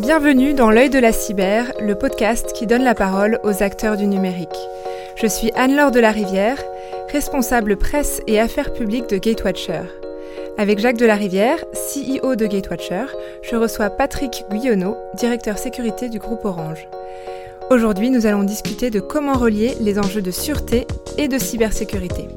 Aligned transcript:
Bienvenue 0.00 0.54
dans 0.54 0.70
L'œil 0.70 0.90
de 0.90 0.98
la 1.00 1.10
cyber, 1.10 1.72
le 1.80 1.96
podcast 1.96 2.52
qui 2.52 2.68
donne 2.68 2.84
la 2.84 2.94
parole 2.94 3.40
aux 3.42 3.64
acteurs 3.64 3.96
du 3.96 4.06
numérique. 4.06 4.48
Je 5.20 5.26
suis 5.26 5.50
Anne-Laure 5.56 5.90
de 5.90 5.98
la 5.98 6.12
Rivière, 6.12 6.62
responsable 7.12 7.76
presse 7.76 8.22
et 8.28 8.38
affaires 8.38 8.72
publiques 8.72 9.10
de 9.10 9.18
Gatewatcher. 9.18 9.82
Avec 10.56 10.78
Jacques 10.78 10.98
de 10.98 11.04
la 11.04 11.16
Rivière, 11.16 11.64
CEO 11.72 12.36
de 12.36 12.46
Gatewatcher, 12.46 13.06
je 13.42 13.56
reçois 13.56 13.90
Patrick 13.90 14.44
Guyonneau, 14.50 14.96
directeur 15.14 15.58
sécurité 15.58 16.08
du 16.08 16.20
groupe 16.20 16.44
Orange. 16.44 16.86
Aujourd'hui, 17.70 18.10
nous 18.10 18.26
allons 18.26 18.44
discuter 18.44 18.90
de 18.90 19.00
comment 19.00 19.34
relier 19.34 19.74
les 19.80 19.98
enjeux 19.98 20.22
de 20.22 20.30
sûreté 20.30 20.86
et 21.16 21.26
de 21.26 21.38
cybersécurité. 21.38 22.28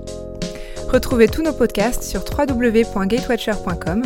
Retrouvez 0.89 1.27
tous 1.27 1.43
nos 1.43 1.53
podcasts 1.53 2.03
sur 2.03 2.23
www.gatewatcher.com 2.25 4.01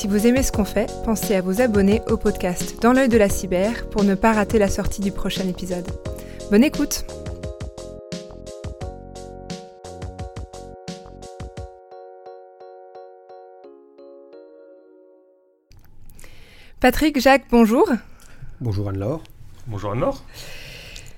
si 0.00 0.08
vous 0.08 0.26
aimez 0.26 0.42
ce 0.42 0.50
qu'on 0.50 0.64
fait, 0.64 0.90
pensez 1.04 1.34
à 1.34 1.42
vous 1.42 1.60
abonner 1.60 2.00
au 2.08 2.16
podcast 2.16 2.80
Dans 2.80 2.94
l'œil 2.94 3.10
de 3.10 3.18
la 3.18 3.28
cyber 3.28 3.86
pour 3.90 4.02
ne 4.02 4.14
pas 4.14 4.32
rater 4.32 4.58
la 4.58 4.68
sortie 4.68 5.02
du 5.02 5.12
prochain 5.12 5.46
épisode. 5.46 5.86
Bonne 6.50 6.64
écoute 6.64 7.04
Patrick, 16.80 17.20
Jacques, 17.20 17.44
bonjour. 17.50 17.86
Bonjour 18.62 18.88
Anne-Laure. 18.88 19.22
Bonjour 19.66 19.92
Anne-Laure. 19.92 20.24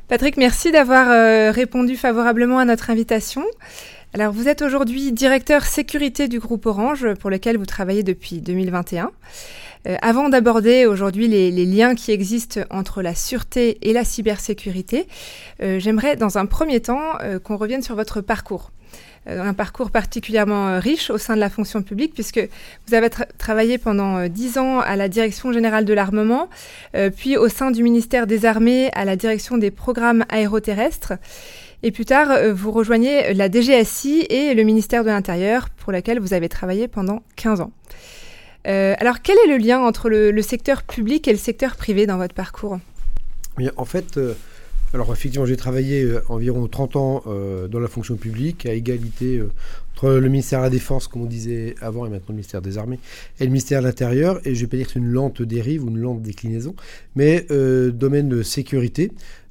Patrick, 0.08 0.36
merci 0.36 0.72
d'avoir 0.72 1.08
euh, 1.08 1.52
répondu 1.52 1.94
favorablement 1.96 2.58
à 2.58 2.64
notre 2.64 2.90
invitation. 2.90 3.44
Alors, 4.14 4.30
vous 4.30 4.46
êtes 4.46 4.60
aujourd'hui 4.60 5.10
directeur 5.10 5.64
sécurité 5.64 6.28
du 6.28 6.38
groupe 6.38 6.66
Orange, 6.66 7.14
pour 7.14 7.30
lequel 7.30 7.56
vous 7.56 7.64
travaillez 7.64 8.02
depuis 8.02 8.42
2021. 8.42 9.10
Euh, 9.88 9.96
avant 10.02 10.28
d'aborder 10.28 10.84
aujourd'hui 10.84 11.28
les, 11.28 11.50
liens 11.64 11.94
qui 11.94 12.12
existent 12.12 12.60
entre 12.68 13.00
la 13.00 13.14
sûreté 13.14 13.78
et 13.80 13.94
la 13.94 14.04
cybersécurité, 14.04 15.08
euh, 15.62 15.78
j'aimerais 15.78 16.16
dans 16.16 16.36
un 16.36 16.44
premier 16.44 16.80
temps 16.80 17.00
euh, 17.22 17.38
qu'on 17.38 17.56
revienne 17.56 17.80
sur 17.80 17.96
votre 17.96 18.20
parcours. 18.20 18.70
un 19.26 19.54
parcours 19.54 19.90
particulièrement 19.90 20.78
riche 20.78 21.08
au 21.08 21.16
sein 21.16 21.34
de 21.34 21.40
la 21.40 21.48
fonction 21.48 21.80
publique, 21.80 22.12
puisque 22.12 22.40
vous 22.86 22.94
avez 22.94 23.08
travaillé 23.38 23.78
pendant 23.78 24.28
dix 24.28 24.58
ans 24.58 24.80
à 24.80 24.94
la 24.94 25.08
direction 25.08 25.52
générale 25.52 25.86
de 25.86 25.94
l'armement, 25.94 26.50
puis 27.16 27.38
au 27.38 27.48
sein 27.48 27.70
du 27.70 27.82
ministère 27.82 28.26
des 28.26 28.44
Armées 28.44 28.90
à 28.94 29.04
la 29.04 29.16
direction 29.16 29.58
des 29.58 29.70
programmes 29.70 30.24
aéroterrestres. 30.28 31.14
Et 31.84 31.90
plus 31.90 32.04
tard, 32.04 32.30
euh, 32.30 32.52
vous 32.52 32.70
rejoignez 32.70 33.34
la 33.34 33.50
DGSI 33.50 34.26
et 34.30 34.54
le 34.54 34.62
ministère 34.62 35.02
de 35.02 35.08
l'Intérieur, 35.08 35.68
pour 35.70 35.90
laquelle 35.90 36.20
vous 36.20 36.32
avez 36.32 36.48
travaillé 36.48 36.86
pendant 36.86 37.22
15 37.36 37.60
ans. 37.60 37.72
Euh, 38.68 38.94
alors, 38.98 39.20
quel 39.22 39.36
est 39.44 39.48
le 39.48 39.56
lien 39.56 39.80
entre 39.80 40.08
le, 40.08 40.42
secteur 40.42 40.84
public 40.84 41.26
et 41.26 41.32
le 41.32 41.38
secteur 41.38 41.74
privé 41.74 42.06
dans 42.06 42.18
votre 42.18 42.34
parcours? 42.34 42.78
En 43.76 43.84
fait, 43.84 44.16
euh, 44.16 44.34
alors 44.94 45.12
effectivement, 45.12 45.44
j'ai 45.44 45.56
travaillé 45.56 46.08
environ 46.28 46.68
30 46.68 46.96
ans 46.96 47.24
dans 47.68 47.80
la 47.80 47.88
fonction 47.88 48.14
publique, 48.14 48.64
à 48.66 48.74
égalité 48.74 49.42
entre 49.96 50.10
le 50.12 50.28
ministère 50.28 50.60
de 50.60 50.64
la 50.64 50.70
Défense, 50.70 51.08
comme 51.08 51.22
on 51.22 51.26
disait 51.26 51.74
avant, 51.80 52.06
et 52.06 52.10
maintenant 52.10 52.26
le 52.28 52.34
ministère 52.34 52.62
des 52.62 52.78
Armées, 52.78 53.00
et 53.40 53.44
le 53.44 53.50
ministère 53.50 53.80
de 53.80 53.86
l'Intérieur. 53.86 54.38
Et 54.46 54.54
je 54.54 54.60
ne 54.60 54.66
vais 54.66 54.66
pas 54.68 54.76
dire 54.76 54.86
que 54.86 54.92
c'est 54.92 54.98
une 55.00 55.10
lente 55.10 55.42
dérive 55.42 55.84
ou 55.84 55.88
une 55.88 55.98
lente 55.98 56.22
déclinaison, 56.22 56.76
mais 57.16 57.46
domaine 57.48 58.28
de 58.28 58.42
sécurité. 58.42 59.10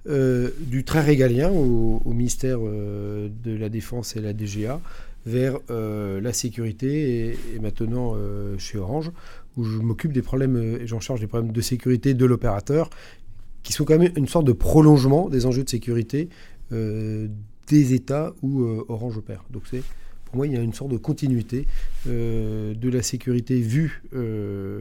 Euh, 0.10 0.50
du 0.60 0.84
très 0.84 1.02
régalien 1.02 1.52
au, 1.52 2.02
ministère 2.08 2.58
euh, 2.62 3.30
de 3.44 3.56
la 3.56 3.70
Défense 3.70 4.16
et 4.16 4.22
la 4.22 4.34
DGA 4.34 4.82
vers 5.28 5.60
euh, 5.70 6.20
la 6.20 6.34
sécurité 6.34 7.38
et, 7.54 7.60
maintenant 7.60 8.16
chez 8.58 8.80
Orange 8.80 9.12
où 9.58 9.64
je 9.64 9.78
m'occupe 9.78 10.12
des 10.12 10.24
problèmes 10.24 10.58
et 10.82 10.88
j'en 10.88 11.00
charge 11.00 11.20
des 11.20 11.28
problèmes 11.28 11.52
de 11.52 11.62
sécurité 11.62 12.16
de 12.16 12.26
l'opérateur 12.26 12.90
qui 13.62 13.74
sont 13.74 13.86
quand 13.86 14.00
même 14.00 14.12
une 14.16 14.28
sorte 14.28 14.46
de 14.46 14.54
prolongement 14.54 15.30
des 15.30 15.46
enjeux 15.46 15.64
de 15.64 15.70
sécurité 15.70 16.30
des 16.72 17.94
États 17.94 18.34
où 18.42 18.64
Orange 18.88 19.18
opère. 19.18 19.44
Donc 19.52 19.64
c'est 19.70 19.84
pour 20.32 20.38
moi, 20.38 20.48
il 20.48 20.54
y 20.54 20.58
a 20.58 20.62
une 20.62 20.74
sorte 20.74 20.92
de 20.92 20.98
continuité 20.98 21.68
euh, 22.08 22.74
de 22.74 22.90
la 22.90 23.04
sécurité 23.04 23.60
vue 23.60 24.02
euh, 24.16 24.80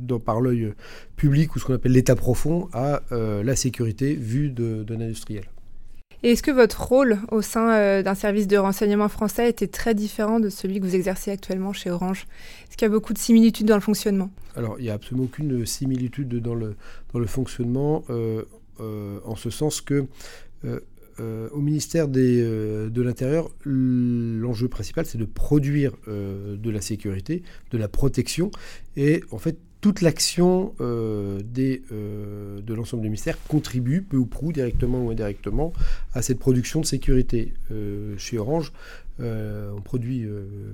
dans, 0.00 0.18
par 0.18 0.40
l'œil 0.40 0.72
public 1.16 1.54
ou 1.54 1.60
ce 1.60 1.64
qu'on 1.64 1.74
appelle 1.74 1.92
l'état 1.92 2.16
profond 2.16 2.68
à 2.72 3.02
euh, 3.12 3.44
la 3.44 3.54
sécurité 3.54 4.14
vue 4.14 4.50
d'un 4.50 5.00
industriel. 5.00 5.44
Et 6.24 6.32
est-ce 6.32 6.42
que 6.42 6.50
votre 6.50 6.82
rôle 6.82 7.18
au 7.30 7.40
sein 7.40 8.02
d'un 8.02 8.16
service 8.16 8.48
de 8.48 8.56
renseignement 8.56 9.08
français 9.08 9.48
était 9.48 9.68
très 9.68 9.94
différent 9.94 10.40
de 10.40 10.48
celui 10.48 10.80
que 10.80 10.84
vous 10.84 10.96
exercez 10.96 11.30
actuellement 11.30 11.72
chez 11.72 11.92
Orange? 11.92 12.26
Est-ce 12.64 12.76
qu'il 12.76 12.86
y 12.86 12.90
a 12.90 12.92
beaucoup 12.92 13.12
de 13.12 13.18
similitudes 13.18 13.68
dans 13.68 13.76
le 13.76 13.80
fonctionnement? 13.80 14.28
Alors, 14.56 14.74
il 14.80 14.82
n'y 14.82 14.90
a 14.90 14.94
absolument 14.94 15.26
aucune 15.26 15.64
similitude 15.64 16.40
dans 16.40 16.56
le, 16.56 16.74
dans 17.12 17.20
le 17.20 17.26
fonctionnement, 17.26 18.02
en 18.80 19.36
ce 19.36 19.50
sens 19.50 19.80
que 19.80 20.06
euh, 21.20 21.48
au 21.52 21.60
ministère 21.60 22.06
euh, 22.16 22.90
de 22.90 23.02
l'Intérieur, 23.02 23.50
l'enjeu 23.64 24.68
principal, 24.68 25.06
c'est 25.06 25.18
de 25.18 25.24
produire 25.24 25.92
euh, 26.06 26.56
de 26.56 26.70
la 26.70 26.80
sécurité, 26.80 27.42
de 27.70 27.78
la 27.78 27.88
protection, 27.88 28.50
et 28.96 29.22
en 29.30 29.38
fait, 29.38 29.56
toute 29.80 30.00
l'action 30.00 30.74
de 30.80 32.74
l'ensemble 32.74 33.02
du 33.02 33.08
ministère 33.08 33.38
contribue, 33.46 34.02
peu 34.02 34.16
ou 34.16 34.26
prou, 34.26 34.52
directement 34.52 35.04
ou 35.04 35.10
indirectement, 35.10 35.72
à 36.14 36.22
cette 36.22 36.40
production 36.40 36.80
de 36.80 36.84
sécurité. 36.84 37.52
chez 38.16 38.38
Orange, 38.38 38.72
on 39.20 39.80
produit 39.84 40.26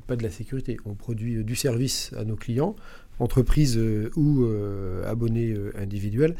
pas 0.06 0.16
de 0.16 0.22
la 0.22 0.30
sécurité, 0.30 0.78
on 0.86 0.94
produit 0.94 1.44
du 1.44 1.54
service 1.54 2.14
à 2.16 2.24
nos 2.24 2.36
clients, 2.36 2.76
entreprises 3.18 3.78
ou 4.16 4.46
abonnés 5.04 5.54
individuels, 5.78 6.34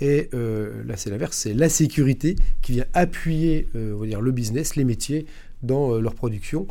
et 0.00 0.28
euh, 0.34 0.84
là, 0.84 0.96
c'est 0.96 1.10
l'inverse, 1.10 1.36
c'est 1.36 1.54
la 1.54 1.68
sécurité 1.68 2.36
qui 2.62 2.72
vient 2.72 2.86
appuyer 2.94 3.68
euh, 3.74 4.20
le 4.20 4.32
business, 4.32 4.76
les 4.76 4.84
métiers 4.84 5.26
dans 5.62 5.94
euh, 5.94 6.00
leur 6.00 6.14
production. 6.14 6.66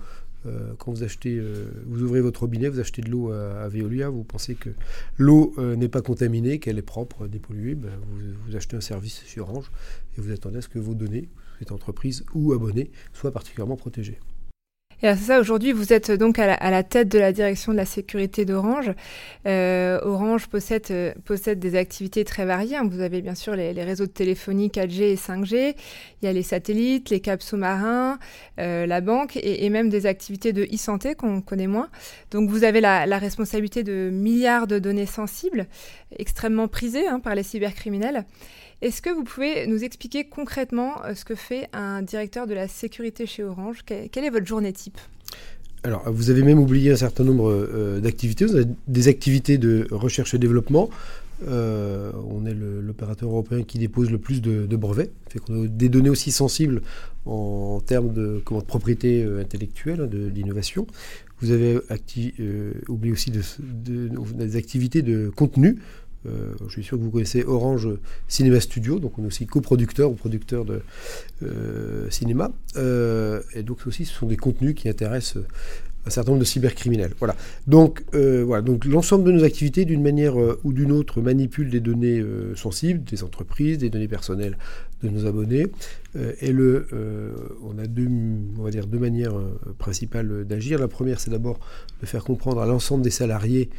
quand 0.78 0.94
vous 0.94 1.04
achetez, 1.04 1.42
vous 1.88 2.04
ouvrez 2.04 2.22
votre 2.22 2.40
robinet, 2.42 2.70
vous 2.70 2.80
achetez 2.80 3.02
de 3.02 3.10
l'eau 3.10 3.32
à, 3.32 3.68
Veolia, 3.68 4.08
vous 4.08 4.24
pensez 4.24 4.56
que 4.56 4.70
l'eau 5.18 5.54
n'est 5.58 5.90
pas 5.90 6.02
contaminée, 6.02 6.60
qu'elle 6.60 6.78
est 6.78 6.90
propre, 6.96 7.28
dépolluée, 7.28 7.76
ben, 7.76 7.92
vous, 8.46 8.56
achetez 8.56 8.78
un 8.78 8.82
service 8.82 9.24
chez 9.28 9.42
Orange 9.42 9.70
et 10.18 10.22
vous 10.22 10.32
attendez 10.32 10.60
à 10.60 10.62
ce 10.62 10.70
que 10.70 10.80
vos 10.80 10.94
données, 10.94 11.28
cette 11.60 11.74
entreprise 11.74 12.24
ou 12.34 12.54
abonnés, 12.54 12.92
soient 13.12 13.34
particulièrement 13.34 13.76
protégées. 13.76 14.20
Et 15.03 15.08
c'est 15.09 15.25
ça, 15.25 15.40
aujourd'hui, 15.40 15.74
vous 15.74 15.94
êtes 15.94 16.09
donc 16.09 16.40
à 16.40 16.72
la, 16.72 16.84
tête 16.84 17.08
de 17.08 17.19
la 17.19 17.31
direction 17.31 17.72
de 17.72 17.78
la 17.78 17.85
sécurité 17.85 18.46
d'Orange. 18.46 18.91
Euh, 19.46 20.00
Orange 20.02 20.47
possède, 20.47 20.88
euh, 20.90 21.13
possède 21.24 21.59
des 21.59 21.75
activités 21.75 22.24
très 22.24 22.46
variées. 22.46 22.80
Vous 22.84 23.02
avez 23.02 23.22
bien 23.22 23.36
sûr 23.36 23.56
les, 23.56 23.72
réseaux 23.84 24.07
de 24.07 24.12
téléphonie 24.12 24.69
4G 24.69 25.03
et 25.03 25.16
5G, 25.16 25.75
il 26.22 26.25
y 26.25 26.28
a 26.28 26.34
les 26.34 26.41
satellites, 26.41 27.12
les 27.12 27.19
câbles 27.19 27.44
sous-marins, 27.44 28.18
euh, 28.59 28.88
la 28.88 29.02
banque 29.02 29.38
et, 29.38 29.66
et, 29.66 29.69
même 29.69 29.90
des 29.90 30.07
activités 30.07 30.52
de 30.52 30.63
e-santé 30.63 31.13
qu'on 31.13 31.41
connaît 31.41 31.68
moins. 31.68 31.90
Donc 32.31 32.50
vous 32.50 32.63
avez 32.63 32.81
la, 32.81 33.06
la, 33.06 33.19
responsabilité 33.19 33.84
de 33.84 34.09
milliards 34.12 34.66
de 34.66 34.80
données 34.80 35.06
sensibles, 35.06 35.68
extrêmement 36.18 36.68
prisées 36.68 37.07
hein, 37.07 37.19
par 37.19 37.36
les 37.36 37.44
cybercriminels. 37.44 38.25
Est-ce 38.82 39.02
que 39.02 39.10
vous 39.10 39.24
pouvez 39.24 39.66
nous 39.66 39.84
expliquer 39.84 40.26
concrètement 40.26 41.04
euh, 41.04 41.16
ce 41.16 41.26
que 41.26 41.34
fait 41.34 41.68
un 41.74 42.04
directeur 42.04 42.46
de 42.46 42.54
la 42.54 42.68
sécurité 42.68 43.26
chez 43.26 43.44
Orange? 43.44 43.80
Quelle 43.86 44.24
est 44.24 44.30
votre 44.30 44.46
journée 44.46 44.72
type? 44.72 45.00
Alors, 45.84 46.04
vous 46.12 46.30
avez 46.30 46.44
même 46.44 46.60
oublié 46.60 46.92
un 46.92 46.96
certain 46.96 47.24
nombre 47.24 47.52
euh, 47.52 48.00
d'activités. 48.00 48.46
Vous 48.46 48.56
avez 48.56 48.68
des 48.88 49.08
activités 49.08 49.58
de 49.58 49.88
recherche 49.90 50.36
et 50.36 50.38
développement. 50.38 50.92
Euh, 51.48 52.12
on 52.30 52.46
est 52.46 52.54
l'opérateur 52.54 53.30
européen 53.30 53.64
qui 53.64 53.80
dépose 53.80 54.12
le 54.12 54.20
plus 54.20 54.42
de, 54.42 54.76
brevets. 54.76 55.12
Fait 55.30 55.40
qu'on 55.40 55.64
a 55.64 55.68
des 55.68 55.90
données 55.90 56.10
aussi 56.10 56.32
sensibles 56.32 56.84
en, 57.26 57.80
termes 57.84 58.14
de, 58.14 58.42
comment, 58.46 58.62
propriété 58.62 59.24
intellectuelle, 59.40 60.02
hein, 60.02 60.08
d'innovation. 60.08 60.86
Vous 61.40 61.52
avez 61.52 61.80
oublié 62.88 63.14
aussi 63.14 63.32
des 63.32 64.56
activités 64.56 65.04
de 65.04 65.30
contenu. 65.36 65.78
Euh, 66.27 66.53
je 66.68 66.71
suis 66.71 66.83
sûr 66.83 66.97
que 66.97 67.03
vous 67.03 67.12
connaissez 67.12 67.44
Orange 67.44 67.89
Cinéma 68.27 68.59
Studio, 68.59 69.00
donc 69.00 69.18
on 69.18 69.24
est 69.24 69.27
aussi 69.27 69.45
coproducteur 69.45 70.12
ou 70.12 70.15
producteur 70.15 70.65
de 70.65 70.81
euh, 71.44 72.09
cinéma. 72.09 72.51
Euh, 72.75 73.41
et 73.53 73.63
donc 73.63 73.85
aussi, 73.88 74.06
ce 74.06 74.13
sont 74.13 74.27
des 74.27 74.38
contenus 74.38 74.75
qui 74.75 74.89
intéressent 74.89 75.44
un 76.06 76.09
certain 76.09 76.31
nombre 76.31 76.39
de 76.39 76.45
cybercriminels. 76.45 77.13
Voilà. 77.19 77.35
Donc, 77.68 78.01
voilà. 78.13 78.62
Donc 78.62 78.85
l'ensemble 78.85 79.25
de 79.25 79.31
nos 79.33 79.44
activités, 79.44 79.83
d'une 79.83 80.01
manière 80.01 80.35
ou 80.63 80.71
d'une 80.71 80.94
autre, 80.94 81.19
manipulent 81.21 81.69
des 81.69 81.81
données 81.81 82.24
sensibles, 82.56 83.03
des 83.03 83.24
entreprises, 83.24 83.77
des 83.77 83.89
données 83.89 84.07
personnelles 84.07 84.57
de 85.03 85.09
nos 85.09 85.25
abonnés. 85.25 85.68
et 86.15 86.53
le, 86.53 86.88
on 87.62 87.77
a 87.77 87.88
deux, 87.88 88.07
on 88.57 88.63
va 88.63 88.71
dire 88.71 88.88
deux 88.88 89.00
manières 89.00 89.35
principales 89.79 90.45
d'agir. 90.45 90.79
La 90.79 90.88
première, 90.88 91.19
c'est 91.19 91.31
d'abord 91.31 91.59
de 92.00 92.06
faire 92.06 92.24
comprendre 92.24 92.62
à 92.62 92.65
l'ensemble 92.65 93.03
des 93.03 93.09
salariés 93.09 93.69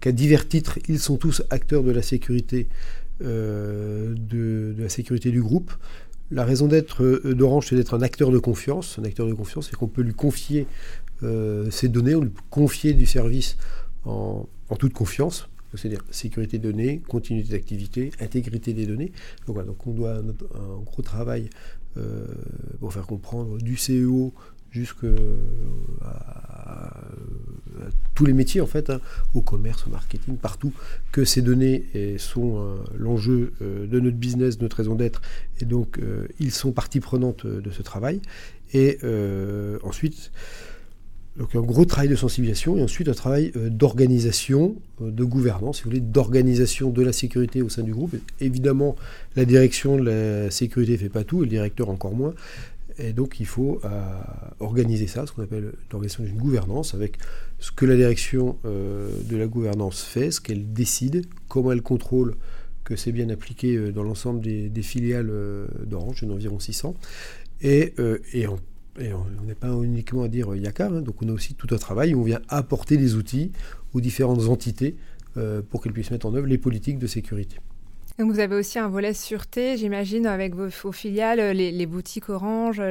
qu'à 0.00 0.12
divers 0.12 0.48
titres, 0.48 0.78
ils 0.88 0.98
sont 0.98 1.16
tous 1.16 1.42
acteurs 1.50 1.82
de 1.82 1.90
la 1.90 2.02
sécurité, 2.02 2.68
euh, 3.22 4.14
de, 4.16 4.74
la 4.78 4.88
sécurité 4.88 5.30
du 5.30 5.42
groupe. 5.42 5.72
La 6.30 6.44
raison 6.44 6.66
d'être 6.66 7.02
euh, 7.02 7.34
d'Orange, 7.34 7.66
c'est 7.68 7.76
d'être 7.76 7.94
un 7.94 8.02
acteur 8.02 8.30
de 8.30 8.38
confiance. 8.38 8.98
Un 8.98 9.04
acteur 9.04 9.26
de 9.26 9.34
confiance, 9.34 9.68
c'est 9.70 9.76
qu'on 9.76 9.88
peut 9.88 10.02
lui 10.02 10.14
confier 10.14 10.66
euh, 11.22 11.70
ses 11.70 11.88
données, 11.88 12.14
on 12.14 12.22
lui 12.22 12.30
confier 12.50 12.92
du 12.92 13.06
service 13.06 13.56
en, 14.04 14.46
toute 14.78 14.92
confiance. 14.92 15.48
c'est-à-dire 15.74 16.04
sécurité 16.10 16.58
des 16.58 16.70
données, 16.70 17.02
continuité 17.08 17.52
d'activité, 17.52 18.12
intégrité 18.20 18.72
des 18.74 18.86
données. 18.86 19.12
Donc, 19.46 19.56
voilà, 19.56 19.66
donc 19.66 19.86
on 19.86 19.92
doit 19.92 20.14
un 20.14 20.82
gros 20.84 21.02
travail 21.02 21.50
pour 22.78 22.92
faire 22.92 23.08
comprendre 23.08 23.58
du 23.58 23.74
CEO 23.74 24.32
jusqu'à 24.70 25.08
tous 28.18 28.26
les 28.26 28.32
métiers 28.32 28.60
en 28.60 28.66
fait, 28.66 28.90
hein, 28.90 29.00
au 29.34 29.42
commerce, 29.42 29.86
au 29.86 29.90
marketing, 29.90 30.36
partout, 30.36 30.72
que 31.12 31.24
ces 31.24 31.40
données 31.40 31.84
sont 32.18 32.58
euh, 32.58 32.76
l'enjeu 32.98 33.52
euh, 33.62 33.86
de 33.86 34.00
notre 34.00 34.16
business, 34.16 34.58
de 34.58 34.64
notre 34.64 34.76
raison 34.76 34.96
d'être, 34.96 35.22
et 35.60 35.64
donc 35.64 35.98
euh, 35.98 36.26
ils 36.40 36.50
sont 36.50 36.72
partie 36.72 36.98
prenante 36.98 37.46
de 37.46 37.70
ce 37.70 37.82
travail. 37.82 38.20
Et 38.74 38.98
ensuite, 39.82 40.30
donc 41.38 41.54
un 41.54 41.62
gros 41.62 41.86
travail 41.86 42.08
de 42.08 42.16
sensibilisation 42.16 42.76
et 42.76 42.82
ensuite 42.82 43.08
un 43.08 43.14
travail 43.14 43.52
d'organisation, 43.54 44.76
de 45.00 45.24
gouvernance, 45.24 45.78
si 45.78 45.84
vous 45.84 45.90
voulez, 45.90 46.00
d'organisation 46.02 46.90
de 46.90 47.02
la 47.02 47.12
sécurité 47.12 47.62
au 47.62 47.70
sein 47.70 47.82
du 47.82 47.94
groupe. 47.94 48.16
Évidemment, 48.40 48.96
la 49.36 49.46
direction 49.46 49.96
de 49.96 50.02
la 50.02 50.50
sécurité 50.50 50.92
ne 50.92 50.96
fait 50.98 51.08
pas 51.08 51.24
tout, 51.24 51.38
et 51.38 51.44
le 51.46 51.50
directeur 51.50 51.88
encore 51.88 52.14
moins. 52.14 52.34
Et 52.98 53.12
donc 53.12 53.38
il 53.40 53.46
faut 53.46 53.80
euh, 53.84 54.20
organiser 54.58 55.06
ça, 55.06 55.26
ce 55.26 55.32
qu'on 55.32 55.42
appelle 55.42 55.72
l'organisation 55.92 56.24
d'une 56.24 56.36
gouvernance, 56.36 56.94
avec 56.94 57.18
ce 57.60 57.70
que 57.70 57.86
la 57.86 57.96
direction 57.96 58.58
euh, 58.64 59.08
de 59.24 59.36
la 59.36 59.46
gouvernance 59.46 60.02
fait, 60.02 60.30
ce 60.30 60.40
qu'elle 60.40 60.72
décide, 60.72 61.26
comment 61.48 61.72
elle 61.72 61.82
contrôle 61.82 62.34
que 62.84 62.96
c'est 62.96 63.12
bien 63.12 63.28
appliqué 63.28 63.76
euh, 63.76 63.92
dans 63.92 64.02
l'ensemble 64.02 64.40
des, 64.40 64.82
filiales 64.82 65.30
d'Orange, 65.86 66.20
il 66.22 66.28
y 66.28 66.32
environ 66.32 66.58
600. 66.58 66.94
Et, 67.60 67.94
et 68.32 68.46
on 68.46 68.58
n'est 69.44 69.54
pas 69.54 69.72
uniquement 69.72 70.22
à 70.22 70.28
dire 70.28 70.54
Yaka, 70.54 70.86
hein, 70.86 71.00
donc 71.00 71.22
on 71.22 71.28
a 71.28 71.32
aussi 71.32 71.54
tout 71.54 71.72
un 71.72 71.78
travail 71.78 72.14
où 72.14 72.20
on 72.20 72.24
vient 72.24 72.40
apporter 72.48 72.96
des 72.96 73.14
outils 73.14 73.52
aux 73.94 74.00
différentes 74.00 74.48
entités 74.48 74.96
pour 75.70 75.82
qu'elles 75.82 75.92
puissent 75.92 76.10
mettre 76.10 76.26
en 76.26 76.34
œuvre 76.34 76.46
les 76.46 76.58
politiques 76.58 76.98
de 76.98 77.06
sécurité. 77.06 77.56
Donc 78.18 78.32
vous 78.32 78.40
avez 78.40 78.56
aussi 78.56 78.78
un 78.78 78.88
volet 78.88 79.14
sûreté, 79.14 79.76
j'imagine, 79.76 80.26
avec 80.26 80.54
vos, 80.54 80.92
filiales, 80.92 81.38
les, 81.56 81.86
boutiques 81.86 82.28
Orange, 82.28 82.82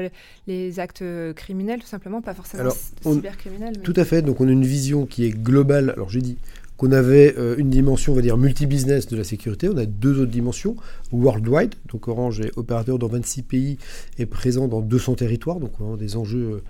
les 0.48 0.80
actes 0.80 1.04
criminels, 1.36 1.82
tout 1.82 1.88
simplement, 1.88 2.22
pas 2.22 2.34
forcément 2.34 2.70
cybercriminels. 3.02 3.80
Tout 3.80 3.94
à 3.98 4.06
fait. 4.06 4.22
Donc 4.22 4.40
on 4.40 4.48
a 4.48 4.52
une 4.52 4.66
vision 4.66 5.06
qui 5.06 5.26
est 5.26 5.32
globale. 5.32 5.90
Alors 5.90 6.10
j'ai 6.10 6.22
dit 6.22 6.38
qu'on 6.78 6.92
avait 6.92 7.36
euh, 7.38 7.56
une 7.58 7.70
dimension, 7.70 8.14
on 8.14 8.16
va 8.16 8.22
dire, 8.22 8.38
multi-business 8.38 9.08
de 9.08 9.18
la 9.18 9.24
sécurité. 9.24 9.68
On 9.68 9.78
a 9.78 9.86
deux 9.86 10.22
autres 10.22 10.32
dimensions. 10.32 10.76
Worldwide, 11.12 11.76
donc 11.92 12.08
Orange 12.08 12.40
est 12.40 12.56
opérateur 12.56 13.00
dans 13.00 13.08
26 13.08 13.42
pays 13.42 13.78
et 14.20 14.26
présent 14.26 14.68
dans 14.68 14.82
200 14.82 15.16
territoires. 15.16 15.60
Donc 15.60 15.72
on 15.82 15.96
a 15.96 15.98
des 15.98 16.16
enjeux 16.16 16.62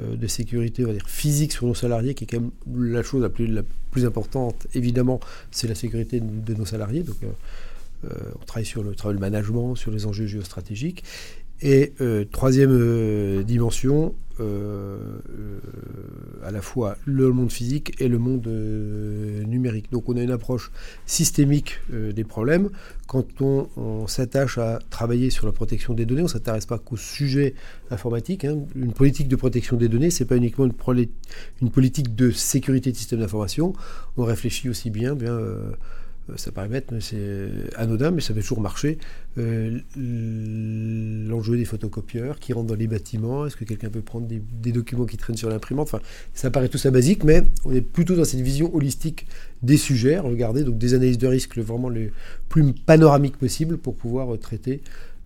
euh, 0.00 0.16
de 0.16 0.26
sécurité, 0.26 0.84
on 0.84 0.88
va 0.88 0.92
dire, 0.92 1.08
physique 1.08 1.52
sur 1.52 1.68
nos 1.68 1.74
salariés, 1.74 2.14
qui 2.14 2.24
est 2.24 2.26
quand 2.26 2.40
même 2.40 2.90
la 2.92 3.04
chose 3.04 3.22
la 3.22 3.28
plus, 3.28 3.46
la 3.46 3.62
plus 3.92 4.04
importante, 4.04 4.66
évidemment, 4.74 5.20
c'est 5.52 5.68
la 5.68 5.76
sécurité 5.76 6.20
de, 6.20 6.54
nos 6.54 6.64
salariés. 6.64 7.04
Donc, 7.04 7.16
euh, 7.22 7.28
euh, 7.28 7.30
on 8.40 8.44
travaille 8.44 8.66
sur 8.66 8.82
le 8.82 8.94
travail 8.94 9.18
management, 9.18 9.74
sur 9.76 9.90
les 9.90 10.06
enjeux 10.06 10.26
géostratégiques. 10.26 11.04
Et 11.60 11.92
euh, 12.00 12.24
troisième 12.24 12.72
euh, 12.72 13.42
dimension, 13.42 14.14
à 16.42 16.50
la 16.50 16.60
fois 16.60 16.96
le 17.04 17.30
monde 17.30 17.52
physique 17.52 17.94
et 18.00 18.08
le 18.08 18.18
monde 18.18 18.48
numérique. 18.48 19.92
Donc 19.92 20.08
on 20.08 20.16
a 20.16 20.22
une 20.22 20.32
approche 20.32 20.72
systémique 21.06 21.78
des 21.88 22.24
problèmes. 22.24 22.70
Quand 23.06 23.40
on, 23.40 24.06
s'attache 24.08 24.58
à 24.58 24.80
travailler 24.90 25.30
sur 25.30 25.46
la 25.46 25.52
protection 25.52 25.94
des 25.94 26.04
données, 26.04 26.22
on 26.22 26.24
ne 26.24 26.28
s'intéresse 26.28 26.66
pas 26.66 26.78
qu'au 26.78 26.96
sujet 26.96 27.54
informatique. 27.90 28.44
Hein. 28.44 28.58
Une 28.74 28.92
politique 28.92 29.28
de 29.28 29.36
protection 29.36 29.76
des 29.76 29.88
données, 29.88 30.10
ce 30.10 30.24
n'est 30.24 30.28
pas 30.28 30.36
uniquement 30.36 30.64
une, 30.64 31.70
politique 31.70 32.14
de 32.16 32.30
sécurité 32.30 32.90
de 32.90 32.96
système 32.96 33.20
d'information. 33.20 33.72
On 34.16 34.24
réfléchit 34.24 34.68
aussi 34.68 34.90
bien, 34.90 35.16
euh, 35.16 35.70
ça 36.36 36.52
paraît 36.52 36.68
bête, 36.68 36.90
mais 36.90 37.00
c'est 37.00 37.48
anodin, 37.76 38.10
mais 38.10 38.20
ça 38.20 38.32
fait 38.32 38.40
toujours 38.40 38.60
marcher. 38.60 38.98
Euh, 39.36 39.78
l'enjeu 41.28 41.56
des 41.56 41.64
photocopieurs 41.64 42.38
qui 42.38 42.52
rentrent 42.52 42.68
dans 42.68 42.74
les 42.74 42.86
bâtiments, 42.86 43.46
est-ce 43.46 43.56
que 43.56 43.64
quelqu'un 43.64 43.90
peut 43.90 44.00
prendre 44.00 44.26
des, 44.26 44.72
documents 44.72 45.04
qui 45.04 45.16
traînent 45.16 45.36
sur 45.36 45.50
l'imprimante? 45.50 45.88
Enfin, 45.88 46.00
ça 46.32 46.50
paraît 46.50 46.68
tout 46.68 46.78
ça 46.78 46.90
basique, 46.90 47.24
mais 47.24 47.44
on 47.64 47.72
est 47.72 47.82
plutôt 47.82 48.16
dans 48.16 48.24
cette 48.24 48.40
vision 48.40 48.74
holistique 48.74 49.26
des 49.62 49.76
sujets. 49.76 50.18
Regardez, 50.18 50.64
donc 50.64 50.78
des 50.78 50.94
analyses 50.94 51.18
de 51.18 51.26
risque 51.26 51.58
vraiment 51.58 51.88
les 51.90 52.10
plus 52.48 52.72
panoramiques 52.72 53.36
possibles 53.36 53.76
pour 53.76 53.94
pouvoir 53.94 54.38
traiter 54.38 54.80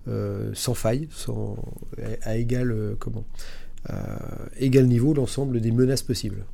euh, 0.08 0.50
sans 0.54 0.74
faille, 0.74 1.08
sans, 1.12 1.56
à, 2.22 2.36
égal, 2.36 2.74
comment, 2.98 3.24
à 3.88 4.18
égal 4.58 4.86
niveau 4.86 5.14
l'ensemble 5.14 5.60
des 5.60 5.70
menaces 5.70 6.02
possibles. 6.02 6.44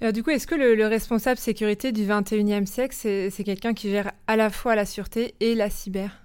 Alors, 0.00 0.12
du 0.12 0.22
coup, 0.22 0.30
est-ce 0.30 0.46
que 0.46 0.54
le, 0.54 0.86
responsable 0.86 1.38
sécurité 1.38 1.90
du 1.90 2.04
21e 2.04 2.66
siècle, 2.66 2.94
c'est 2.96 3.44
quelqu'un 3.44 3.74
qui 3.74 3.90
gère 3.90 4.12
à 4.28 4.36
la 4.36 4.48
fois 4.48 4.76
la 4.76 4.86
sûreté 4.86 5.34
et 5.40 5.54
la 5.56 5.70
cyber? 5.70 6.22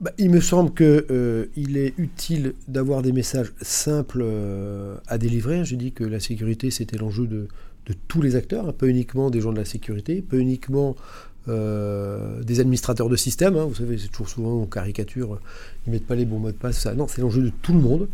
Bah, 0.00 0.10
il 0.18 0.30
me 0.30 0.40
semble 0.40 0.74
qu'il 0.74 1.04
euh, 1.10 1.46
est 1.56 1.94
utile 1.96 2.54
d'avoir 2.68 3.00
des 3.02 3.12
messages 3.12 3.52
simples 3.62 4.20
euh, 4.22 4.96
à 5.06 5.16
délivrer. 5.16 5.64
J'ai 5.64 5.76
dit 5.76 5.92
que 5.92 6.04
la 6.04 6.20
sécurité, 6.20 6.70
c'était 6.70 6.98
l'enjeu 6.98 7.26
de, 7.26 7.48
tous 8.08 8.20
les 8.20 8.34
acteurs, 8.34 8.68
hein, 8.68 8.72
pas 8.72 8.88
uniquement 8.88 9.30
des 9.30 9.40
gens 9.40 9.52
de 9.52 9.58
la 9.58 9.64
sécurité, 9.64 10.20
pas 10.20 10.36
uniquement 10.36 10.96
euh, 11.48 12.42
des 12.42 12.58
administrateurs 12.58 13.08
de 13.08 13.16
système. 13.16 13.56
Hein. 13.56 13.64
vous 13.64 13.76
savez, 13.76 13.96
c'est 13.96 14.08
toujours 14.08 14.28
souvent 14.28 14.60
en 14.60 14.66
caricature, 14.66 15.38
ils 15.86 15.92
mettent 15.92 16.06
pas 16.06 16.16
les 16.16 16.24
bons 16.24 16.40
mots 16.40 16.50
de 16.50 16.56
passe. 16.56 16.80
Ça. 16.80 16.94
Non, 16.94 17.06
c'est 17.06 17.22
l'enjeu 17.22 17.42
de 17.42 17.52
tout 17.62 17.72
le 17.72 17.80
monde. 17.80 18.08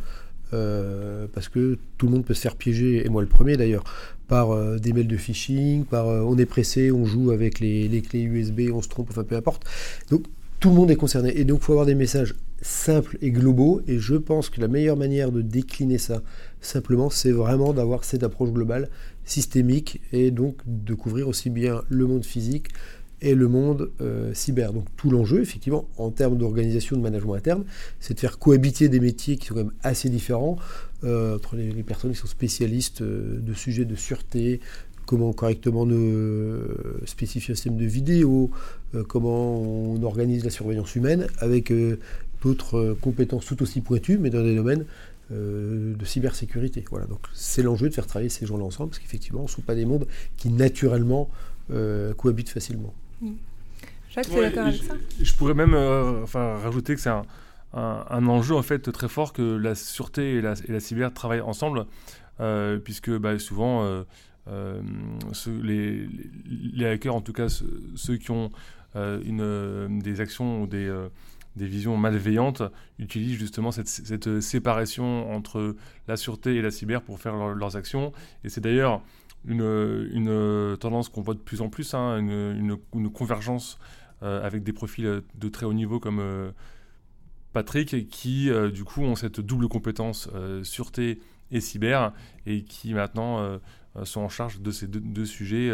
Parce 0.52 1.48
que 1.48 1.78
tout 1.98 2.06
le 2.06 2.12
monde 2.12 2.24
peut 2.24 2.34
se 2.34 2.40
faire 2.40 2.56
piéger, 2.56 3.04
et 3.04 3.08
moi 3.08 3.22
le 3.22 3.28
premier 3.28 3.56
d'ailleurs, 3.56 3.84
par 4.32 4.52
euh, 4.52 4.78
des 4.78 4.94
mails 4.94 5.08
de 5.08 5.18
phishing, 5.18 5.84
par 5.84 6.08
euh, 6.08 6.22
on 6.22 6.38
est 6.38 6.46
pressé, 6.46 6.90
on 6.90 7.04
joue 7.04 7.32
avec 7.32 7.60
les, 7.60 8.00
clés 8.00 8.22
USB, 8.22 8.70
on 8.72 8.80
se 8.80 8.88
trompe, 8.88 9.08
enfin 9.10 9.24
peu 9.24 9.36
importe. 9.36 9.64
Donc 10.10 10.24
tout 10.58 10.70
le 10.70 10.74
monde 10.74 10.90
est 10.90 10.96
concerné. 10.96 11.38
Et 11.38 11.44
donc 11.44 11.58
il 11.60 11.64
faut 11.64 11.72
avoir 11.72 11.84
des 11.84 11.94
messages 11.94 12.34
simples 12.62 13.18
et 13.20 13.30
globaux. 13.30 13.82
Et 13.86 13.98
je 13.98 14.14
pense 14.14 14.48
que 14.48 14.62
la 14.62 14.68
meilleure 14.68 14.96
manière 14.96 15.32
de 15.32 15.42
décliner 15.42 15.98
ça 15.98 16.22
simplement, 16.62 17.10
c'est 17.10 17.30
vraiment 17.30 17.74
d'avoir 17.74 18.04
cette 18.04 18.22
approche 18.22 18.52
globale, 18.52 18.88
systémique, 19.26 20.00
et 20.14 20.30
donc 20.30 20.56
de 20.64 20.94
couvrir 20.94 21.28
aussi 21.28 21.50
bien 21.50 21.82
le 21.90 22.06
monde 22.06 22.24
physique 22.24 22.68
et 23.22 23.34
le 23.34 23.48
monde 23.48 23.90
euh, 24.00 24.34
cyber. 24.34 24.72
Donc 24.74 24.84
tout 24.96 25.10
l'enjeu, 25.10 25.40
effectivement, 25.40 25.88
en 25.96 26.10
termes 26.10 26.36
d'organisation 26.36 26.96
de 26.96 27.02
management 27.02 27.34
interne, 27.34 27.64
c'est 28.00 28.14
de 28.14 28.20
faire 28.20 28.38
cohabiter 28.38 28.88
des 28.88 29.00
métiers 29.00 29.36
qui 29.36 29.46
sont 29.46 29.54
quand 29.54 29.64
même 29.64 29.72
assez 29.82 30.10
différents, 30.10 30.58
euh, 31.04 31.36
entre 31.36 31.56
les, 31.56 31.82
personnes 31.82 32.12
qui 32.12 32.18
sont 32.18 32.28
spécialistes 32.28 33.02
euh, 33.02 33.40
de 33.40 33.52
sujets 33.54 33.84
de 33.84 33.96
sûreté, 33.96 34.60
comment 35.04 35.32
correctement 35.32 35.84
spécifier 37.06 37.52
un 37.52 37.54
système 37.56 37.76
de 37.76 37.84
vidéo, 37.84 38.52
euh, 38.94 39.02
comment 39.02 39.60
on 39.60 40.00
organise 40.04 40.44
la 40.44 40.50
surveillance 40.50 40.94
humaine, 40.94 41.26
avec 41.38 41.72
d'autres 42.40 42.96
compétences 43.00 43.46
tout 43.46 43.60
aussi 43.62 43.80
pointues, 43.80 44.18
mais 44.18 44.30
dans 44.30 44.42
des 44.42 44.54
domaines 44.54 44.84
de 45.30 46.04
cybersécurité. 46.04 46.84
Voilà, 46.90 47.06
donc 47.06 47.20
c'est 47.32 47.62
l'enjeu 47.62 47.88
de 47.88 47.94
faire 47.94 48.06
travailler 48.06 48.28
ces 48.28 48.46
gens-là 48.46 48.64
ensemble, 48.64 48.90
parce 48.90 49.00
qu'effectivement, 49.00 49.40
on 49.40 49.44
ne 49.44 49.48
sont 49.48 49.62
pas 49.62 49.74
des 49.74 49.86
mondes 49.86 50.06
qui 50.36 50.50
naturellement 50.50 51.30
cohabitent 52.16 52.50
facilement. 52.50 52.94
Jacques, 54.10 54.28
tu 54.28 54.36
es 54.36 54.42
d'accord 54.42 54.66
avec 54.66 54.82
ça? 54.82 54.94
Je 55.20 55.32
pourrais 55.34 55.54
même 55.54 55.74
enfin, 56.22 56.58
rajouter 56.58 56.94
que 56.94 57.00
c'est 57.00 57.10
un, 57.10 57.24
un, 57.74 58.26
enjeu 58.26 58.54
en 58.54 58.62
fait 58.62 58.90
très 58.92 59.08
fort 59.08 59.32
que 59.32 59.56
la 59.56 59.74
sûreté 59.74 60.34
et 60.34 60.40
la, 60.40 60.54
et 60.68 60.72
la 60.72 60.80
cyber 60.80 61.12
travaillent 61.12 61.40
ensemble, 61.40 61.86
euh, 62.40 62.78
puisque 62.78 63.10
bah, 63.10 63.38
souvent 63.38 63.84
euh, 63.84 64.02
euh, 64.48 64.80
les, 65.62 66.06
les, 66.74 66.86
hackers, 66.86 67.14
en 67.14 67.20
tout 67.20 67.32
cas 67.32 67.48
ceux, 67.94 68.16
qui 68.16 68.30
ont 68.30 68.50
une, 68.94 70.00
des 70.00 70.20
actions 70.20 70.62
ou 70.62 70.66
des, 70.66 70.92
des, 71.56 71.66
visions 71.66 71.96
malveillantes, 71.96 72.62
utilisent 72.98 73.38
justement 73.38 73.72
cette, 73.72 73.88
cette, 73.88 74.40
séparation 74.40 75.34
entre 75.34 75.76
la 76.08 76.16
sûreté 76.16 76.56
et 76.56 76.62
la 76.62 76.70
cyber 76.70 77.00
pour 77.00 77.18
faire 77.18 77.54
leurs 77.54 77.76
actions. 77.76 78.12
Et 78.44 78.50
c'est 78.50 78.60
d'ailleurs 78.60 79.02
une, 79.46 80.08
une, 80.12 80.76
tendance 80.78 81.08
qu'on 81.08 81.22
voit 81.22 81.34
de 81.34 81.40
plus 81.40 81.60
en 81.60 81.68
plus, 81.68 81.94
hein, 81.94 82.18
une, 82.18 82.78
convergence 83.10 83.78
avec 84.20 84.62
des 84.62 84.72
profils 84.72 85.22
de 85.34 85.48
très 85.48 85.66
haut 85.66 85.72
niveau 85.72 85.98
comme 85.98 86.52
Patrick, 87.52 88.08
qui 88.08 88.50
euh, 88.50 88.70
du 88.70 88.84
coup 88.84 89.02
ont 89.02 89.14
cette 89.14 89.40
double 89.40 89.68
compétence 89.68 90.28
euh, 90.34 90.64
sûreté 90.64 91.20
et 91.50 91.60
cyber, 91.60 92.12
et 92.46 92.62
qui 92.62 92.94
maintenant 92.94 93.40
euh, 93.40 93.58
sont 94.04 94.22
en 94.22 94.28
charge 94.28 94.60
de 94.60 94.70
ces 94.70 94.86
deux, 94.86 95.26
sujets 95.26 95.70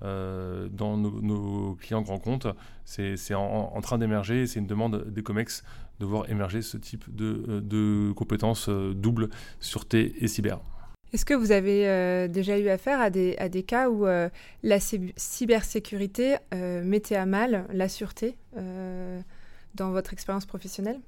dans 0.00 0.96
nos, 0.96 1.74
clients 1.74 2.02
grands 2.02 2.20
comptes. 2.20 2.46
C'est 2.84 3.34
en, 3.34 3.80
train 3.80 3.98
d'émerger, 3.98 4.46
c'est 4.46 4.60
une 4.60 4.68
demande 4.68 5.10
des 5.10 5.24
COMEX 5.24 5.64
de 5.98 6.06
voir 6.06 6.30
émerger 6.30 6.62
ce 6.62 6.76
type 6.76 7.12
de, 7.12 7.60
de 7.64 8.12
compétences 8.12 8.68
doubles 8.68 9.28
sûreté 9.58 10.14
et 10.20 10.28
cyber. 10.28 10.60
Est-ce 11.12 11.24
que 11.24 11.34
vous 11.34 11.52
avez 11.52 12.28
déjà 12.28 12.58
eu 12.58 12.68
affaire 12.68 13.00
à 13.00 13.10
des, 13.10 13.36
à 13.38 13.48
cas 13.48 13.88
où 13.88 14.04
la 14.04 14.78
cybersécurité 15.16 16.36
mettait 16.52 17.16
à 17.16 17.26
mal 17.26 17.64
la 17.72 17.88
sûreté 17.88 18.36
dans 19.74 19.90
votre 19.90 20.12
expérience 20.12 20.46
professionnelle? 20.46 21.00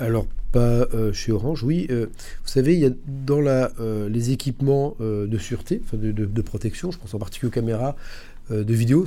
Alors, 0.00 0.26
pas 0.50 0.88
euh, 0.94 1.12
chez 1.12 1.30
Orange, 1.30 1.62
oui. 1.62 1.86
Euh, 1.90 2.06
vous 2.42 2.48
savez, 2.48 2.74
il 2.74 2.80
y 2.80 2.86
a 2.86 2.90
dans 3.06 3.44
euh, 3.44 4.08
les 4.08 4.30
équipements 4.30 4.96
de 4.98 5.38
sûreté, 5.38 5.82
de, 5.92 6.42
protection, 6.42 6.90
je 6.90 6.98
pense 6.98 7.14
en 7.14 7.18
particulier 7.18 7.48
aux 7.48 7.52
caméras 7.52 7.96
de 8.50 8.74
vidéo, 8.74 9.04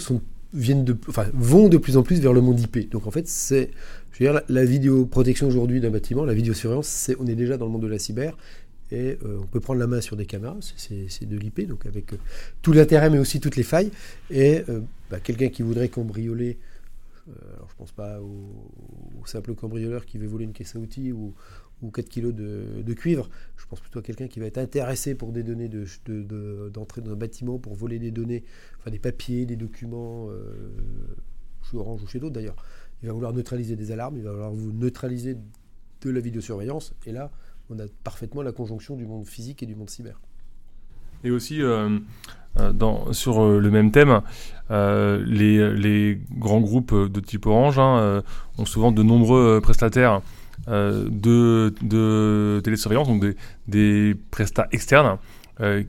de, 0.54 0.96
vont 1.34 1.68
de 1.68 1.78
plus 1.78 1.98
en 1.98 2.04
plus 2.04 2.22
vers 2.22 2.32
le 2.32 2.42
monde 2.42 2.60
IP. 2.60 2.92
Donc 2.92 3.08
en 3.08 3.12
fait, 3.12 3.28
c'est, 3.28 3.72
la, 4.20 4.44
la 4.48 4.66
vidéoprotection 4.66 5.48
aujourd'hui 5.48 5.82
d'un 5.82 5.90
bâtiment, 5.90 6.26
la 6.26 6.36
vidéosurveillance, 6.36 6.88
c'est, 6.88 7.16
on 7.20 7.26
est 7.26 7.36
déjà 7.36 7.58
dans 7.58 7.66
le 7.66 7.72
monde 7.72 7.82
de 7.82 7.88
la 7.88 8.00
cyber 8.00 8.38
et 8.94 9.18
euh, 9.26 9.40
on 9.42 9.48
peut 9.48 9.60
prendre 9.60 9.80
la 9.80 9.88
main 9.88 10.02
sur 10.02 10.16
des 10.16 10.28
caméras, 10.28 10.58
c'est 10.62 11.26
de 11.26 11.36
l'IP, 11.36 11.68
donc 11.68 11.88
avec 11.88 12.14
euh, 12.14 12.18
tout 12.62 12.74
l'intérêt 12.74 13.10
mais 13.10 13.18
aussi 13.18 13.40
toutes 13.40 13.56
les 13.56 13.64
failles. 13.64 13.92
Et 14.30 14.64
euh, 14.70 14.82
bah, 15.10 15.20
quelqu'un 15.20 15.50
qui 15.50 15.64
voudrait 15.64 15.90
cambrioler, 15.90 16.60
alors 17.56 17.70
je 17.72 17.76
pense 17.76 17.92
pas 17.92 18.22
au, 18.22 19.26
simple 19.26 19.56
cambrioleur 19.56 20.06
qui 20.06 20.18
veut 20.18 20.28
voler 20.28 20.44
une 20.44 20.52
caisse 20.52 20.76
à 20.76 20.80
outils 20.80 21.12
ou, 21.12 21.34
ou 21.82 21.90
4 21.90 22.08
kilos 22.08 22.36
de, 22.36 22.94
cuivre, 22.94 23.30
je 23.58 23.66
pense 23.66 23.80
plutôt 23.80 24.00
à 24.00 24.02
quelqu'un 24.04 24.28
qui 24.28 24.40
va 24.40 24.46
être 24.46 24.60
intéressé 24.60 25.16
pour 25.16 25.32
des 25.32 25.42
données 25.42 25.70
d'entrée 25.70 27.02
de, 27.02 27.08
dans 27.08 27.14
un 27.14 27.16
bâtiment, 27.16 27.58
pour 27.58 27.74
voler 27.74 27.98
des 27.98 28.12
données, 28.12 28.44
enfin 28.80 28.92
des 28.92 29.00
papiers, 29.00 29.48
des 29.48 29.56
documents, 29.56 30.30
chez 31.64 31.78
Orange 31.78 32.04
ou 32.04 32.08
chez 32.08 32.20
d'autres 32.20 32.36
d'ailleurs. 32.36 32.58
Il 33.02 33.08
va 33.08 33.14
vouloir 33.14 33.34
neutraliser 33.34 33.76
des 33.76 33.92
alarmes, 33.92 34.18
il 34.18 34.24
va 34.24 34.32
vouloir 34.32 34.52
vous 34.52 34.72
neutraliser 34.72 35.38
de 36.02 36.10
la 36.10 36.20
vidéosurveillance, 36.20 36.94
et 37.08 37.12
là, 37.12 37.32
on 37.74 37.80
a 37.80 37.88
parfaitement 38.04 38.42
la 38.42 38.52
conjonction 38.52 38.96
du 38.96 39.06
monde 39.06 39.26
physique 39.26 39.64
et 39.64 39.66
du 39.66 39.76
monde 39.76 39.90
cyber. 39.90 40.20
Et 41.24 41.32
aussi, 41.32 41.62
euh, 41.62 42.00
euh, 42.60 42.74
dans, 42.74 43.14
sur 43.14 43.42
euh, 43.42 43.60
le 43.60 43.72
même 43.72 43.92
thème, 43.92 44.22
les, 44.70 46.20
grands 46.32 46.62
groupes 46.62 46.94
de 46.94 47.20
type 47.20 47.46
Orange 47.46 47.80
hein, 47.80 48.24
ont 48.58 48.66
souvent 48.66 48.92
de 48.92 49.04
nombreux 49.04 49.60
prestataires 49.62 50.22
de, 50.68 52.62
télésurveillance, 52.64 53.08
donc 53.08 53.24
des, 53.68 54.16
prestats 54.32 54.68
externes. 54.72 55.18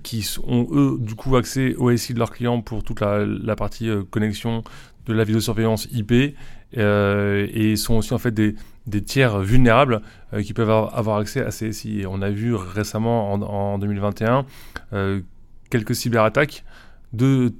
qui 0.02 0.28
ont 0.46 0.68
eux 0.72 0.98
du 1.00 1.14
coup 1.14 1.34
accès 1.36 1.74
au 1.76 1.96
SI 1.96 2.12
de 2.12 2.18
leurs 2.18 2.30
clients 2.30 2.60
pour 2.60 2.84
toute 2.84 3.00
la 3.00 3.56
partie 3.56 3.88
connexion 4.10 4.62
de 5.06 5.14
la 5.14 5.24
vidéosurveillance 5.24 5.88
IP 5.92 6.36
et 6.76 7.76
sont 7.76 7.94
aussi 7.94 8.14
en 8.14 8.18
fait 8.18 8.32
des, 8.32 8.54
tiers 9.02 9.40
vulnérables 9.40 10.02
euh, 10.32 10.42
qui 10.42 10.52
peuvent 10.52 10.70
avoir 10.70 11.18
accès 11.18 11.44
à 11.44 11.50
ces 11.50 11.72
SI. 11.72 12.04
On 12.08 12.22
a 12.22 12.30
vu 12.30 12.54
récemment, 12.54 13.32
en, 13.32 13.78
2021, 13.78 14.44
euh, 14.92 15.20
quelques 15.70 15.94
cyberattaques 15.94 16.64
de, 17.12 17.52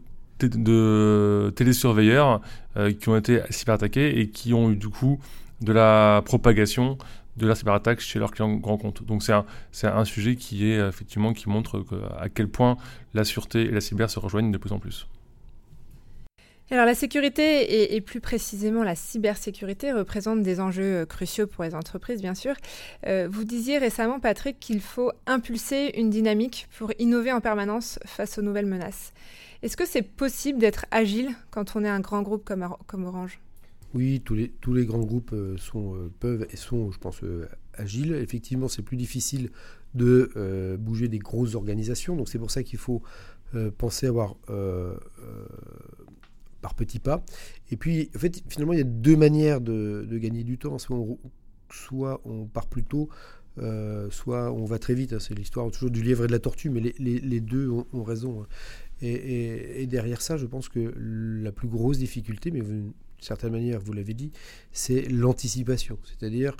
télésurveilleurs 1.51 2.41
euh, 2.77 2.93
qui 2.93 3.09
ont 3.09 3.17
été 3.17 3.41
cyberattaqués 3.51 4.21
et 4.21 4.29
qui 4.29 4.53
ont 4.53 4.71
eu 4.71 4.77
du 4.77 4.89
coup 4.89 5.19
de 5.61 5.73
la 5.73 6.23
propagation 6.25 6.99
de 7.37 7.47
la 7.47 7.55
cyberattaque 7.55 8.01
chez 8.01 8.19
leurs 8.19 8.31
clients 8.31 8.55
grands 8.55 8.77
comptes. 8.77 9.05
Donc 9.05 9.23
c'est 9.23 9.33
un, 9.33 9.45
un, 9.83 10.05
sujet 10.05 10.37
qui 10.37 10.71
est 10.71 10.79
effectivement 10.87 11.33
qui 11.33 11.49
montre 11.49 11.85
à 12.19 12.29
quel 12.29 12.49
point 12.49 12.77
la 13.13 13.25
sûreté 13.25 13.63
et 13.63 13.71
la 13.71 13.81
cyber 13.81 14.09
se 14.11 14.19
rejoignent 14.21 14.53
de 14.53 14.59
plus 14.59 14.73
en 14.73 14.79
plus. 14.79 15.09
Alors 16.71 16.87
la 16.87 16.95
sécurité 16.95 17.95
et, 17.95 18.01
plus 18.01 18.21
précisément 18.21 18.83
la 18.85 18.95
cybersécurité 18.95 19.93
représentent 19.93 20.43
des 20.43 20.61
enjeux 20.61 21.03
euh, 21.03 21.07
cruciaux 21.07 21.47
pour 21.47 21.63
les 21.63 21.75
entreprises, 21.75 22.23
bien 22.23 22.35
sûr. 22.35 22.55
Euh, 23.07 23.29
vous 23.31 23.45
disiez 23.45 23.77
récemment, 23.77 24.19
Patrick, 24.19 24.59
qu'il 24.61 24.81
faut 24.81 25.13
impulser 25.27 25.93
une 25.99 26.09
dynamique 26.09 26.67
pour 26.79 26.93
innover 26.99 27.33
en 27.33 27.43
permanence 27.43 27.99
face 28.07 28.39
aux 28.39 28.43
nouvelles 28.43 28.67
menaces. 28.67 29.13
Est-ce 29.63 29.77
que 29.77 29.87
c'est 29.87 30.03
possible 30.03 30.59
d'être 30.59 30.87
agile 30.91 31.35
quand 31.51 31.77
on 31.77 31.85
est 31.85 31.89
un 31.89 32.01
grand 32.01 32.23
groupe 32.23 32.45
comme, 32.45 33.05
Orange? 33.05 33.41
Oui, 33.93 34.23
tous 34.25 34.35
les, 34.35 34.87
grands 34.87 35.05
groupes 35.05 35.33
euh, 35.35 35.57
peuvent 36.19 36.47
et 36.51 36.57
sont, 36.57 36.91
je 36.91 36.99
pense, 36.99 37.21
agiles. 37.75 38.15
Effectivement, 38.15 38.69
c'est 38.69 38.83
plus 38.83 38.97
difficile 38.97 39.51
de 39.95 40.77
bouger 40.81 41.09
des 41.09 41.19
grosses 41.19 41.55
organisations. 41.55 42.17
Donc 42.17 42.29
c'est 42.29 42.39
pour 42.39 42.51
ça 42.51 42.63
qu'il 42.63 42.79
faut 42.79 43.03
penser 43.79 44.07
avoir 44.09 44.35
par 46.65 46.73
petits 46.73 46.99
pas. 46.99 47.23
Et 47.71 47.77
puis, 47.77 48.11
en 48.17 48.19
fait, 48.19 48.43
finalement, 48.49 48.73
il 48.73 48.79
y 48.79 48.83
a 48.83 48.85
deux 48.85 49.19
manières 49.19 49.61
de, 49.61 50.09
gagner 50.13 50.45
du 50.45 50.57
temps. 50.57 50.79
Soit 50.79 50.97
on, 50.97 51.19
soit 51.71 52.23
part 52.55 52.69
plus 52.69 52.85
tôt, 52.85 53.11
euh, 53.59 54.09
soit 54.11 54.51
on 54.51 54.65
va 54.65 54.79
très 54.79 54.95
vite. 54.95 55.13
Hein. 55.13 55.19
C'est 55.21 55.35
l'histoire 55.35 55.71
toujours 55.71 55.91
du 55.91 56.03
lièvre 56.03 56.25
et 56.25 56.27
de 56.27 56.33
la 56.33 56.39
tortue, 56.39 56.71
mais 56.71 56.81
les, 56.81 57.41
deux 57.41 57.69
ont, 57.69 58.03
raison. 58.03 58.41
Hein. 58.41 58.47
Et, 59.03 59.87
derrière 59.87 60.23
ça, 60.23 60.39
je 60.39 60.47
pense 60.47 60.71
que 60.71 60.95
la 60.97 61.53
plus 61.53 61.69
grosse 61.69 61.99
difficulté, 61.99 62.51
mais 62.51 62.63
d'une 62.63 62.95
certaine 63.21 63.53
manière, 63.53 63.79
vous 63.79 63.93
l'avez 63.93 64.15
dit, 64.15 64.33
c'est 64.73 65.03
l'anticipation. 65.11 65.99
C'est-à-dire 66.03 66.57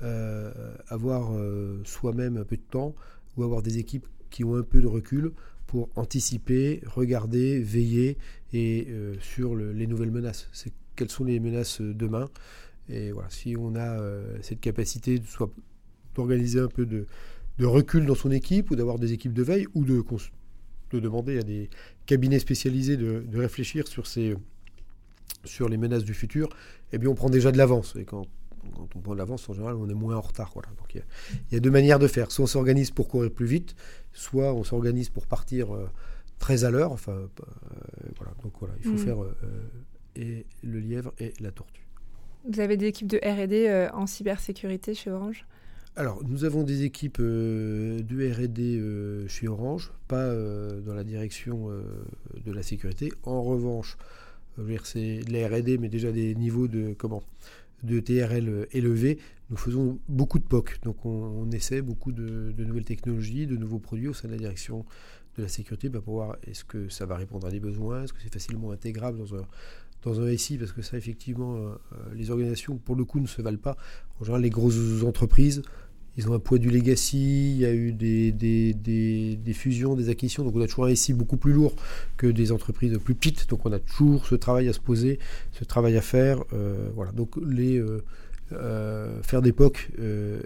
euh, 0.00 0.50
avoir 0.88 1.34
euh, 1.34 1.82
soi-même 1.84 2.38
un 2.38 2.44
peu 2.44 2.56
de 2.56 2.62
temps 2.70 2.94
ou 3.36 3.44
avoir 3.44 3.60
des 3.60 3.76
équipes 3.76 4.06
qui 4.30 4.44
ont 4.44 4.56
un 4.56 4.62
peu 4.62 4.80
de 4.80 4.86
recul 4.86 5.32
pour 5.66 5.90
anticiper, 5.96 6.82
regarder, 6.86 7.60
veiller 7.60 8.18
et 8.52 8.86
euh, 8.90 9.14
sur 9.20 9.56
les 9.56 9.86
nouvelles 9.86 10.10
menaces. 10.10 10.48
C'est 10.52 10.72
quelles 10.96 11.10
sont 11.10 11.24
les 11.24 11.40
menaces 11.40 11.80
euh, 11.80 11.94
demain 11.94 12.28
Et 12.88 13.12
voilà, 13.12 13.30
si 13.30 13.56
on 13.58 13.74
a 13.74 13.98
euh, 14.00 14.36
cette 14.42 14.60
capacité 14.60 15.18
de 15.18 15.26
soit 15.26 15.50
d'organiser 16.14 16.60
un 16.60 16.68
peu 16.68 16.84
de, 16.84 17.06
recul 17.60 18.06
dans 18.06 18.14
son 18.14 18.30
équipe 18.30 18.70
ou 18.70 18.76
d'avoir 18.76 18.98
des 18.98 19.12
équipes 19.12 19.32
de 19.32 19.42
veille 19.42 19.66
ou 19.74 19.84
de, 19.84 20.02
de 20.90 21.00
demander 21.00 21.38
à 21.38 21.42
des 21.42 21.70
cabinets 22.06 22.40
spécialisés 22.40 22.96
de, 22.96 23.24
réfléchir 23.34 23.86
sur 23.86 24.06
ces 24.06 24.34
sur 25.44 25.68
les 25.68 25.76
menaces 25.76 26.04
du 26.04 26.14
futur, 26.14 26.48
eh 26.92 26.98
bien 26.98 27.08
on 27.08 27.14
prend 27.14 27.30
déjà 27.30 27.50
de 27.50 27.58
l'avance. 27.58 27.96
Et 27.96 28.04
quand 28.04 28.26
on 28.94 29.00
prend 29.00 29.12
de 29.12 29.18
l'avance, 29.18 29.48
en 29.48 29.54
général, 29.54 29.74
on 29.74 29.88
est 29.88 29.94
moins 29.94 30.16
en 30.16 30.20
retard. 30.20 30.50
Voilà. 30.54 30.68
Donc, 30.78 30.94
il, 30.94 31.02
y 31.50 31.56
a, 31.56 31.60
deux 31.60 31.70
manières 31.70 31.98
de 31.98 32.06
faire. 32.06 32.30
Soit 32.30 32.44
on 32.44 32.46
s'organise 32.46 32.92
pour 32.92 33.08
courir 33.08 33.30
plus 33.32 33.46
vite, 33.46 33.74
soit 34.12 34.54
on 34.54 34.62
s'organise 34.62 35.08
pour 35.08 35.26
partir 35.26 35.68
très 36.42 36.64
à 36.64 36.70
l'heure. 36.70 36.92
Enfin, 36.92 37.12
euh. 37.12 37.26
Donc 38.42 38.52
voilà, 38.58 38.74
il 38.78 38.84
faut 38.84 38.92
mm. 38.92 38.98
faire 38.98 39.22
euh, 39.22 39.34
et 40.16 40.46
le 40.62 40.80
lièvre 40.80 41.12
et 41.18 41.32
la 41.40 41.50
tortue. 41.50 41.86
Vous 42.44 42.60
avez 42.60 42.76
des 42.76 42.86
équipes 42.86 43.06
de 43.06 43.18
R&D 43.18 43.88
en 43.94 44.06
cybersécurité 44.06 44.94
chez 44.94 45.10
Orange? 45.10 45.46
Alors, 45.94 46.22
nous 46.24 46.44
avons 46.44 46.64
des 46.64 46.82
équipes 46.82 47.20
de 47.20 48.02
RD 48.02 49.28
chez 49.28 49.46
Orange, 49.46 49.92
pas 50.08 50.34
dans 50.34 50.94
la 50.94 51.04
direction 51.04 51.68
de 51.68 52.52
la 52.52 52.62
sécurité. 52.64 53.12
En 53.22 53.42
revanche, 53.42 53.96
c'est 54.82 55.20
de 55.20 55.32
la 55.32 55.46
RD, 55.46 55.78
mais 55.78 55.88
déjà 55.88 56.10
des 56.10 56.34
niveaux 56.34 56.66
de 56.66 56.94
comment 56.98 57.22
de 57.82 58.00
TRL 58.00 58.66
élevé, 58.72 59.18
nous 59.50 59.56
faisons 59.56 59.98
beaucoup 60.08 60.38
de 60.38 60.44
POC. 60.44 60.80
Donc 60.82 61.04
on, 61.04 61.50
essaie 61.50 61.82
beaucoup 61.82 62.12
de, 62.12 62.54
nouvelles 62.58 62.84
technologies, 62.84 63.46
de 63.46 63.56
nouveaux 63.56 63.78
produits 63.78 64.08
au 64.08 64.14
sein 64.14 64.28
de 64.28 64.32
la 64.32 64.38
direction 64.38 64.84
de 65.36 65.42
la 65.42 65.48
sécurité 65.48 65.88
bah, 65.88 66.00
pour 66.04 66.14
voir 66.14 66.36
est-ce 66.46 66.64
que 66.64 66.88
ça 66.88 67.06
va 67.06 67.16
répondre 67.16 67.46
à 67.46 67.50
des 67.50 67.60
besoins, 67.60 68.04
est-ce 68.04 68.12
que 68.12 68.20
c'est 68.22 68.32
facilement 68.32 68.70
intégrable 68.70 69.18
dans 69.18 69.34
un, 69.34 69.46
dans 70.02 70.20
un 70.20 70.36
SI, 70.36 70.58
parce 70.58 70.72
que 70.72 70.82
ça 70.82 70.96
effectivement, 70.96 71.56
euh, 71.56 71.74
les 72.14 72.30
organisations 72.30 72.76
pour 72.76 72.96
le 72.96 73.04
coup 73.04 73.20
ne 73.20 73.26
se 73.26 73.40
valent 73.40 73.58
pas. 73.58 73.76
En 74.20 74.24
général, 74.24 74.42
les 74.42 74.50
grosses 74.50 75.04
entreprises 75.04 75.62
ils 76.16 76.28
ont 76.28 76.34
un 76.34 76.38
poids 76.38 76.58
du 76.58 76.70
legacy, 76.70 77.52
il 77.52 77.58
y 77.58 77.64
a 77.64 77.72
eu 77.72 77.92
des, 77.92 78.32
des, 78.32 79.52
fusions, 79.54 79.94
des 79.94 80.08
acquisitions, 80.08 80.44
donc 80.44 80.54
on 80.56 80.60
a 80.60 80.66
toujours 80.66 80.86
un 80.86 80.94
SI 80.94 81.14
beaucoup 81.14 81.36
plus 81.36 81.52
lourd 81.52 81.74
que 82.16 82.26
des 82.26 82.52
entreprises 82.52 82.98
plus 83.02 83.14
petites, 83.14 83.48
donc 83.48 83.64
on 83.64 83.72
a 83.72 83.78
toujours 83.78 84.26
ce 84.26 84.34
travail 84.34 84.68
à 84.68 84.72
se 84.72 84.80
poser, 84.80 85.18
ce 85.52 85.64
travail 85.64 85.96
à 85.96 86.02
faire. 86.02 86.44
Euh, 86.52 86.90
voilà, 86.94 87.12
donc 87.12 87.36
les, 87.42 87.78
euh, 87.78 88.02
euh, 88.52 89.22
faire 89.22 89.40
des 89.40 89.52
POC 89.52 89.90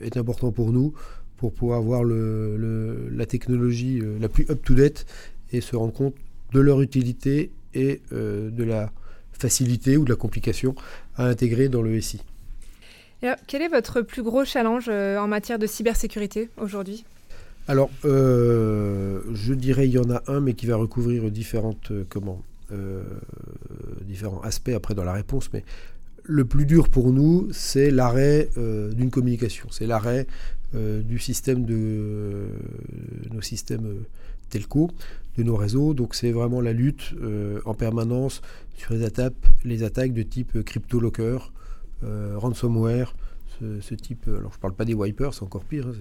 est 0.01 0.17
important 0.17 0.53
pour 0.53 0.73
nous, 0.73 0.95
pour 1.37 1.53
pouvoir 1.53 1.79
avoir 1.79 2.05
le, 2.05 3.09
la 3.11 3.27
technologie 3.27 4.01
la 4.21 4.29
plus 4.29 4.47
up-to-date 4.51 5.07
et 5.53 5.61
se 5.61 5.77
rendre 5.77 5.93
compte 5.93 6.15
de 6.53 6.61
leur 6.61 6.81
utilité 6.81 7.51
et 7.75 8.01
de 8.11 8.65
la 8.65 8.91
facilité 9.33 9.97
ou 9.97 10.05
de 10.05 10.11
la 10.11 10.17
complication 10.17 10.75
à 11.17 11.27
intégrer 11.27 11.69
dans 11.69 11.83
le 11.83 12.01
SI 12.01 12.21
quel 13.47 13.63
est 13.63 13.69
votre 13.69 14.03
plus 14.03 14.23
gros 14.23 14.45
challenge 14.45 14.87
euh, 14.89 15.19
en 15.19 15.29
matière 15.29 15.59
de 15.59 15.67
cybersécurité 15.67 16.49
aujourd'hui? 16.59 17.05
Alors, 17.69 17.91
euh, 18.05 19.21
je 19.33 19.55
dirais 19.55 19.89
il 19.89 19.93
y 19.93 19.99
en 19.99 20.11
a 20.11 20.23
un, 20.29 20.41
mais 20.41 20.55
qui 20.55 20.67
va 20.67 20.77
recouvrir 20.77 21.31
différentes, 21.31 21.91
euh, 21.91 22.05
comment, 22.09 22.43
différents 24.03 24.41
aspects 24.41 24.73
après 24.75 24.95
dans 24.95 25.05
la 25.05 25.13
réponse. 25.13 25.51
Mais 25.53 25.65
le 26.25 26.45
plus 26.45 26.67
dur 26.67 26.89
pour 26.89 27.13
nous, 27.13 27.49
c'est 27.53 27.93
l'arrêt 27.93 28.49
d'une 28.57 29.11
communication, 29.11 29.69
c'est 29.71 29.87
l'arrêt 29.87 30.27
du 30.77 31.19
système 31.19 31.65
de 31.65 32.47
nos 33.33 33.41
systèmes 33.41 34.05
telco, 34.51 34.91
de 35.39 35.43
nos 35.43 35.57
réseaux. 35.57 35.95
Donc 35.95 36.15
c'est 36.15 36.33
vraiment 36.33 36.61
la 36.61 36.73
lutte 36.73 37.15
en 37.65 37.75
permanence 37.75 38.43
sur 38.77 38.93
les 38.93 39.05
attaques, 39.05 39.35
les 39.65 39.83
attaques 39.83 40.13
de 40.13 40.23
type 40.23 40.63
crypto-locker, 40.63 41.39
euh, 42.05 42.35
ransomware, 42.37 43.15
ce, 43.61 43.95
type. 43.95 44.29
Alors 44.29 44.53
je 44.53 44.59
ne 44.59 44.61
parle 44.61 44.75
pas 44.75 44.85
des 44.85 44.95
wipers, 44.95 45.33
c'est 45.33 45.43
encore 45.43 45.65
pire. 45.65 45.87
Hein, 45.87 45.95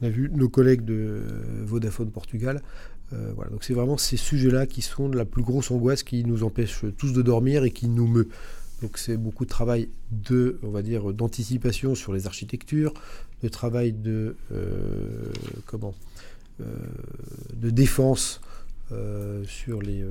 on 0.00 0.06
a 0.06 0.10
vu 0.10 0.30
nos 0.30 0.48
collègues 0.48 0.84
de 0.84 0.94
euh, 0.94 1.64
Vodafone 1.64 2.10
Portugal. 2.10 2.62
Euh, 3.12 3.32
voilà, 3.34 3.50
donc 3.50 3.64
c'est 3.64 3.74
vraiment 3.74 3.96
ces 3.96 4.16
sujets-là 4.16 4.66
qui 4.66 4.82
sont 4.82 5.08
de 5.08 5.16
la 5.16 5.24
plus 5.24 5.42
grosse 5.42 5.70
angoisse 5.70 6.02
qui 6.02 6.24
nous 6.24 6.42
empêche 6.42 6.84
tous 6.98 7.12
de 7.12 7.22
dormir 7.22 7.64
et 7.64 7.70
qui 7.70 7.88
nous 7.88 8.06
meut. 8.06 8.28
Donc 8.84 8.98
c'est 8.98 9.16
beaucoup 9.16 9.46
de 9.46 9.50
travail 9.50 9.88
de, 10.10 10.58
on 10.62 10.68
va 10.68 10.82
dire, 10.82 11.14
d'anticipation 11.14 11.94
sur 11.94 12.12
les 12.12 12.26
architectures, 12.26 12.92
de 13.42 13.48
travail 13.48 13.94
de 13.94 14.36
comment, 15.64 15.94
de 16.60 17.70
défense 17.70 18.42
sur, 19.46 19.80
les, 19.80 20.04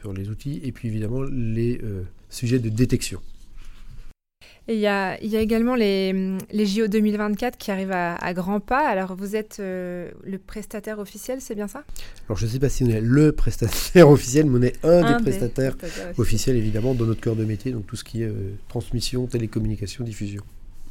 sur 0.00 0.12
les 0.12 0.28
outils 0.30 0.60
et 0.62 0.70
puis 0.70 0.86
évidemment 0.86 1.24
les 1.24 1.80
sujets 2.30 2.60
de 2.60 2.68
détection. 2.68 3.20
Et 4.68 4.74
il 4.74 4.80
y 4.80 4.88
a, 4.88 5.22
y 5.22 5.36
a, 5.36 5.40
également 5.40 5.76
les, 5.76 6.12
les, 6.50 6.66
JO 6.66 6.88
2024 6.88 7.56
qui 7.56 7.70
arrivent 7.70 7.92
à, 7.92 8.34
grands 8.34 8.58
pas. 8.58 8.88
Alors, 8.88 9.14
vous 9.14 9.36
êtes 9.36 9.58
euh, 9.60 10.10
le 10.24 10.38
prestataire 10.38 10.98
officiel, 10.98 11.40
c'est 11.40 11.54
bien 11.54 11.68
ça? 11.68 11.84
Alors, 12.28 12.36
je 12.36 12.46
ne 12.46 12.50
sais 12.50 12.58
pas 12.58 12.68
si 12.68 12.82
on 12.82 12.88
est 12.88 13.00
le 13.00 13.30
prestataire 13.30 14.10
officiel, 14.10 14.46
mais 14.46 14.58
on 14.58 14.62
est 14.62 14.84
un, 14.84 15.18
des 15.18 15.22
prestataires 15.22 15.76
officiels, 16.18 16.56
évidemment, 16.56 16.94
dans 16.94 17.04
notre 17.04 17.20
cœur 17.20 17.36
de 17.36 17.44
métier, 17.44 17.70
donc 17.70 17.86
tout 17.86 17.94
ce 17.94 18.02
qui 18.02 18.22
est 18.22 18.26
euh, 18.26 18.56
transmission, 18.68 19.26
télécommunication, 19.26 20.02
diffusion. 20.02 20.42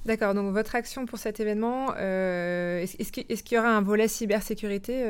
D'accord, 0.05 0.35
donc 0.35 0.53
votre 0.53 0.75
action 0.75 1.05
pour 1.05 1.17
cet 1.17 1.39
événement, 1.39 1.87
euh, 1.97 2.79
est-ce 2.79 3.11
qu'il 3.11 3.55
y 3.55 3.59
aura 3.59 3.75
un 3.75 3.81
volet 3.81 4.07
cybersécurité 4.07 5.03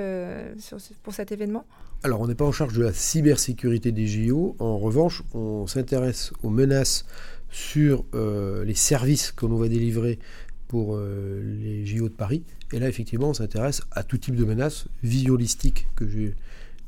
pour 1.03 1.13
cet 1.13 1.33
événement? 1.33 1.65
Alors, 2.03 2.21
on 2.21 2.27
n'est 2.27 2.35
pas 2.35 2.45
en 2.45 2.51
charge 2.51 2.73
de 2.73 2.83
la 2.83 2.93
cybersécurité 2.93 3.91
des 3.91 4.07
JO. 4.07 4.55
En 4.59 4.77
revanche, 4.77 5.23
on 5.33 5.67
s'intéresse 5.67 6.31
aux 6.43 6.49
menaces 6.49 7.05
sur 7.55 8.03
euh, 8.13 8.65
les 8.65 8.73
services 8.73 9.31
que 9.31 9.45
l'on 9.45 9.55
va 9.55 9.69
délivrer 9.69 10.19
pour 10.67 10.97
euh, 10.97 11.41
les 11.61 11.85
JO 11.85 12.09
de 12.09 12.13
Paris. 12.13 12.43
Et 12.73 12.79
là, 12.79 12.89
effectivement, 12.89 13.29
on 13.29 13.33
s'intéresse 13.33 13.81
à 13.91 14.03
tout 14.03 14.17
type 14.17 14.35
de 14.35 14.43
menaces 14.43 14.87
visiolistiques 15.03 15.87
que 15.95 16.05
j'ai 16.05 16.35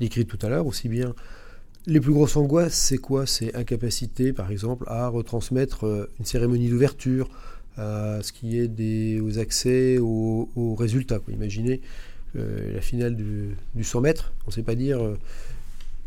décrites 0.01 0.27
tout 0.27 0.45
à 0.45 0.49
l'heure, 0.49 0.67
aussi 0.67 0.89
bien 0.89 1.15
les 1.85 2.01
plus 2.01 2.11
grosses 2.11 2.35
angoisses, 2.35 2.75
c'est 2.75 2.97
quoi? 2.97 3.25
C'est 3.25 3.55
incapacité, 3.55 4.33
par 4.33 4.51
exemple, 4.51 4.83
à 4.87 5.07
retransmettre 5.07 5.85
euh, 5.85 6.11
une 6.19 6.25
cérémonie 6.25 6.67
d'ouverture, 6.67 7.29
à 7.77 8.19
ce 8.21 8.33
qui 8.33 8.59
est 8.59 9.21
aux 9.21 9.39
accès 9.39 9.99
aux, 9.99 10.75
résultats. 10.77 11.19
Imaginez 11.29 11.79
la 12.33 12.81
finale 12.81 13.15
du, 13.15 13.55
100 13.81 14.01
mètres, 14.01 14.33
on 14.45 14.49
ne 14.49 14.53
sait 14.53 14.63
pas 14.63 14.75
dire 14.75 14.99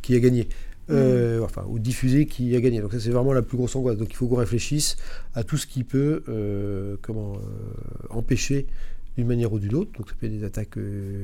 qui 0.03 0.15
a 0.15 0.21
gagné. 0.21 0.49
Euh, 0.91 1.41
enfin, 1.43 1.65
ou 1.69 1.79
diffuser 1.79 2.27
qui 2.27 2.55
a 2.57 2.61
gagné. 2.61 2.81
Donc 2.81 2.93
ça 2.93 3.01
c'est 3.01 3.11
vraiment 3.11 3.33
la 3.33 3.43
plus 3.43 3.57
grosse 3.57 3.77
angoisse. 3.77 3.97
Donc 3.97 4.11
il 4.11 4.17
faut 4.17 4.29
qu'on 4.29 4.37
réfléchisse 4.37 4.97
à 5.35 5.45
tout 5.45 5.57
ce 5.57 5.67
qui 5.67 5.85
peut 5.85 6.23
euh, 6.29 6.97
comment, 7.03 7.35
euh, 7.37 7.39
empêcher 8.11 8.67
d'une 9.17 9.27
manière 9.27 9.53
ou 9.53 9.59
d'une 9.59 9.75
autre. 9.75 9.93
Donc 9.97 10.09
ça 10.09 10.15
peut 10.19 10.27
être 10.27 10.33
des 10.33 10.45
attaques 10.45 10.79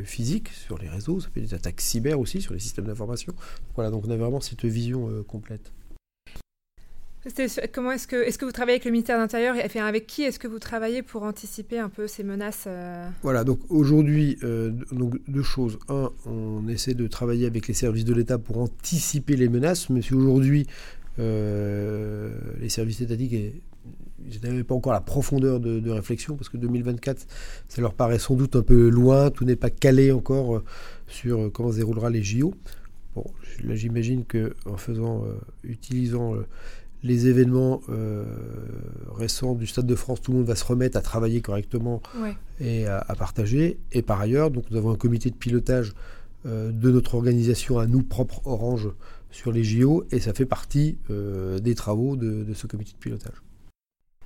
physiques 0.04 0.49
sur 0.49 0.78
les 0.78 0.88
réseaux, 0.88 1.20
ça 1.20 1.28
peut 1.32 1.40
être 1.40 1.49
des 1.49 1.54
attaques 1.54 1.80
cyber 1.80 2.18
aussi 2.18 2.40
sur 2.40 2.54
les 2.54 2.61
systèmes 2.61 2.87
d'information. 2.87 3.32
Voilà, 3.75 3.90
donc 3.90 4.04
on 4.06 4.11
a 4.11 4.16
vraiment 4.16 4.40
cette 4.40 4.64
vision 4.64 5.25
complète. 5.26 5.73
Comment 7.73 7.90
est-ce 7.90 8.06
que, 8.06 8.16
est 8.16 8.38
que 8.38 8.45
vous 8.45 8.52
travaillez 8.52 8.75
avec 8.75 8.85
le 8.85 8.92
ministère 8.92 9.16
de 9.16 9.23
l'Intérieur 9.23 9.56
et 9.56 9.80
avec 9.80 10.06
qui 10.06 10.23
est-ce 10.23 10.38
que 10.38 10.47
vous 10.47 10.61
travaillez 10.61 11.02
pour 11.02 11.25
anticiper 11.25 11.78
un 11.78 11.88
peu 11.88 12.06
ces 12.06 12.23
menaces 12.23 12.64
euh 12.68 13.09
Voilà, 13.23 13.42
donc 13.42 13.59
aujourd'hui, 13.68 14.38
euh, 14.45 14.71
deux 15.26 15.42
choses. 15.42 15.78
Un, 15.88 16.11
on 16.26 16.68
essaie 16.68 16.95
de 16.95 17.06
travailler 17.09 17.47
avec 17.47 17.66
les 17.66 17.75
services 17.75 18.04
de 18.04 18.14
l'État 18.14 18.38
pour 18.38 18.59
anticiper 18.59 19.35
les 19.35 19.49
menaces, 19.49 19.90
mais 19.90 20.02
si 20.02 20.14
aujourd'hui 20.14 20.68
euh, 21.18 22.30
les 22.61 22.68
services 22.68 23.00
étatiques 23.00 23.35
n'avaient 24.45 24.62
pas 24.62 24.76
encore 24.76 24.92
la 24.92 25.00
profondeur 25.00 25.59
de, 25.59 25.90
réflexion, 25.90 26.37
parce 26.37 26.49
que 26.49 26.59
2024, 26.59 27.26
ça 27.68 27.83
leur 27.83 27.95
paraît 27.95 28.21
sans 28.21 28.37
doute 28.37 28.54
un 28.54 28.62
peu 28.62 28.88
loin, 28.88 29.30
tout 29.30 29.45
n'est 29.45 29.56
pas 29.56 29.71
calé 29.71 30.12
encore 30.12 30.62
sur 31.09 31.50
comment 31.52 31.73
se 31.73 31.78
déroulera 31.78 32.09
les 32.09 32.23
JO. 32.23 32.54
Bon, 33.16 33.25
là 33.64 33.75
j'imagine 33.75 34.25
qu'en 34.25 34.76
faisant, 34.76 35.25
utilisant 35.64 36.35
les 37.06 37.28
événements 37.28 37.80
euh, 37.88 38.25
récents 39.14 39.54
du 39.54 39.66
Stade 39.66 39.86
de 39.86 39.94
France, 39.94 40.20
tout 40.20 40.32
le 40.32 40.38
monde 40.38 40.46
va 40.46 40.56
se 40.56 40.64
remettre 40.64 40.96
à 40.96 41.00
travailler 41.00 41.40
correctement 41.40 42.02
et 42.60 42.86
à, 42.86 43.14
partager. 43.16 43.78
Et 43.92 44.02
par 44.02 44.20
ailleurs, 44.20 44.50
donc 44.50 44.64
nous 44.70 44.76
avons 44.76 44.90
un 44.90 44.96
comité 44.96 45.30
de 45.30 45.36
pilotage 45.36 45.94
euh, 46.46 46.70
de 46.72 46.90
notre 46.90 47.14
organisation 47.14 47.78
à 47.78 47.86
nous 47.86 48.02
propres 48.02 48.42
Orange 48.44 48.88
sur 49.30 49.52
les 49.52 49.64
JO, 49.64 50.04
et 50.10 50.20
ça 50.20 50.32
fait 50.32 50.46
partie 50.46 50.98
euh, 51.10 51.58
des 51.58 51.75
travaux 51.75 52.16
de, 52.16 52.46
ce 52.54 52.66
comité 52.66 52.92
de 52.92 52.98
pilotage. 52.98 53.42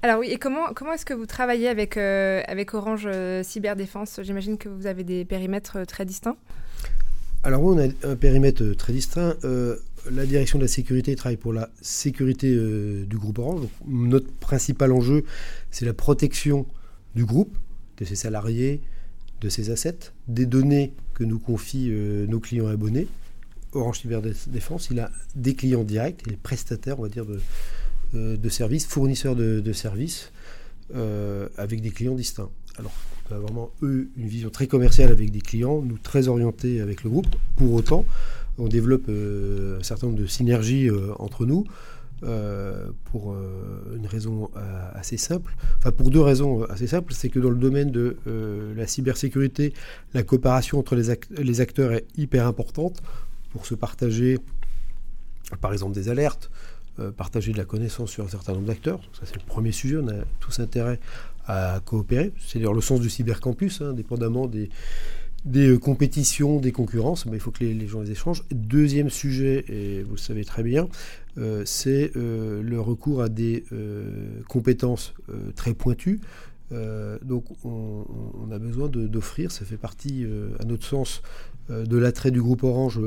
Alors 0.02 0.20
oui, 0.20 0.28
et 0.30 0.38
comment, 0.38 0.72
comment 0.75 0.93
est-ce 0.93 1.04
que 1.04 1.14
vous 1.14 1.26
travaillez 1.26 1.69
avec, 1.69 1.99
avec 1.99 2.73
Orange 2.73 3.08
Cyberdéfense? 3.43 4.21
J'imagine 4.23 4.56
que 4.56 4.71
vous 4.71 4.86
avez 4.86 5.04
des 5.04 5.26
périmètres 5.26 5.84
très 5.86 6.06
distincts. 6.06 6.36
Alors 7.43 7.62
on 7.62 7.78
a 7.78 7.84
un 8.04 8.16
périmètre 8.16 8.64
très 8.76 8.93
distinct 8.95 9.34
la 10.10 10.26
direction 10.26 10.58
de 10.58 10.65
la 10.65 10.69
sécurité 10.69 11.15
travaille 11.17 11.36
pour 11.36 11.52
la 11.52 11.71
sécurité 11.80 12.52
euh, 12.52 13.04
du 13.04 13.19
groupe 13.19 13.39
Orange. 13.39 13.67
notre 13.86 14.32
principal 14.32 14.93
enjeu, 14.93 15.25
c'est 15.71 15.84
la 15.84 15.95
protection 15.95 16.67
du 17.15 17.25
groupe, 17.25 17.56
de 17.99 18.04
ses 18.04 18.17
salariés, 18.17 18.80
de 19.41 19.49
ses 19.49 19.71
assets, 19.71 20.13
des 20.28 20.47
données 20.47 20.95
que 21.15 21.25
nous 21.25 21.39
confient 21.39 21.89
euh, 21.91 22.26
nos 22.26 22.41
clients 22.41 22.67
abonnés. 22.67 23.08
Orange 23.73 24.00
Cyberdéfense, 24.00 24.89
il 24.91 24.99
a 25.00 25.10
des 25.36 25.54
clients 25.54 25.84
directs, 25.84 26.26
les 26.26 26.36
prestataires, 26.36 26.99
on 26.99 27.02
va 27.02 27.08
dire, 27.08 27.26
de, 27.26 27.41
euh, 28.15 28.49
services, 28.49 28.86
fournisseurs 28.86 29.36
de, 29.36 29.73
services, 29.73 30.32
avec 31.56 31.80
des 31.82 31.91
clients 31.91 32.17
distincts. 32.17 32.50
Alors, 32.78 32.93
on 33.30 33.34
a 33.36 33.39
vraiment, 33.39 33.71
eux, 33.82 34.08
une 34.17 34.26
vision 34.26 34.50
très 34.50 34.67
commerciale 34.67 35.13
avec 35.13 35.30
des 35.30 35.41
clients, 35.41 35.82
nous 35.82 35.99
très 35.99 36.26
orientés 36.26 36.80
avec 36.80 37.04
le 37.04 37.10
groupe. 37.10 37.28
Pour 37.54 37.73
autant, 37.75 38.04
on 38.60 38.68
développe 38.68 39.06
euh, 39.08 39.80
un 39.80 39.82
certain 39.82 40.06
nombre 40.06 40.18
de 40.18 40.26
synergies 40.26 40.88
euh, 40.88 41.12
entre 41.18 41.46
nous. 41.46 41.64
Euh, 42.23 42.90
pour 43.04 43.34
une 43.96 44.06
raison 44.06 44.50
assez 44.92 45.16
simple, 45.16 45.56
enfin 45.78 45.90
pour 45.90 46.10
deux 46.10 46.20
raisons 46.20 46.64
assez 46.64 46.86
simples, 46.86 47.14
c'est 47.14 47.30
que 47.30 47.38
dans 47.38 47.49
le 47.49 47.56
domaine 47.56 47.90
de 47.90 48.18
la 48.76 48.86
cybersécurité, 48.86 49.73
la 50.12 50.23
coopération 50.23 50.78
entre 50.78 50.96
les, 50.96 51.60
acteurs 51.62 51.92
est 51.92 52.04
hyper 52.18 52.46
importante 52.46 53.00
pour 53.52 53.64
se 53.64 53.75
partager, 53.75 54.38
par 55.62 55.73
exemple, 55.73 55.94
des 55.94 56.10
alertes, 56.10 56.50
partager 57.16 57.52
de 57.52 57.58
la 57.58 57.64
connaissance 57.64 58.10
sur 58.10 58.23
un 58.23 58.28
certain 58.28 58.52
nombre 58.52 58.66
d'acteurs. 58.66 59.00
Ça, 59.14 59.23
c'est 59.25 59.36
le 59.36 59.46
premier 59.46 59.73
sujet. 59.73 59.96
On 59.96 60.08
a 60.08 60.25
tous 60.40 60.60
intérêt 60.60 61.00
à 61.46 61.80
coopérer. 61.86 62.34
C'est 62.38 62.58
d'ailleurs 62.58 62.75
le 62.75 62.82
sens 62.82 63.00
du 63.00 63.08
cybercampus, 63.08 63.80
hein, 63.80 63.92
indépendamment 63.92 64.46
des, 64.46 64.68
des 65.44 65.68
euh, 65.68 65.78
compétitions, 65.78 66.60
des 66.60 66.72
concurrences, 66.72 67.26
mais 67.26 67.36
il 67.36 67.40
faut 67.40 67.50
que 67.50 67.64
les, 67.64 67.86
gens 67.86 68.02
les 68.02 68.12
échangent. 68.12 68.44
Deuxième 68.50 69.10
sujet, 69.10 69.64
et 69.68 70.02
vous 70.02 70.12
le 70.12 70.18
savez 70.18 70.44
très 70.44 70.62
bien, 70.62 70.88
euh, 71.38 71.62
c'est 71.64 72.12
euh, 72.16 72.62
le 72.62 72.80
recours 72.80 73.22
à 73.22 73.28
des 73.28 73.64
compétences 74.48 75.14
très 75.56 75.74
pointues. 75.74 76.20
donc 77.22 77.44
on, 77.64 78.50
a 78.50 78.58
besoin 78.58 78.88
d'offrir, 78.88 79.50
ça 79.50 79.64
fait 79.64 79.76
partie, 79.76 80.26
à 80.58 80.64
notre 80.64 80.84
sens, 80.84 81.22
de 81.68 81.96
l'attrait 81.96 82.30
du 82.30 82.42
groupe 82.42 82.64
Orange 82.64 83.00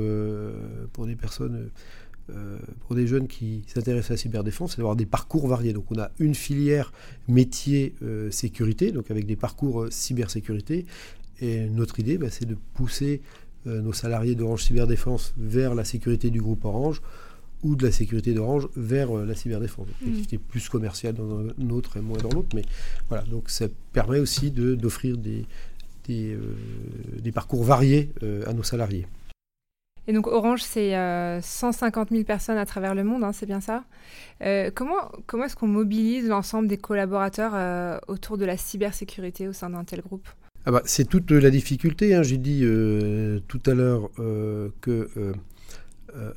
pour 0.94 1.06
des 1.06 1.16
personnes 1.16 1.70
pour 2.80 2.96
des 2.96 3.06
jeunes 3.06 3.28
qui 3.28 3.64
s'intéressent 3.68 4.12
à 4.12 4.14
la 4.14 4.18
cyberdéfense, 4.18 4.72
c'est 4.72 4.78
d'avoir 4.78 4.96
des 4.96 5.06
parcours 5.06 5.46
variés. 5.48 5.74
Donc 5.74 5.92
on 5.92 6.00
a 6.00 6.10
une 6.20 6.36
filière 6.36 6.94
métier 7.28 7.96
sécurité, 8.32 8.92
donc 8.92 9.12
avec 9.12 9.26
des 9.26 9.36
parcours 9.36 9.88
cybersécurité, 9.90 10.86
et 11.44 11.66
notre 11.70 12.00
idée, 12.00 12.18
bah, 12.18 12.28
c'est 12.30 12.46
de 12.46 12.56
pousser 12.74 13.22
euh, 13.68 13.82
nos 13.82 13.92
salariés 13.92 14.34
d'Orange 14.34 14.64
Cyberdéfense 14.64 15.34
vers 15.38 15.76
la 15.76 15.84
sécurité 15.84 16.30
du 16.30 16.42
groupe 16.42 16.64
Orange 16.64 17.02
ou 17.64 17.76
de 17.76 17.86
la 17.86 17.92
sécurité 17.92 18.34
d'Orange 18.34 18.70
vers 18.78 19.18
euh, 19.18 19.26
la 19.26 19.36
cyberdéfense. 19.36 19.88
Mmh. 20.02 20.38
plus 20.48 20.70
commerciale 20.70 21.16
dans 21.16 21.40
un 21.40 21.70
autre 21.70 21.98
et 21.98 22.02
moins 22.02 22.18
dans 22.18 22.30
l'autre. 22.30 22.56
Mais 22.56 22.64
voilà, 23.10 23.24
donc 23.24 23.50
ça 23.50 23.66
permet 23.92 24.20
aussi 24.20 24.52
d'offrir 24.52 25.18
des, 25.18 25.46
des, 26.06 26.34
euh, 26.34 26.56
des, 27.20 27.32
parcours 27.34 27.64
variés 27.64 28.10
à 28.48 28.54
nos 28.54 28.64
salariés. 28.64 29.06
Et 30.08 30.14
donc 30.14 30.28
Orange, 30.28 30.62
c'est 30.62 30.94
150 31.42 32.10
000 32.10 32.24
personnes 32.24 32.58
à 32.58 32.66
travers 32.66 32.96
le 32.96 33.04
monde, 33.04 33.24
hein, 33.24 33.32
c'est 33.34 33.46
bien 33.46 33.62
ça? 33.62 33.84
comment 34.76 35.10
comment 35.28 35.46
est-ce 35.46 35.56
qu'on 35.56 35.68
mobilise 35.68 36.28
l'ensemble 36.28 36.68
des 36.68 36.78
collaborateurs 36.78 38.02
autour 38.10 38.38
de 38.38 38.44
la 38.44 38.58
cybersécurité 38.58 39.48
au 39.48 39.54
sein 39.54 39.70
d'un 39.70 39.86
tel 39.86 40.02
groupe? 40.02 40.28
Ah 40.66 40.72
bah, 40.72 40.82
c'est 40.86 41.08
toute 41.08 41.32
la 41.32 41.50
difficulté. 41.50 42.16
Hein. 42.16 42.24
J'ai 42.24 42.38
dit 42.38 42.62
euh, 42.64 43.40
tout 43.48 43.62
à 43.66 43.74
l'heure 43.74 44.10
euh, 44.20 44.70
que 44.80 45.10
euh, 45.18 45.34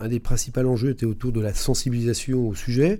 un 0.00 0.08
des 0.08 0.18
principaux 0.18 0.62
enjeux 0.62 0.90
était 0.90 1.06
autour 1.06 1.32
de 1.32 1.40
la 1.40 1.54
sensibilisation 1.54 2.48
au 2.48 2.54
sujet. 2.54 2.98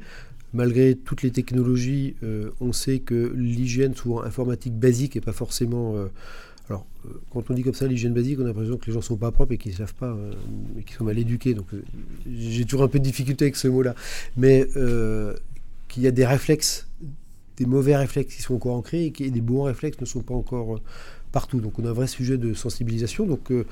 Malgré 0.53 0.95
toutes 0.95 1.23
les 1.23 1.33
technologies, 1.33 2.15
on 2.61 2.73
sait 2.73 3.01
que 3.01 3.33
l'hygiène, 3.35 3.95
souvent 3.95 4.23
informatique 4.23 4.75
basique, 4.75 5.17
n'est 5.17 5.21
pas 5.21 5.33
forcément. 5.33 5.97
alors, 6.71 6.87
quand 7.31 7.51
on 7.51 7.55
dit 7.55 7.63
comme 7.63 7.75
ça 7.75 7.87
l'hygiène 7.87 8.15
basique, 8.15 8.39
on 8.39 8.45
a 8.45 8.47
l'impression 8.47 8.79
que 8.79 8.87
les 8.87 8.93
gens 8.93 9.01
ne 9.01 9.05
sont 9.05 9.17
pas 9.17 9.33
propres 9.33 9.53
et 9.53 9.59
qu'ils 9.59 9.73
ne 9.73 9.77
savent 9.77 9.95
pas, 9.95 10.17
et 10.79 10.83
qu'ils 10.83 10.97
sont 10.97 11.05
mal 11.05 11.19
éduqués. 11.19 11.53
Donc, 11.53 11.67
j'ai 12.27 12.65
toujours 12.65 12.85
un 12.85 12.89
peu 12.89 12.99
de 12.99 13.05
difficulté 13.05 13.47
avec 13.47 13.57
ce 13.57 13.69
mot-là. 13.69 13.95
Mais 14.37 14.67
qu'il 15.89 16.03
y 16.03 16.07
a 16.07 16.13
des 16.13 16.25
réflexes 16.25 16.87
des 17.57 17.67
mauvais 17.67 17.97
réflexes 17.97 18.35
qui 18.35 18.43
sont 18.43 18.55
encore 18.55 18.77
ancrés 18.77 19.13
et 19.19 19.31
des 19.31 19.41
bons 19.41 19.63
réflexes 19.63 20.01
ne 20.01 20.07
sont 20.07 20.23
pas 20.23 20.35
encore 20.35 20.81
Donc 21.55 21.79
on 21.79 21.85
a 21.85 21.91
un 21.91 21.93
vrai 21.93 22.07
sujet 22.07 22.39
de 22.39 22.55
sensibilisation. 22.55 23.27
Donc 23.27 23.51
euh, 23.51 23.67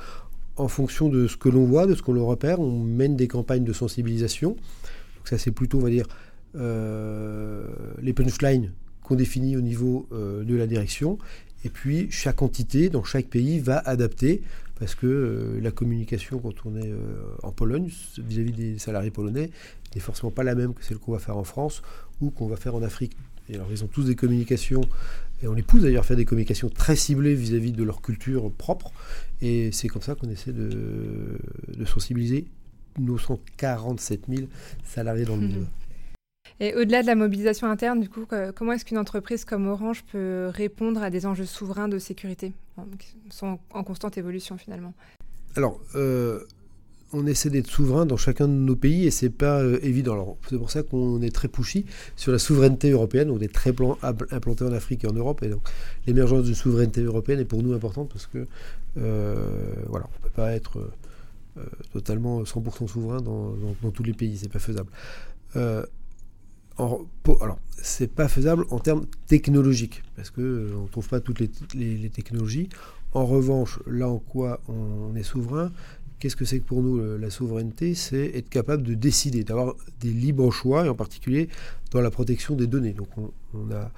en 0.57 0.69
fonction 0.69 1.09
de 1.09 1.27
ce 1.27 1.37
que 1.37 1.49
l'on 1.49 1.65
voit, 1.65 1.87
de 1.87 1.95
ce 1.95 2.03
qu'on 2.03 2.25
repère, 2.25 2.61
on 2.61 2.79
mène 2.81 3.17
des 3.17 3.29
campagnes 3.29 3.65
de 3.65 3.73
sensibilisation. 3.73 4.51
Donc 4.51 5.29
ça 5.29 5.39
c'est 5.39 5.51
plutôt, 5.51 5.79
on 5.79 5.83
va 5.83 5.91
dire, 5.91 6.07
euh, 6.57 7.67
les 8.01 8.13
punchlines 8.13 8.73
qu'on 9.03 9.17
définit 9.17 9.57
au 9.57 9.61
niveau 9.61 10.07
euh, 10.13 10.45
de 10.45 10.55
la 10.55 10.67
direction. 10.67 11.19
Et 11.65 11.71
puis 11.71 12.09
chaque 12.11 12.43
entité 12.43 12.91
dans 12.91 13.05
chaque 13.05 13.27
pays 13.27 13.59
va 13.59 13.79
adapter 13.79 14.43
parce 14.79 14.95
que 14.95 15.59
la 15.63 15.71
communication 15.71 16.39
quand 16.39 16.67
on 16.67 16.77
est 16.77 16.93
en 17.43 17.53
Pologne 17.53 17.91
vis-à-vis 18.19 18.53
des 18.53 18.79
salariés 18.79 19.13
polonais 19.13 19.51
n'est 19.95 20.01
forcément 20.01 20.33
pas 20.33 20.43
la 20.43 20.55
même 20.55 20.75
que 20.75 20.85
celle 20.85 20.99
qu'on 20.99 21.13
va 21.13 21.21
faire 21.21 21.39
en 21.39 21.45
France 21.45 21.81
ou 22.21 22.31
qu'on 22.31 22.49
va 22.49 22.57
faire 22.57 22.75
en 22.75 22.83
Afrique. 22.83 23.17
Et 23.49 23.55
alors 23.55 23.69
ils 23.71 23.85
ont 23.85 23.89
tous 23.89 24.05
des 24.05 24.15
communications, 24.15 24.83
et 25.43 25.49
on 25.49 25.55
les 25.55 25.63
pousse 25.63 25.83
d'ailleurs 25.83 26.05
à 26.05 26.07
faire 26.07 26.17
des 26.17 26.25
communications 26.25 26.69
très 26.71 26.97
ciblées 26.97 27.35
vis-à-vis 27.35 27.73
de 27.73 27.85
leur 27.85 28.01
culture 28.03 28.51
propre, 28.53 28.93
et 29.43 29.71
c'est 29.73 29.89
comme 29.89 30.03
ça 30.03 30.15
qu'on 30.15 30.31
essaie 30.31 30.53
de, 30.53 31.39
de 31.69 31.85
sensibiliser 31.85 32.47
nos 32.99 33.19
147 33.19 34.23
000 34.29 34.49
salariés 34.85 35.25
dans 35.25 35.37
le 35.37 35.49
monde. 35.49 35.67
Et 36.61 36.75
au-delà 36.75 37.03
de 37.03 37.07
la 37.07 37.15
mobilisation 37.15 37.69
interne, 37.69 38.01
du 38.01 38.09
coup, 38.09 38.27
comment 38.55 38.73
est-ce 38.73 38.85
qu'une 38.85 38.99
entreprise 38.99 39.45
comme 39.45 39.67
Orange 39.67 40.05
peut 40.05 40.51
répondre 40.53 41.03
à 41.03 41.11
des 41.11 41.27
enjeux 41.27 41.47
souverains 41.47 41.89
de 41.89 41.99
sécurité 41.99 42.53
qui 42.99 43.17
sont 43.31 43.59
en 43.73 43.83
constante 43.83 44.19
évolution 44.19 44.57
finalement? 44.57 44.95
Alors, 45.57 45.81
euh, 45.95 46.45
on 47.15 47.27
essaie 47.27 47.51
d'être 47.51 47.69
souverain 47.69 48.07
dans 48.07 48.17
chacun 48.17 48.49
de 48.49 48.53
nos 48.53 48.77
pays 48.77 49.07
et 49.07 49.11
c'est 49.11 49.31
pas 49.31 49.61
euh, 49.61 49.79
évident. 49.83 50.37
c'est 50.49 50.59
pour 50.59 50.71
ça 50.71 50.83
qu'on 50.83 51.23
est 51.23 51.35
très 51.35 51.49
pushy 51.49 51.87
sur 52.17 52.33
la 52.33 52.39
souveraineté 52.39 52.91
européenne. 52.91 53.31
On 53.31 53.41
est 53.41 53.53
très 53.53 53.73
implanté 54.31 54.65
en 54.65 54.73
Afrique 54.73 55.05
et 55.05 55.07
en 55.07 55.13
Europe 55.13 55.43
et 55.43 55.49
donc 55.49 55.63
l'émergence 56.07 56.45
d'une 56.45 56.55
souveraineté 56.55 57.03
européenne 57.03 57.41
est 57.41 57.45
pour 57.45 57.63
nous 57.63 57.73
importante 57.73 58.11
parce 58.11 58.27
que 58.27 58.47
euh, 58.99 59.75
voilà, 59.89 60.07
on 60.17 60.23
peut 60.23 60.35
pas 60.35 60.53
être 60.53 60.79
euh, 61.59 61.63
totalement 61.93 62.43
100% 62.43 62.89
souverain 62.89 63.21
dans, 63.21 63.55
tous 63.93 64.03
les 64.03 64.13
pays, 64.13 64.37
c'est 64.37 64.53
pas 64.53 64.59
faisable. 64.59 64.91
en, 65.57 67.07
alors, 67.41 67.59
c'est 67.71 68.13
pas 68.13 68.29
faisable 68.29 68.65
en 68.71 68.81
termes 68.81 69.07
technologiques 69.27 70.03
parce 70.17 70.31
que 70.31 70.73
on 70.77 70.87
trouve 70.87 71.09
pas 71.09 71.21
toutes 71.21 71.41
les, 71.41 72.11
technologies. 72.11 72.69
En 73.13 73.27
revanche, 73.27 73.79
là 73.87 74.09
en 74.09 74.19
quoi 74.19 74.61
on 74.69 75.15
est 75.15 75.23
souverain, 75.23 75.71
Qu'est-ce 76.25 76.37
que 76.37 76.47
c'est 76.47 76.61
que 76.61 76.65
pour 76.65 76.83
nous 76.83 77.19
la 77.19 77.29
souveraineté 77.29 77.95
C'est 77.95 78.35
être 78.35 78.49
capable 78.49 78.83
de 78.83 78.95
décider, 78.95 79.45
d'avoir 79.45 79.75
des 80.01 80.09
libres 80.09 80.51
choix, 80.51 80.87
et 80.87 80.89
en 80.89 80.95
particulier 80.95 81.51
dans 81.91 82.01
la 82.01 82.11
protection 82.11 82.55
des 82.55 82.67
données. 82.67 82.95
Donc 82.95 83.09
on, 83.53 83.71
a, 83.71 83.91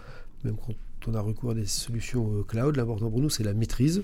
même 0.42 0.56
quand 0.56 0.74
on 1.06 1.14
a 1.14 1.20
recours 1.20 1.52
à 1.52 1.54
des 1.54 1.66
solutions 1.66 2.28
euh, 2.34 2.42
cloud, 2.42 2.74
l'important 2.74 3.10
pour 3.10 3.20
nous 3.20 3.30
c'est 3.30 3.44
la 3.44 3.54
maîtrise. 3.54 4.02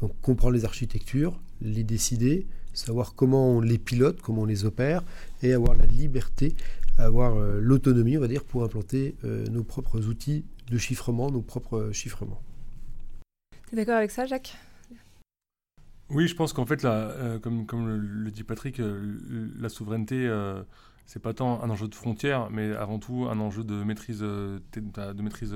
Donc 0.00 0.18
comprendre 0.22 0.54
les 0.54 0.64
architectures, 0.64 1.38
les 1.60 1.84
décider, 1.84 2.46
savoir 2.72 3.14
comment 3.14 3.50
on 3.50 3.60
les 3.60 3.76
pilote, 3.76 4.22
comment 4.22 4.40
on 4.40 4.46
les 4.46 4.64
opère, 4.64 5.02
et 5.42 5.52
avoir 5.52 5.76
la 5.76 5.84
liberté, 5.84 6.54
avoir 6.96 7.36
euh, 7.36 7.60
l'autonomie, 7.60 8.16
on 8.16 8.22
va 8.22 8.28
dire, 8.28 8.42
pour 8.42 8.64
implanter 8.64 9.16
euh, 9.26 9.44
nos 9.48 9.64
propres 9.64 10.06
outils 10.06 10.44
de 10.70 10.78
chiffrement, 10.78 11.30
nos 11.30 11.42
propres 11.42 11.90
chiffrements. 11.92 12.40
Tu 13.68 13.74
es 13.74 13.76
d'accord 13.76 13.96
avec 13.96 14.12
ça, 14.12 14.24
Jacques? 14.24 14.56
Oui, 16.10 16.26
je 16.26 16.34
pense 16.34 16.52
qu'en 16.52 16.66
fait, 16.66 16.84
euh, 16.84 17.38
comme, 17.38 17.66
le, 17.88 18.30
dit 18.32 18.42
Patrick, 18.42 18.80
euh, 18.80 19.18
la 19.58 19.68
souveraineté, 19.68 20.26
euh, 20.26 20.62
c'est 21.06 21.22
pas 21.22 21.34
tant 21.34 21.62
un 21.62 21.70
enjeu 21.70 21.86
de 21.86 21.94
frontière, 21.94 22.50
mais 22.50 22.72
avant 22.74 22.98
tout 22.98 23.28
un 23.30 23.38
enjeu 23.38 23.62
de 23.62 23.84
maîtrise, 23.84 24.20
de 24.20 25.22
maîtrise 25.22 25.54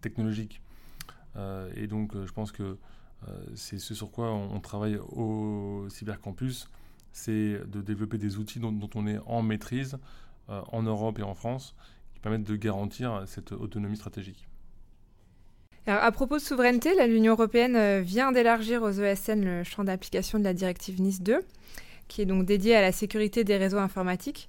technologique. 0.00 0.62
et 1.76 1.86
donc, 1.86 2.14
je 2.14 2.32
pense 2.32 2.52
que 2.52 2.78
c'est 3.54 3.78
ce 3.78 3.94
sur 3.94 4.10
quoi 4.10 4.32
on, 4.32 4.60
travaille 4.60 4.96
au 4.96 5.86
cybercampus, 5.88 6.68
c'est 7.12 7.60
de 7.66 7.80
développer 7.80 8.18
des 8.18 8.36
outils 8.38 8.60
dont 8.60 8.90
on 8.94 9.06
est 9.06 9.18
en 9.26 9.42
maîtrise 9.42 9.96
en 10.48 10.82
Europe 10.82 11.18
et 11.18 11.22
en 11.22 11.34
France, 11.34 11.74
qui 12.12 12.20
permettent 12.20 12.44
de 12.44 12.56
garantir 12.56 13.22
cette 13.26 13.52
autonomie 13.52 13.96
stratégique 13.96 14.46
à 15.86 16.12
propos 16.12 16.36
de 16.36 16.42
souveraineté, 16.42 16.90
l'Union 17.08 17.32
européenne 17.32 17.74
euh, 17.74 18.00
vient 18.04 18.30
d'élargir 18.30 18.82
aux 18.82 18.90
ESN 18.90 19.44
le 19.44 19.64
champ 19.64 19.82
d'application 19.82 20.38
de 20.38 20.44
la 20.44 20.54
directive 20.54 21.00
Nice 21.00 21.20
2, 21.22 21.40
qui 22.06 22.22
est 22.22 22.26
donc 22.26 22.44
dédiée 22.44 22.76
à 22.76 22.80
la 22.80 22.92
sécurité 22.92 23.42
des 23.42 23.56
réseaux 23.56 23.78
informatiques. 23.78 24.48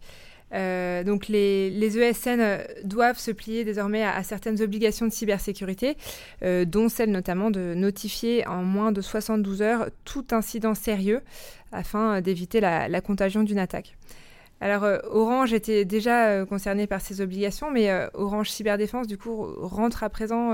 Euh, 0.53 1.03
donc 1.03 1.29
les, 1.29 1.97
ESN 1.97 2.39
euh, 2.39 2.63
doivent 2.83 3.17
se 3.17 3.31
plier 3.31 3.63
désormais 3.63 4.03
à, 4.03 4.21
certaines 4.21 4.61
obligations 4.61 5.07
de 5.07 5.11
cybersécurité, 5.11 5.97
dont 6.43 6.87
celle 6.87 7.09
notamment 7.09 7.49
de 7.49 7.73
notifier 7.73 8.45
en 8.47 8.63
moins 8.63 8.91
de 8.91 9.01
72 9.01 9.63
heures 9.63 9.87
tout 10.05 10.27
incident 10.31 10.75
sérieux 10.75 11.21
afin 11.71 12.21
d'éviter 12.21 12.59
la, 12.59 13.01
contagion 13.01 13.41
d'une 13.41 13.57
attaque. 13.57 13.97
Alors 14.63 14.83
euh, 14.85 14.99
Orange 15.11 15.51
était 15.51 15.83
déjà 15.83 16.29
euh, 16.29 16.45
concerné 16.45 16.87
par 16.87 17.01
ces 17.01 17.19
obligations, 17.19 17.69
mais 17.69 17.89
euh, 17.89 18.07
Orange 18.13 18.49
Cyberdéfense, 18.49 19.07
du 19.07 19.17
coup, 19.17 19.45
rentre 19.57 20.03
à 20.03 20.09
présent 20.09 20.53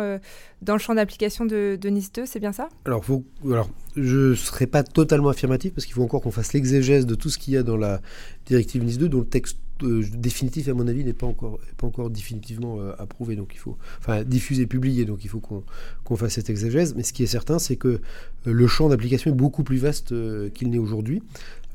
dans 0.61 0.73
le 0.73 0.79
champ 0.79 0.95
d'application 0.95 1.45
de, 1.45 1.77
Nice 1.83 2.11
2, 2.11 2.25
c'est 2.25 2.39
bien 2.39 2.51
ça? 2.51 2.69
Alors, 2.85 3.03
alors, 3.45 3.69
je 3.95 4.31
ne 4.31 4.35
serai 4.35 4.65
pas 4.65 4.83
totalement 4.83 5.29
affirmatif 5.29 5.73
parce 5.73 5.85
qu'il 5.85 5.93
faut 5.93 6.03
encore 6.03 6.21
qu'on 6.21 6.31
fasse 6.31 6.53
l'exégèse 6.53 7.05
de 7.05 7.13
tout 7.13 7.29
ce 7.29 7.37
qu'il 7.37 7.53
y 7.53 7.57
a 7.57 7.63
dans 7.63 7.77
la 7.77 8.01
directive 8.47 8.83
Nice 8.83 8.97
2, 8.97 9.09
dont 9.09 9.19
le 9.19 9.25
texte 9.25 9.59
définitif, 9.81 10.67
à 10.67 10.73
mon 10.73 10.87
avis, 10.87 11.05
n'est 11.05 11.13
pas 11.13 11.27
encore, 11.27 11.59
pas 11.77 11.87
encore 11.87 12.09
définitivement 12.09 12.79
approuvé. 12.97 13.35
Donc 13.35 13.51
il 13.53 13.59
faut, 13.59 13.77
enfin, 13.99 14.23
diffusé, 14.23 14.65
publié. 14.65 15.05
Donc 15.05 15.23
il 15.23 15.29
faut 15.29 15.39
qu'on 15.39 16.15
fasse 16.17 16.33
cette 16.33 16.49
exégèse. 16.49 16.95
Mais 16.95 17.03
ce 17.03 17.13
qui 17.13 17.23
est 17.23 17.27
certain, 17.27 17.59
c'est 17.59 17.77
que 17.77 18.01
le 18.43 18.67
champ 18.67 18.89
d'application 18.89 19.31
est 19.31 19.35
beaucoup 19.35 19.63
plus 19.63 19.77
vaste 19.77 20.13
qu'il 20.53 20.69
n'est 20.69 20.79
aujourd'hui. 20.79 21.21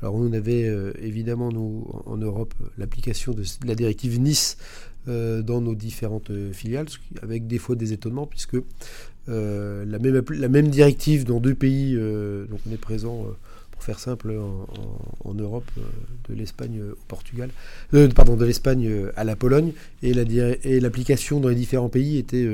Alors 0.05 0.17
on 0.17 0.33
avait 0.33 0.67
euh, 0.67 0.93
évidemment 1.01 1.51
nous 1.51 1.83
en 2.05 2.15
Europe 2.17 2.53
l'application 2.77 3.33
de, 3.33 3.43
la 3.65 3.73
directive 3.73 4.19
Nice 4.19 4.57
euh, 5.07 5.41
dans 5.41 5.61
nos 5.61 5.73
différentes 5.73 6.29
euh, 6.29 6.53
filiales, 6.53 6.85
avec 7.23 7.47
des 7.47 7.57
fois 7.57 7.75
des 7.75 7.91
étonnements 7.91 8.27
puisque 8.27 8.57
la, 9.27 9.97
même, 10.47 10.67
directive 10.67 11.25
dans 11.25 11.39
deux 11.39 11.55
pays, 11.55 11.95
donc 11.95 12.59
on 12.69 12.71
est 12.71 12.77
présent 12.77 13.25
pour 13.71 13.81
faire 13.81 13.97
simple, 13.97 14.37
en, 15.23 15.33
Europe, 15.33 15.71
de 16.29 16.35
l'Espagne 16.35 16.83
au 16.91 16.95
Portugal, 17.07 17.49
pardon, 18.13 18.35
de 18.35 18.45
l'Espagne 18.45 18.87
à 19.15 19.23
la 19.23 19.35
Pologne, 19.35 19.71
et 20.03 20.13
l'application 20.13 21.39
dans 21.39 21.49
les 21.49 21.55
différents 21.55 21.89
pays 21.89 22.19
était 22.19 22.47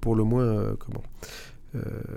pour 0.00 0.16
le 0.16 0.24
moins 0.24 0.74
comment? 0.80 1.04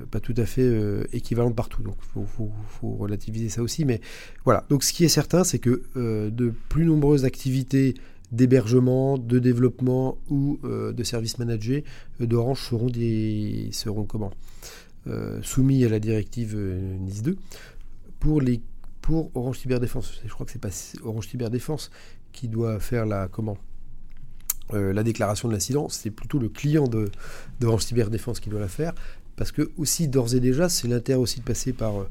Pas 0.10 0.20
tout 0.20 0.34
à 0.38 0.46
fait 0.46 0.62
euh, 0.62 1.04
équivalente 1.12 1.56
partout. 1.56 1.84
Donc 1.84 1.96
il 2.16 2.26
faut, 2.26 2.90
relativiser 2.98 3.50
ça 3.50 3.62
aussi. 3.62 3.86
Mais 3.86 4.02
voilà. 4.46 4.66
Donc 4.70 4.84
ce 4.84 4.94
qui 4.94 5.04
est 5.04 5.10
certain, 5.10 5.44
c'est 5.44 5.60
que 5.60 5.84
euh, 5.98 6.30
de 6.30 6.54
plus 6.70 6.86
nombreuses 6.86 7.26
activités 7.26 7.96
d'hébergement, 8.32 9.18
de 9.18 9.40
développement 9.40 10.18
ou 10.30 10.58
de 10.64 11.04
services 11.04 11.38
managés 11.38 11.84
d'Orange 12.22 12.62
seront, 12.62 12.90
des, 12.90 13.68
seront 13.74 14.06
comment 14.06 14.32
soumis 15.42 15.84
à 15.84 15.90
la 15.90 16.00
directive 16.00 16.56
NIS 16.56 17.24
2 17.24 17.38
pour, 18.22 18.40
les, 18.40 18.62
pour 19.02 19.32
Orange 19.36 19.60
Cyberdéfense. 19.60 20.22
Je 20.24 20.32
crois 20.32 20.46
que 20.46 20.54
c'est 20.54 20.62
pas 20.62 20.70
Orange 21.04 21.28
Cyberdéfense 21.28 21.92
qui 22.32 22.48
doit 22.48 22.80
faire 22.80 23.06
la 23.06 23.28
comment 23.28 23.58
la 24.72 25.04
déclaration 25.04 25.50
de 25.50 25.54
l'incident, 25.54 25.90
c'est 25.90 26.12
plutôt 26.12 26.40
le 26.40 26.48
client 26.48 26.88
de, 26.88 27.12
d'Orange 27.60 27.84
Cyberdéfense 27.84 28.40
qui 28.40 28.50
doit 28.50 28.62
la 28.62 28.70
faire. 28.70 28.94
Parce 29.41 29.51
que 29.51 29.71
aussi, 29.80 30.08
d'ores 30.08 30.36
et 30.36 30.39
déjà, 30.39 30.69
c'est 30.69 30.88
l'intérêt 30.88 31.17
aussi 31.17 31.39
de 31.39 31.43
passer 31.43 31.73
par 31.73 32.06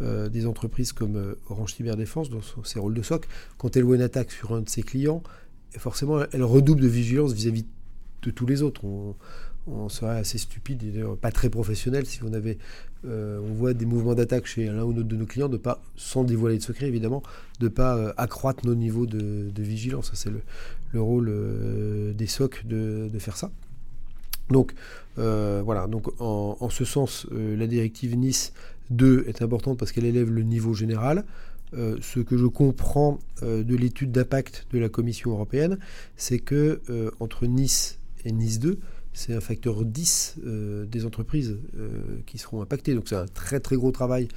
euh, 0.00 0.28
des 0.28 0.46
entreprises 0.46 0.92
comme 0.92 1.16
euh, 1.16 1.34
Orange 1.50 1.74
Cyberdéfense, 1.74 2.30
dans 2.30 2.38
ses 2.62 2.78
rôles 2.78 2.94
de 2.94 3.02
SOC. 3.02 3.26
Quand 3.58 3.76
elle 3.76 3.82
voit 3.82 3.96
une 3.96 4.02
attaque 4.02 4.30
sur 4.30 4.54
un 4.54 4.60
de 4.60 4.68
ses 4.68 4.84
clients, 4.84 5.20
forcément, 5.76 6.20
elle 6.30 6.44
redouble 6.44 6.80
de 6.80 6.86
vigilance 6.86 7.32
vis-à-vis 7.32 7.66
de 8.22 8.30
tous 8.30 8.46
les 8.46 8.62
autres. 8.62 8.82
On, 8.84 9.88
serait 9.88 10.16
assez 10.18 10.38
stupide 10.38 10.84
et 10.84 11.02
pas 11.20 11.32
très 11.32 11.50
professionnel 11.50 12.06
si 12.06 12.22
on 12.22 12.32
avait, 12.32 12.56
euh, 13.04 13.40
on 13.42 13.52
voit 13.54 13.74
des 13.74 13.84
mouvements 13.84 14.14
d'attaque 14.14 14.46
chez 14.46 14.66
l'un 14.66 14.84
ou 14.84 14.92
l'autre 14.92 15.08
de 15.08 15.16
nos 15.16 15.26
clients, 15.26 15.48
de 15.48 15.56
pas, 15.56 15.82
sans 15.96 16.22
dévoiler 16.22 16.56
de 16.56 16.62
secret 16.62 16.86
évidemment, 16.86 17.24
de 17.58 17.66
pas 17.66 18.14
accroître 18.16 18.64
nos 18.64 18.76
niveaux 18.76 19.06
de, 19.06 19.50
vigilance. 19.60 20.12
C'est 20.14 20.30
le, 20.30 21.00
rôle 21.02 21.34
des 22.14 22.28
SOC 22.28 22.64
de, 22.64 23.10
faire 23.18 23.36
ça. 23.36 23.50
Donc 24.50 24.74
euh, 25.18 25.62
voilà, 25.64 25.88
en, 26.18 26.68
ce 26.70 26.84
sens, 26.84 27.26
euh, 27.32 27.56
la 27.56 27.66
directive 27.66 28.16
Nice 28.16 28.52
2 28.90 29.24
est 29.28 29.42
importante 29.42 29.78
parce 29.78 29.92
qu'elle 29.92 30.04
élève 30.04 30.30
le 30.30 30.42
niveau 30.42 30.74
général. 30.74 31.24
Euh, 31.74 31.96
ce 32.00 32.20
que 32.20 32.36
je 32.36 32.46
comprends 32.46 33.18
de 33.42 33.76
l'étude 33.76 34.12
d'impact 34.12 34.66
de 34.72 34.78
la 34.78 34.88
Commission 34.88 35.30
européenne, 35.32 35.78
c'est 36.16 36.38
que 36.38 36.80
entre 37.20 37.46
Nice 37.46 37.98
et 38.24 38.32
Nice 38.32 38.58
2, 38.60 38.78
c'est 39.12 39.34
un 39.34 39.40
facteur 39.40 39.84
10 39.84 40.36
des 40.88 41.06
entreprises 41.06 41.58
qui 42.26 42.38
seront 42.38 42.62
impactées. 42.62 42.94
Donc 42.94 43.04
c'est 43.08 43.16
un 43.16 43.26
très 43.26 43.60
très 43.60 43.76
gros 43.76 43.90
travail 43.90 44.28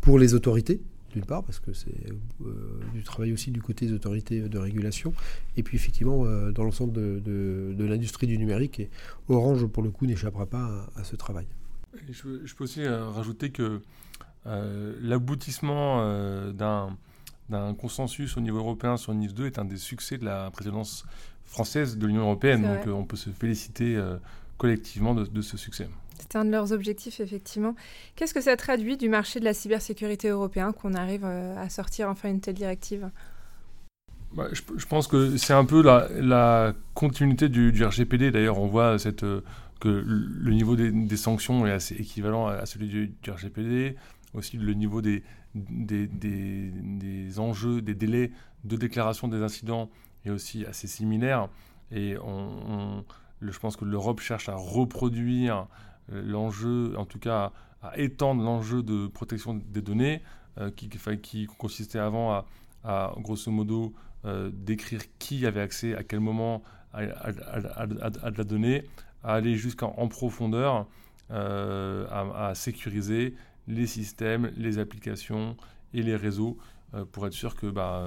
pour 0.00 0.18
les 0.18 0.34
autorités, 0.34 0.80
d'une 1.16 1.24
part, 1.24 1.42
parce 1.42 1.60
que 1.60 1.72
c'est 1.72 2.12
euh, 2.42 2.80
du 2.92 3.02
travail 3.02 3.32
aussi 3.32 3.50
du 3.50 3.62
côté 3.62 3.86
des 3.86 3.94
autorités 3.94 4.50
de 4.50 4.58
régulation, 4.58 5.14
et 5.56 5.62
puis 5.62 5.76
effectivement 5.78 6.26
euh, 6.26 6.52
dans 6.52 6.62
l'ensemble 6.62 6.92
de, 6.92 7.74
l'industrie 7.78 8.26
du 8.26 8.36
numérique. 8.36 8.80
Et 8.80 8.90
Orange, 9.28 9.64
pour 9.66 9.82
le 9.82 9.90
coup, 9.90 10.04
n'échappera 10.06 10.44
pas 10.44 10.86
à, 10.94 11.04
ce 11.04 11.16
travail. 11.16 11.46
Je, 12.10 12.54
peux 12.54 12.64
aussi 12.64 12.82
euh, 12.82 13.08
rajouter 13.08 13.50
que 13.50 13.80
l'aboutissement 14.44 16.06
d'un 16.52 17.74
consensus 17.74 18.36
au 18.36 18.40
niveau 18.40 18.58
européen 18.58 18.98
sur 18.98 19.14
NIS 19.14 19.32
2 19.32 19.46
est 19.46 19.58
un 19.58 19.64
des 19.64 19.78
succès 19.78 20.18
de 20.18 20.24
la 20.24 20.50
présidence 20.50 21.04
française 21.46 21.96
de 21.96 22.06
l'Union 22.06 22.22
européenne. 22.22 22.62
Donc 22.62 22.86
on 22.86 23.04
peut 23.04 23.16
se 23.16 23.30
féliciter 23.30 24.00
collectivement 24.56 25.14
de, 25.14 25.42
ce 25.42 25.56
succès. 25.56 25.88
C'est 26.18 26.36
un 26.36 26.44
de 26.44 26.50
leurs 26.50 26.72
objectifs, 26.72 27.20
effectivement. 27.20 27.74
Qu'est-ce 28.14 28.34
que 28.34 28.40
ça 28.40 28.56
traduit 28.56 28.96
du 28.96 29.08
marché 29.08 29.40
de 29.40 29.44
la 29.44 29.54
cybersécurité 29.54 30.28
européen 30.28 30.72
qu'on 30.72 30.94
arrive 30.94 31.24
à 31.24 31.68
sortir 31.68 32.08
enfin 32.08 32.28
une 32.28 32.40
telle 32.40 32.54
directive? 32.54 33.10
Bah, 34.32 34.48
je, 34.52 34.86
pense 34.86 35.06
que 35.06 35.36
c'est 35.36 35.54
un 35.54 35.64
peu 35.64 35.82
la, 35.82 36.74
continuité 36.94 37.48
du, 37.48 37.84
RGPD. 37.84 38.30
D'ailleurs, 38.30 38.58
on 38.58 38.66
voit 38.66 38.98
cette, 38.98 39.24
que 39.80 39.88
le 39.88 40.52
niveau 40.52 40.76
des, 40.76 41.16
sanctions 41.16 41.66
est 41.66 41.72
assez 41.72 41.94
équivalent 41.94 42.46
à, 42.46 42.66
celui 42.66 42.88
du, 42.88 43.14
RGPD. 43.26 43.96
Aussi, 44.34 44.58
le 44.58 44.74
niveau 44.74 45.00
des, 45.00 45.22
enjeux, 47.38 47.80
des 47.80 47.94
délais 47.94 48.30
de 48.64 48.76
déclaration 48.76 49.28
des 49.28 49.42
incidents 49.42 49.90
est 50.24 50.30
aussi 50.30 50.66
assez 50.66 50.86
similaire. 50.86 51.48
Et 51.90 52.16
je 53.40 53.58
pense 53.58 53.76
que 53.76 53.84
l'Europe 53.84 54.20
cherche 54.20 54.48
à 54.48 54.54
reproduire 54.54 55.56
euh, 55.56 55.64
l'enjeu, 56.08 56.94
en 56.96 57.04
tout 57.04 57.18
cas 57.18 57.52
à, 57.82 57.98
étendre 57.98 58.42
l'enjeu 58.42 58.82
de 58.82 59.06
protection 59.06 59.54
des 59.54 59.82
données, 59.82 60.22
euh, 60.58 60.70
qui, 60.70 61.46
consistait 61.58 61.98
avant 61.98 62.44
à, 62.84 63.14
grosso 63.18 63.50
modo 63.50 63.92
euh, 64.24 64.50
décrire 64.52 65.02
qui 65.18 65.44
avait 65.46 65.60
accès 65.60 65.94
à 65.94 66.02
quel 66.02 66.20
moment 66.20 66.62
à, 66.92 67.02
de 67.04 68.38
la 68.38 68.44
donnée, 68.44 68.84
à 69.22 69.34
aller 69.34 69.56
jusqu'en 69.56 70.08
profondeur, 70.08 70.86
à, 71.28 72.52
sécuriser 72.54 73.34
les 73.68 73.86
systèmes, 73.86 74.50
les 74.56 74.78
applications 74.78 75.56
et 75.92 76.02
les 76.02 76.16
réseaux 76.16 76.56
pour 77.12 77.26
être 77.26 77.34
sûr 77.34 77.54
que 77.54 77.66
bah, 77.66 78.02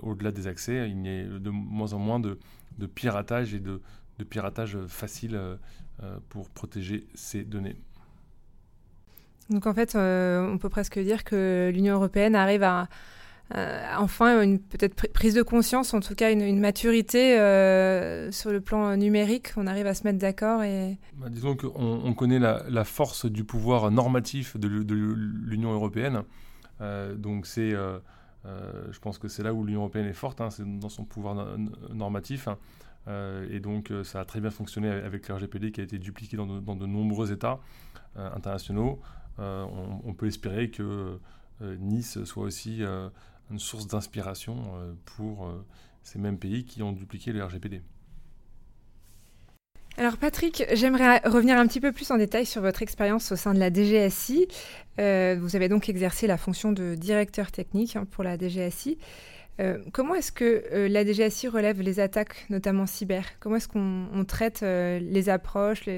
au-delà 0.00 0.32
des 0.32 0.46
accès, 0.46 0.88
il 0.90 0.98
n'y 0.98 1.08
ait 1.08 1.24
de 1.24 1.50
moins 1.50 1.92
en 1.92 1.98
moins 1.98 2.20
de, 2.20 2.38
piratage 2.94 3.54
et 3.54 3.60
de, 3.60 3.80
piratage 4.28 4.78
facile 4.86 5.34
euh, 5.34 5.56
pour 6.28 6.48
protéger 6.50 7.06
ces 7.14 7.44
données. 7.44 7.76
Donc 9.50 9.66
en 9.66 9.74
fait, 9.74 9.94
euh, 9.94 10.50
on 10.50 10.58
peut 10.58 10.68
presque 10.68 10.98
dire 10.98 11.24
que 11.24 11.70
l'Union 11.72 11.94
européenne 11.94 12.34
arrive 12.34 12.62
à, 12.62 12.88
enfin 13.98 14.40
une 14.40 14.58
peut-être 14.58 14.94
prise 15.12 15.34
de 15.34 15.42
conscience, 15.42 15.92
en 15.92 16.00
tout 16.00 16.14
cas 16.14 16.32
une, 16.32 16.58
maturité 16.58 17.38
euh, 17.38 18.32
sur 18.32 18.50
le 18.50 18.60
plan 18.60 18.96
numérique. 18.96 19.52
On 19.56 19.66
arrive 19.66 19.86
à 19.86 19.94
se 19.94 20.04
mettre 20.04 20.18
d'accord 20.18 20.62
et. 20.62 20.98
Bah, 21.18 21.28
disons 21.28 21.54
qu'on 21.56 21.72
on 21.76 22.14
connaît 22.14 22.38
la, 22.38 22.84
force 22.84 23.26
du 23.26 23.44
pouvoir 23.44 23.90
normatif 23.90 24.56
de 24.56 24.68
l'Union 24.68 25.72
européenne. 25.72 26.22
donc 27.16 27.46
c'est, 27.46 27.72
je 27.72 28.98
pense 29.00 29.18
que 29.18 29.28
c'est 29.28 29.42
là 29.42 29.52
où 29.52 29.64
l'Union 29.64 29.80
européenne 29.80 30.06
est 30.06 30.14
forte, 30.14 30.40
hein, 30.40 30.50
c'est 30.50 30.64
dans 30.78 30.88
son 30.88 31.04
pouvoir 31.04 31.58
normatif. 31.92 32.48
Euh, 32.48 32.54
et 33.08 33.60
donc, 33.60 33.90
euh, 33.90 34.04
ça 34.04 34.20
a 34.20 34.24
très 34.24 34.40
bien 34.40 34.50
fonctionné 34.50 34.88
avec 34.88 35.28
l'RGPD 35.28 35.72
qui 35.72 35.80
a 35.80 35.84
été 35.84 35.98
dupliqué 35.98 36.36
dans 36.36 36.46
de, 36.46 36.86
nombreux 36.86 37.32
États 37.32 37.60
euh, 38.16 38.30
internationaux. 38.34 39.00
On, 39.38 40.14
peut 40.14 40.26
espérer 40.26 40.70
que 40.70 41.18
Nice 41.60 42.22
soit 42.24 42.44
aussi 42.44 42.82
une 43.50 43.58
source 43.58 43.88
d'inspiration 43.88 44.94
pour 45.04 45.50
ces 46.02 46.18
mêmes 46.18 46.38
pays 46.38 46.64
qui 46.64 46.82
ont 46.82 46.92
dupliqué 46.92 47.32
le 47.32 47.42
RGPD. 47.42 47.82
Alors 49.96 50.16
Patrick, 50.16 50.64
j'aimerais 50.74 51.18
revenir 51.24 51.58
un 51.58 51.66
petit 51.66 51.80
peu 51.80 51.92
plus 51.92 52.10
en 52.12 52.18
détail 52.18 52.46
sur 52.46 52.62
votre 52.62 52.82
expérience 52.82 53.32
au 53.32 53.36
sein 53.36 53.52
de 53.52 53.58
la 53.58 53.72
DGSI. 53.72 54.46
vous 54.98 55.56
avez 55.56 55.68
donc 55.68 55.88
exercé 55.88 56.28
la 56.28 56.36
fonction 56.36 56.70
de 56.70 56.94
directeur 56.94 57.50
technique 57.50 57.96
hein, 57.96 58.06
pour 58.08 58.22
la 58.22 58.38
DGSI. 58.38 58.98
Euh, 59.60 59.78
comment 59.92 60.14
est-ce 60.14 60.32
que 60.32 60.64
euh, 60.72 60.88
la 60.88 61.04
DGSI 61.04 61.48
relève 61.48 61.80
les 61.82 62.00
attaques, 62.00 62.46
notamment 62.48 62.86
cyber? 62.86 63.24
Comment 63.38 63.56
est-ce 63.56 63.68
qu'on 63.68 64.24
traite 64.26 64.62
euh, 64.62 64.98
les 64.98 65.28
approches 65.28 65.88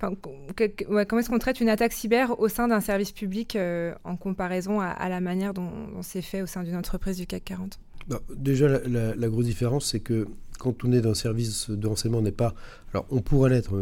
Comment 0.00 1.18
est-ce 1.18 1.28
qu'on 1.28 1.38
traite 1.38 1.60
une 1.60 1.68
attaque 1.68 1.92
cyber 1.92 2.38
au 2.38 2.48
sein 2.48 2.68
d'un 2.68 2.80
service 2.80 3.12
public 3.12 3.58
en 4.04 4.16
comparaison 4.16 4.80
à, 4.80 5.08
la 5.08 5.20
manière 5.20 5.54
dont, 5.54 5.70
c'est 6.02 6.22
fait 6.22 6.42
au 6.42 6.46
sein 6.46 6.62
d'une 6.62 6.76
entreprise 6.76 7.16
du 7.16 7.26
CAC 7.26 7.44
40 7.44 7.78
bah, 8.08 8.20
Déjà, 8.34 8.68
la, 8.68 9.28
grosse 9.28 9.46
différence, 9.46 9.90
c'est 9.90 10.00
que 10.00 10.26
quand 10.58 10.84
on 10.84 10.92
est 10.92 11.00
dans 11.00 11.10
un 11.10 11.14
service 11.14 11.70
de 11.70 11.86
renseignement, 11.86 12.18
on 12.18 12.22
n'est 12.22 12.32
pas. 12.32 12.54
Alors, 12.92 13.06
on 13.10 13.20
pourrait 13.20 13.50
l'être, 13.50 13.72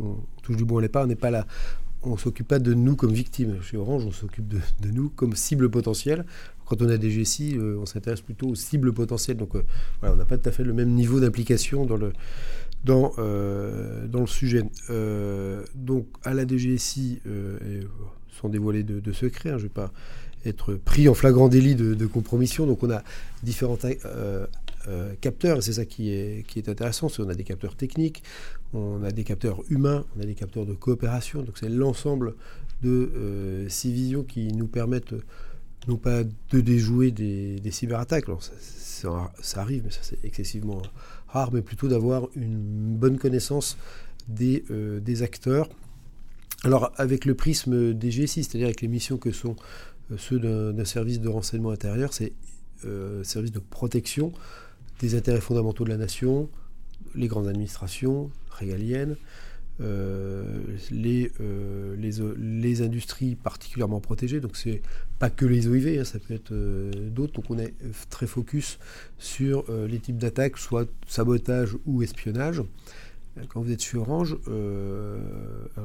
on 0.00 0.16
touche 0.42 0.56
du 0.56 0.64
bois, 0.64 0.78
on 0.78 0.82
n'est 0.82 0.88
pas, 0.88 1.04
on 1.04 1.06
n'est 1.06 1.14
pas 1.14 1.30
là 1.30 1.46
on 2.02 2.12
ne 2.12 2.16
s'occupe 2.16 2.46
pas 2.46 2.58
de 2.58 2.74
nous 2.74 2.96
comme 2.96 3.12
victimes. 3.12 3.60
Chez 3.62 3.76
Orange, 3.76 4.04
on 4.06 4.12
s'occupe 4.12 4.46
de, 4.48 4.60
nous 4.90 5.10
comme 5.10 5.34
cible 5.34 5.70
potentielle. 5.70 6.24
Quand 6.68 6.82
on 6.82 6.88
a 6.90 6.98
des 6.98 7.08
GSI, 7.08 7.56
euh, 7.56 7.78
on 7.80 7.86
s'intéresse 7.86 8.20
plutôt 8.20 8.48
aux 8.48 8.54
cibles 8.54 8.92
potentielles. 8.92 9.38
Donc 9.38 9.56
euh, 9.56 9.62
voilà, 10.00 10.14
on 10.14 10.18
n'a 10.18 10.26
pas 10.26 10.36
tout 10.36 10.48
à 10.48 10.52
fait 10.52 10.64
le 10.64 10.74
même 10.74 10.90
niveau 10.90 11.18
d'implication 11.18 11.86
dans 11.86 11.96
le, 11.96 12.12
euh, 12.88 14.26
sujet. 14.26 14.62
donc 15.74 16.06
à 16.24 16.34
la 16.34 16.46
DGSI, 16.46 17.20
sans 18.40 18.48
dévoiler 18.50 18.82
de, 18.82 19.00
de 19.00 19.12
secret, 19.12 19.50
hein, 19.50 19.58
je 19.58 19.64
ne 19.64 19.68
vais 19.68 19.74
pas 19.74 19.92
être 20.44 20.74
pris 20.74 21.08
en 21.08 21.14
flagrant 21.14 21.48
délit 21.48 21.74
de, 21.74 22.06
compromission. 22.06 22.66
Donc 22.66 22.82
on 22.82 22.90
a 22.90 23.02
différents 23.42 23.78
capteurs, 25.20 25.58
et 25.58 25.62
c'est 25.62 25.72
ça 25.72 25.86
qui 25.86 26.10
est, 26.10 26.68
intéressant, 26.68 27.08
on 27.18 27.28
a 27.30 27.34
des 27.34 27.44
capteurs 27.44 27.76
techniques, 27.76 28.22
on 28.74 29.02
a 29.02 29.10
des 29.10 29.24
capteurs 29.24 29.62
humains, 29.70 30.04
on 30.16 30.22
a 30.22 30.26
des 30.26 30.34
capteurs 30.34 30.66
de 30.66 30.74
coopération, 30.74 31.42
donc 31.42 31.56
c'est 31.58 31.70
l'ensemble 31.70 32.34
de 32.82 33.66
ces 33.68 33.90
visions 33.90 34.22
qui 34.22 34.52
nous 34.52 34.68
permettent 34.68 35.14
non 35.88 35.96
pas 35.96 36.22
de 36.22 36.60
déjouer 36.60 37.10
des, 37.10 37.70
cyberattaques, 37.70 38.26
ça, 38.38 39.30
arrive, 39.56 39.84
mais 39.84 39.90
ça 39.90 40.00
c'est 40.02 40.22
excessivement 40.24 40.82
rare, 41.28 41.50
mais 41.52 41.62
plutôt 41.62 41.88
d'avoir 41.88 42.28
une 42.36 42.96
bonne 42.96 43.18
connaissance 43.18 43.78
des, 44.28 44.64
euh, 44.70 45.00
acteurs. 45.22 45.68
Alors 46.64 46.92
avec 46.96 47.24
le 47.24 47.34
prisme 47.34 47.94
des 47.94 48.10
GSI, 48.10 48.44
c'est-à-dire 48.44 48.66
avec 48.66 48.82
les 48.82 48.88
missions 48.88 49.16
que 49.16 49.32
sont 49.32 49.56
euh, 50.10 50.16
ceux 50.18 50.38
d'un 50.38 50.84
service 50.84 51.20
de 51.20 51.28
renseignement 51.28 51.70
intérieur, 51.70 52.12
c'est 52.12 52.32
euh, 52.84 53.24
service 53.24 53.52
de 53.52 53.58
protection 53.58 54.32
des 55.00 55.14
intérêts 55.14 55.40
fondamentaux 55.40 55.84
de 55.84 55.90
la 55.90 55.96
nation, 55.96 56.50
les 57.14 57.28
grandes 57.28 57.48
administrations 57.48 58.30
régaliennes, 58.50 59.16
les, 59.80 61.30
euh, 61.40 61.96
les, 61.96 62.12
les, 62.36 62.82
industries 62.82 63.36
particulièrement 63.36 64.00
protégées. 64.00 64.40
Donc 64.40 64.56
c'est 64.56 64.82
pas 65.18 65.30
que 65.30 65.46
les 65.46 65.68
OIV, 65.68 66.00
hein, 66.00 66.04
ça 66.04 66.18
peut 66.18 66.34
être 66.34 66.52
euh, 66.52 66.90
d'autres. 67.10 67.34
Donc 67.34 67.50
on 67.50 67.58
est 67.58 67.74
très 68.10 68.26
focus 68.26 68.78
sur 69.18 69.64
les 69.88 69.98
types 69.98 70.18
d'attaques, 70.18 70.58
soit 70.58 70.88
sabotage 71.06 71.76
ou 71.86 72.02
espionnage. 72.02 72.62
Quand 73.48 73.60
vous 73.62 73.70
êtes 73.70 73.80
sur 73.80 74.02
Orange, 74.02 74.36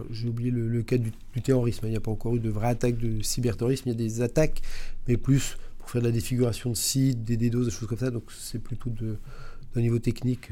j'ai 0.09 0.27
oublié 0.27 0.49
le, 0.49 0.81
cas 0.81 0.97
du, 0.97 1.11
terrorisme. 1.43 1.85
Il 1.85 1.91
n'y 1.91 1.95
a 1.95 2.01
pas 2.01 2.09
encore 2.09 2.35
eu 2.35 2.39
de 2.39 2.49
vraie 2.49 2.69
attaque 2.69 2.97
de 2.97 3.21
cyberterrorisme. 3.21 3.83
Il 3.89 3.91
y 3.91 3.95
a 3.95 3.97
des 3.97 4.21
attaques, 4.21 4.61
mais 5.07 5.17
plus 5.17 5.57
pour 5.77 5.89
faire 5.91 6.01
de 6.01 6.07
la 6.07 6.11
défiguration 6.11 6.71
de 6.71 6.75
sites, 6.75 7.23
des 7.23 7.37
DDoS, 7.37 7.65
des 7.65 7.71
choses 7.71 7.87
comme 7.87 7.99
ça. 7.99 8.09
Donc 8.09 8.23
c'est 8.31 8.57
plutôt 8.57 8.89
d'un 8.89 9.81
niveau 9.81 9.99
technique 9.99 10.49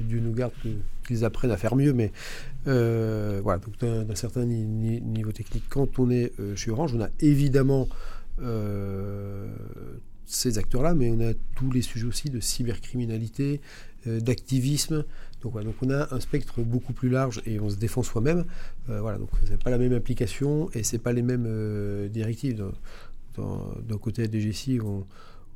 Dieu 0.00 0.20
nous 0.20 0.32
garde 0.32 0.52
qu'ils 1.06 1.24
apprennent 1.24 1.50
à 1.50 1.56
faire 1.56 1.76
mieux, 1.76 1.92
mais 1.92 2.12
euh, 2.66 3.40
voilà, 3.42 3.60
donc 3.60 3.78
d'un 3.78 4.14
certain 4.14 4.44
niveau 4.44 5.32
technique. 5.32 5.64
Quand 5.68 5.98
on 5.98 6.10
est 6.10 6.32
euh, 6.40 6.56
chez 6.56 6.70
Orange, 6.70 6.94
on 6.94 7.00
a 7.00 7.08
évidemment 7.20 7.88
euh, 8.42 9.46
ces 10.26 10.58
acteurs-là, 10.58 10.94
mais 10.94 11.10
on 11.10 11.20
a 11.20 11.32
tous 11.56 11.70
les 11.70 11.82
sujets 11.82 12.06
aussi 12.06 12.30
de 12.30 12.40
cybercriminalité, 12.40 13.60
d'activisme. 14.06 15.04
Donc, 15.42 15.62
donc, 15.62 15.74
on 15.82 15.90
a 15.90 16.14
un 16.14 16.20
spectre 16.20 16.60
beaucoup 16.62 16.92
plus 16.92 17.08
large 17.08 17.42
et 17.46 17.60
on 17.60 17.70
se 17.70 17.76
défend 17.76 18.02
soi-même. 18.02 18.44
voilà, 18.86 19.18
donc 19.18 19.28
c'est 19.46 19.62
pas 19.62 19.70
la 19.70 19.78
même 19.78 19.92
application 19.92 20.70
et 20.72 20.82
c'est 20.82 20.98
pas 20.98 21.12
les 21.12 21.22
mêmes 21.22 22.08
directives. 22.08 22.64
D'un 23.36 23.98
côté 23.98 24.22
à 24.24 24.26
DGC, 24.26 24.80
on, 24.80 25.04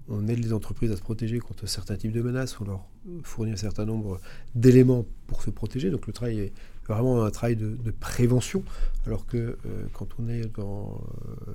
on 0.08 0.26
aide 0.28 0.42
les 0.42 0.52
entreprises 0.52 0.90
à 0.90 0.96
se 0.96 1.02
protéger 1.02 1.38
contre 1.38 1.66
certains 1.66 1.96
types 1.96 2.12
de 2.12 2.22
menaces, 2.22 2.60
on 2.60 2.64
leur 2.64 2.86
fournit 3.22 3.52
un 3.52 3.56
certain 3.56 3.84
nombre 3.84 4.20
d'éléments 4.54 5.06
pour 5.26 5.42
se 5.42 5.50
protéger. 5.50 5.90
Donc 5.90 6.06
le 6.06 6.12
travail 6.12 6.40
est 6.40 6.52
vraiment 6.86 7.24
un 7.24 7.30
travail 7.30 7.56
de, 7.56 7.76
prévention, 8.00 8.62
alors 9.06 9.26
que 9.26 9.36
euh, 9.36 9.56
quand 9.92 10.08
on 10.18 10.28
est 10.28 10.42
euh, 10.58 10.82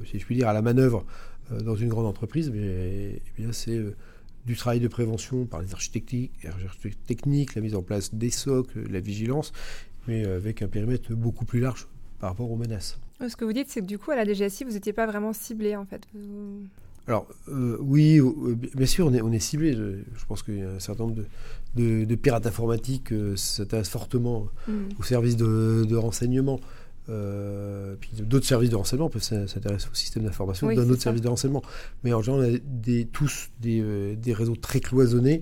si 0.05 0.19
je 0.19 0.25
puis 0.25 0.35
dire, 0.35 0.47
à 0.47 0.53
la 0.53 0.61
manœuvre 0.61 1.05
euh, 1.51 1.61
dans 1.61 1.75
une 1.75 1.89
grande 1.89 2.05
entreprise, 2.05 2.51
eh 2.53 3.21
bien 3.37 3.51
c'est 3.51 3.81
du 4.45 4.55
travail 4.55 4.79
de 4.79 4.87
prévention 4.87 5.45
par 5.45 5.61
les 5.61 5.73
architectes 5.73 6.13
techniques, 7.07 7.55
la 7.55 7.61
mise 7.61 7.75
en 7.75 7.81
place 7.81 8.13
des 8.13 8.29
socs, 8.29 8.75
la 8.75 8.99
vigilance, 8.99 9.53
mais 10.07 10.25
avec 10.25 10.61
un 10.61 10.67
périmètre 10.67 11.13
beaucoup 11.13 11.45
plus 11.45 11.61
large 11.61 11.87
par 12.19 12.29
rapport 12.31 12.51
aux 12.51 12.57
menaces. 12.57 12.99
Ce 13.27 13.37
que 13.37 13.45
vous 13.45 13.53
dites, 13.53 13.69
c'est 13.69 13.79
que 13.79 13.85
du 13.85 13.97
coup, 13.97 14.11
à 14.11 14.15
la 14.15 14.25
DGSI, 14.25 14.65
vous 14.65 14.71
n'étiez 14.71 14.91
pas 14.91 15.05
vraiment 15.05 15.31
ciblé, 15.31 15.77
en 15.77 15.85
fait. 15.85 16.05
Alors, 17.07 17.27
euh, 17.49 17.77
oui, 17.81 18.19
euh, 18.19 18.55
bien 18.75 18.85
sûr, 18.85 19.07
on 19.07 19.13
est, 19.13 19.21
on 19.21 19.31
est 19.31 19.39
ciblé. 19.39 19.73
Je, 19.73 20.25
pense 20.27 20.41
qu'il 20.41 20.59
y 20.59 20.61
a 20.61 20.69
un 20.69 20.79
certain 20.79 21.03
nombre 21.03 21.17
de, 21.75 22.05
de, 22.05 22.15
pirates 22.15 22.47
informatiques 22.47 23.11
euh, 23.11 23.35
s'intéressent 23.35 23.91
fortement 23.91 24.47
mm. 24.67 24.73
aux 24.99 25.03
services 25.03 25.35
de, 25.35 25.95
renseignement. 25.95 26.61
puis 27.99 28.11
d'autres 28.21 28.45
services 28.45 28.69
de 28.69 28.77
renseignement 28.77 29.09
peuvent 29.09 29.21
s'intéresser 29.21 29.87
au 29.91 29.95
système 29.95 30.23
d'information 30.23 30.67
d'un 30.67 30.89
autre 30.89 31.01
service 31.01 31.21
de 31.21 31.27
renseignement. 31.27 31.61
Mais 32.03 32.13
en 32.13 32.21
général, 32.21 32.45
on 32.45 32.55
a 32.55 32.59
des, 32.63 33.05
tous 33.05 33.49
des, 33.59 34.15
des, 34.15 34.33
réseaux 34.33 34.55
très 34.55 34.79
cloisonnés 34.79 35.41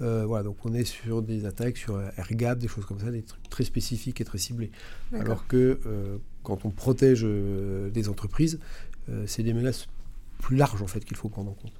voilà, 0.00 0.42
donc 0.42 0.56
on 0.64 0.74
est 0.74 0.82
sur 0.82 1.22
des 1.22 1.44
attaques 1.46 1.76
sur 1.76 2.00
AirGap, 2.16 2.58
des 2.58 2.66
choses 2.66 2.84
comme 2.86 2.98
ça, 2.98 3.12
des 3.12 3.22
trucs 3.22 3.48
très 3.48 3.62
spécifiques 3.62 4.20
et 4.20 4.24
très 4.24 4.38
ciblés. 4.38 4.72
Alors 5.12 5.46
que 5.46 5.78
quand 6.42 6.64
on 6.64 6.70
protège 6.70 7.24
des 7.24 8.08
entreprises, 8.08 8.58
c'est 9.26 9.44
des 9.44 9.52
menaces 9.52 9.86
plus 10.42 10.56
larges 10.56 10.82
en 10.82 10.86
fait 10.86 11.02
qu'il 11.04 11.16
faut 11.16 11.30
prendre 11.30 11.50
en 11.50 11.54
compte. 11.54 11.72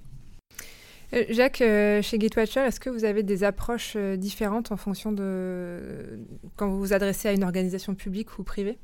Jacques, 1.29 1.59
chez 1.59 2.19
Gatewatcher, 2.19 2.61
est-ce 2.61 2.81
que 2.81 2.89
vous 2.89 3.05
avez 3.05 3.23
des 3.23 3.45
approches 3.45 3.99
différentes 3.99 4.73
en 4.73 4.79
fonction 4.79 5.13
de 5.13 6.19
quand 6.57 6.71
vous 6.71 6.79
vous 6.79 6.95
adressez 6.95 7.29
à 7.29 7.33
une 7.33 7.45
organisation 7.45 7.95
publique 7.95 8.39
ou 8.39 8.45
privée? 8.45 8.79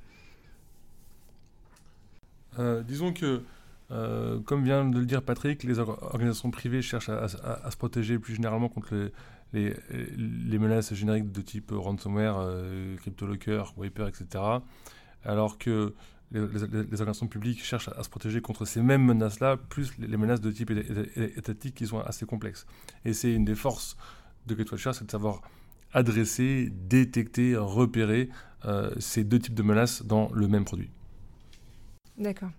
Disons 2.87 3.15
que 3.15 3.41
euh, 3.91 4.39
comme 4.41 4.65
vient 4.65 4.85
de 4.85 4.99
le 4.99 5.07
dire 5.07 5.23
Patrick, 5.23 5.63
les 5.63 5.79
organisations 5.79 6.51
privées 6.51 6.83
cherchent 6.83 7.09
à, 7.09 7.29
se 7.29 7.77
protéger 7.77 8.19
plus 8.19 8.35
généralement 8.35 8.69
contre 8.69 9.11
les, 9.55 9.75
les, 10.17 10.59
menaces 10.59 10.93
génériques 10.93 11.33
de 11.33 11.41
type 11.41 11.73
ransomware, 11.75 12.37
euh, 12.39 12.97
CryptoLocker, 12.97 13.63
Wiper, 13.79 14.07
etc. 14.09 14.45
Alors 15.25 15.57
que 15.57 15.95
les, 16.33 16.41
organisations 16.41 17.27
publiques 17.27 17.65
cherchent 17.65 17.89
à, 17.89 18.03
se 18.03 18.09
protéger 18.09 18.41
contre 18.41 18.65
ces 18.65 18.83
mêmes 18.83 19.05
menaces-là, 19.05 19.57
plus 19.57 19.97
les, 19.99 20.17
menaces 20.17 20.41
de 20.41 20.51
type 20.51 20.71
étatique 21.17 21.75
qui 21.75 21.87
sont 21.87 22.01
assez 22.01 22.27
complexes. 22.27 22.67
Et 23.05 23.13
c'est 23.13 23.33
une 23.33 23.45
des 23.45 23.55
forces 23.55 23.97
de 24.47 24.55
Gatewatcher, 24.55 24.93
c'est 24.93 25.07
de 25.07 25.11
savoir 25.11 25.43
adresser, 25.93 26.71
détecter, 26.71 27.57
repérer 27.57 28.29
euh, 28.65 28.91
ces 28.99 29.25
deux 29.25 29.39
types 29.39 29.55
de 29.55 29.63
menaces 29.63 30.03
dans 30.03 30.31
le 30.33 30.49
même 30.49 30.65
produit. 30.65 30.91
D'accord. 32.19 32.51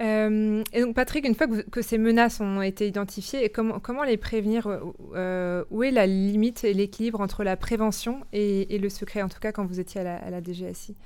Euh, 0.00 0.64
et 0.72 0.80
donc 0.80 0.94
Patrick, 0.96 1.24
une 1.26 1.34
fois 1.34 1.46
que, 1.46 1.82
ces 1.82 1.98
menaces 1.98 2.40
ont 2.40 2.62
été 2.62 2.88
identifiées, 2.88 3.48
comment, 3.50 4.02
les 4.04 4.16
prévenir 4.16 4.66
euh, 5.14 5.64
Où 5.70 5.82
est 5.84 5.92
la 5.92 6.06
limite 6.06 6.64
et 6.64 6.74
l'équilibre 6.74 7.20
entre 7.20 7.44
la 7.44 7.56
prévention 7.56 8.24
et, 8.32 8.78
le 8.78 8.88
secret, 8.88 9.22
en 9.22 9.28
tout 9.28 9.38
cas 9.38 9.52
quand 9.52 9.64
vous 9.64 9.78
étiez 9.78 10.00
à 10.00 10.30
la, 10.30 10.42
DGSI 10.42 10.96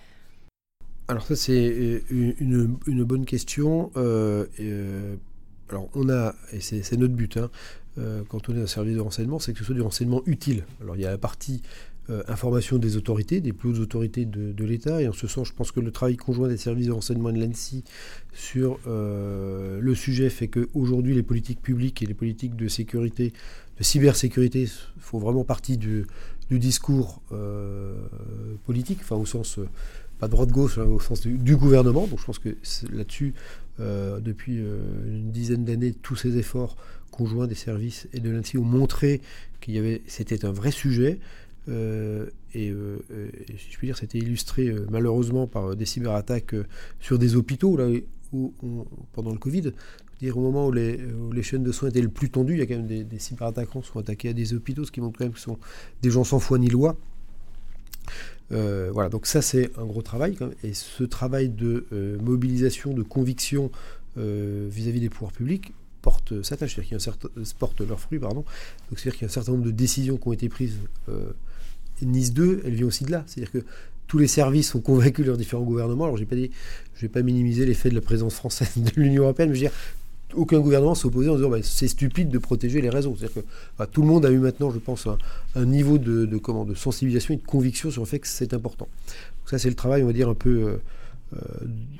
Alors 1.08 1.24
ça 1.24 1.36
c'est 1.36 2.02
une, 2.10 2.76
une, 2.86 3.04
bonne 3.04 3.24
question. 3.24 3.90
alors 3.94 5.88
on 5.94 6.08
a, 6.08 6.34
et 6.52 6.60
c'est 6.60 6.96
notre 6.96 7.14
but, 7.14 7.36
hein, 7.36 7.50
quand 8.28 8.48
on 8.48 8.56
est 8.56 8.62
un 8.62 8.66
service 8.66 8.96
de 8.96 9.00
renseignement, 9.00 9.38
c'est 9.38 9.52
que 9.52 9.58
ce 9.58 9.64
soit 9.64 9.74
du 9.74 9.82
renseignement 9.82 10.22
utile. 10.26 10.64
Alors 10.80 10.96
il 10.96 11.02
y 11.02 11.06
a 11.06 11.10
la 11.10 11.18
partie 11.18 11.62
euh, 12.08 12.22
information 12.28 12.78
des 12.78 12.96
autorités, 12.96 13.40
des 13.40 13.52
plus 13.52 13.70
hautes 13.70 13.80
autorités 13.80 14.26
de, 14.26 14.64
l'État. 14.64 15.02
Et 15.02 15.08
en 15.08 15.12
ce 15.12 15.26
sens, 15.26 15.48
je 15.48 15.52
pense 15.52 15.72
que 15.72 15.80
le 15.80 15.90
travail 15.90 16.16
conjoint 16.16 16.46
des 16.46 16.56
services 16.56 16.86
de 16.86 16.92
renseignement 16.92 17.32
de 17.32 17.44
l'ANSI 17.44 17.82
sur 18.32 18.78
euh, 18.86 19.80
le 19.80 19.94
sujet 19.96 20.30
fait 20.30 20.46
qu'aujourd'hui, 20.46 21.16
les 21.16 21.24
politiques 21.24 21.60
publiques 21.60 22.02
et 22.02 22.06
les 22.06 22.14
politiques 22.14 22.54
de 22.54 22.68
sécurité, 22.68 23.32
de 23.76 23.82
cybersécurité, 23.82 24.68
font 25.00 25.18
vraiment 25.18 25.42
partie 25.42 25.78
du, 25.78 26.06
discours 26.48 27.22
euh, 27.32 27.96
politique, 28.66 28.98
enfin 29.00 29.16
au 29.16 29.26
sens, 29.26 29.58
pas 30.18 30.28
droite-gauche, 30.28 30.78
hein, 30.78 30.84
au 30.84 31.00
sens 31.00 31.20
du, 31.20 31.56
gouvernement. 31.56 32.06
Donc 32.06 32.20
je 32.20 32.24
pense 32.24 32.38
que 32.38 32.56
là-dessus, 32.92 33.34
depuis 33.78 34.56
une 34.56 35.30
dizaine 35.30 35.64
d'années, 35.64 35.92
tous 35.92 36.16
ces 36.16 36.38
efforts 36.38 36.76
conjoints 37.16 37.46
des 37.46 37.54
services 37.54 38.08
et 38.12 38.20
de 38.20 38.30
l'ANSI 38.30 38.58
ont 38.58 38.64
montré 38.64 39.20
qu'il 39.60 39.74
y 39.74 39.78
avait, 39.78 40.02
c'était 40.06 40.44
un 40.44 40.52
vrai 40.52 40.70
sujet. 40.70 41.18
Euh, 41.68 42.26
euh, 42.54 42.98
et, 43.48 43.56
si 43.58 43.70
je 43.72 43.78
puis 43.78 43.88
dire, 43.88 43.96
c'était 43.96 44.18
illustré 44.18 44.68
euh, 44.68 44.86
malheureusement 44.90 45.46
par 45.46 45.74
des 45.74 45.84
cyberattaques 45.84 46.54
sur 47.00 47.18
des 47.18 47.34
hôpitaux, 47.36 47.76
là 47.76 47.88
où, 48.32 48.54
pendant 49.12 49.32
le 49.32 49.38
Covid. 49.38 49.72
Dire, 50.20 50.38
au 50.38 50.40
moment 50.40 50.68
où 50.68 50.72
les, 50.72 51.42
chaînes 51.42 51.62
de 51.62 51.72
soins 51.72 51.90
étaient 51.90 52.00
le 52.00 52.08
plus 52.08 52.30
tendues, 52.30 52.54
il 52.54 52.58
y 52.58 52.62
a 52.62 52.66
quand 52.66 52.76
même 52.76 52.86
des 52.86 53.18
cyberattaquants 53.18 53.80
qui 53.80 53.88
sont 53.88 53.98
attaqués 53.98 54.30
à 54.30 54.32
des 54.32 54.54
hôpitaux, 54.54 54.84
ce 54.84 54.92
qui 54.92 55.00
montre 55.00 55.18
quand 55.18 55.24
même 55.24 55.32
que 55.32 55.38
ce 55.38 55.44
sont 55.44 55.58
des 56.02 56.10
gens 56.10 56.24
sans 56.24 56.38
foi 56.38 56.58
ni 56.58 56.68
loi. 56.68 56.96
Voilà, 58.50 59.08
donc 59.08 59.26
ça 59.26 59.42
c'est 59.42 59.70
un 59.78 59.84
gros 59.84 60.02
travail. 60.02 60.36
Et 60.62 60.74
ce 60.74 61.04
travail 61.04 61.48
de 61.48 61.86
mobilisation, 62.22 62.92
de 62.92 63.02
conviction 63.02 63.70
vis-à-vis 64.16 65.00
des 65.00 65.10
pouvoirs 65.10 65.32
publics 65.32 65.72
porte 66.02 66.42
sa 66.42 66.56
tâche, 66.56 66.76
c'est-à-dire 66.76 67.98
fruits, 67.98 68.20
c'est-à-dire 68.20 69.12
qu'il 69.12 69.22
y 69.22 69.24
a 69.24 69.26
un 69.26 69.28
certain 69.28 69.52
nombre 69.52 69.64
de 69.64 69.72
décisions 69.72 70.16
qui 70.16 70.28
ont 70.28 70.32
été 70.32 70.48
prises 70.48 70.78
Nice 72.02 72.32
2, 72.32 72.62
elle 72.64 72.74
vient 72.74 72.86
aussi 72.86 73.04
de 73.04 73.10
là. 73.10 73.24
C'est-à-dire 73.26 73.52
que 73.52 73.64
tous 74.06 74.18
les 74.18 74.28
services 74.28 74.70
sont 74.70 74.80
convaincus 74.80 75.24
de 75.24 75.30
leurs 75.30 75.38
différents 75.38 75.64
gouvernements. 75.64 76.04
Alors, 76.04 76.16
je 76.16 76.24
ne 76.24 77.00
vais 77.00 77.08
pas 77.08 77.22
minimiser 77.22 77.66
l'effet 77.66 77.88
de 77.88 77.94
la 77.94 78.00
présence 78.00 78.34
française 78.34 78.72
de 78.76 78.90
l'Union 79.00 79.24
européenne, 79.24 79.50
mais 79.50 79.56
je 79.56 79.64
veux 79.64 79.68
dire, 79.68 79.78
aucun 80.36 80.60
gouvernement 80.60 80.94
opposé 81.04 81.28
en 81.28 81.36
disant 81.36 81.48
bah, 81.48 81.58
c'est 81.62 81.88
stupide 81.88 82.28
de 82.28 82.38
protéger 82.38 82.80
les 82.80 82.90
réseaux. 82.90 83.14
C'est-à-dire 83.18 83.42
que 83.42 83.48
bah, 83.78 83.86
tout 83.86 84.02
le 84.02 84.08
monde 84.08 84.24
a 84.26 84.30
eu 84.30 84.38
maintenant, 84.38 84.70
je 84.70 84.78
pense, 84.78 85.06
un, 85.54 85.64
niveau 85.64 85.98
de, 85.98 86.36
comment, 86.38 86.64
de 86.64 86.74
sensibilisation 86.74 87.34
et 87.34 87.36
de 87.38 87.44
conviction 87.44 87.90
sur 87.90 88.02
le 88.02 88.06
fait 88.06 88.18
que 88.18 88.28
c'est 88.28 88.54
important. 88.54 88.88
Donc 89.06 89.50
ça, 89.50 89.58
c'est 89.58 89.68
le 89.68 89.74
travail, 89.74 90.02
on 90.02 90.06
va 90.06 90.12
dire, 90.12 90.28
un 90.28 90.34
peu 90.34 90.78
euh, 91.34 91.36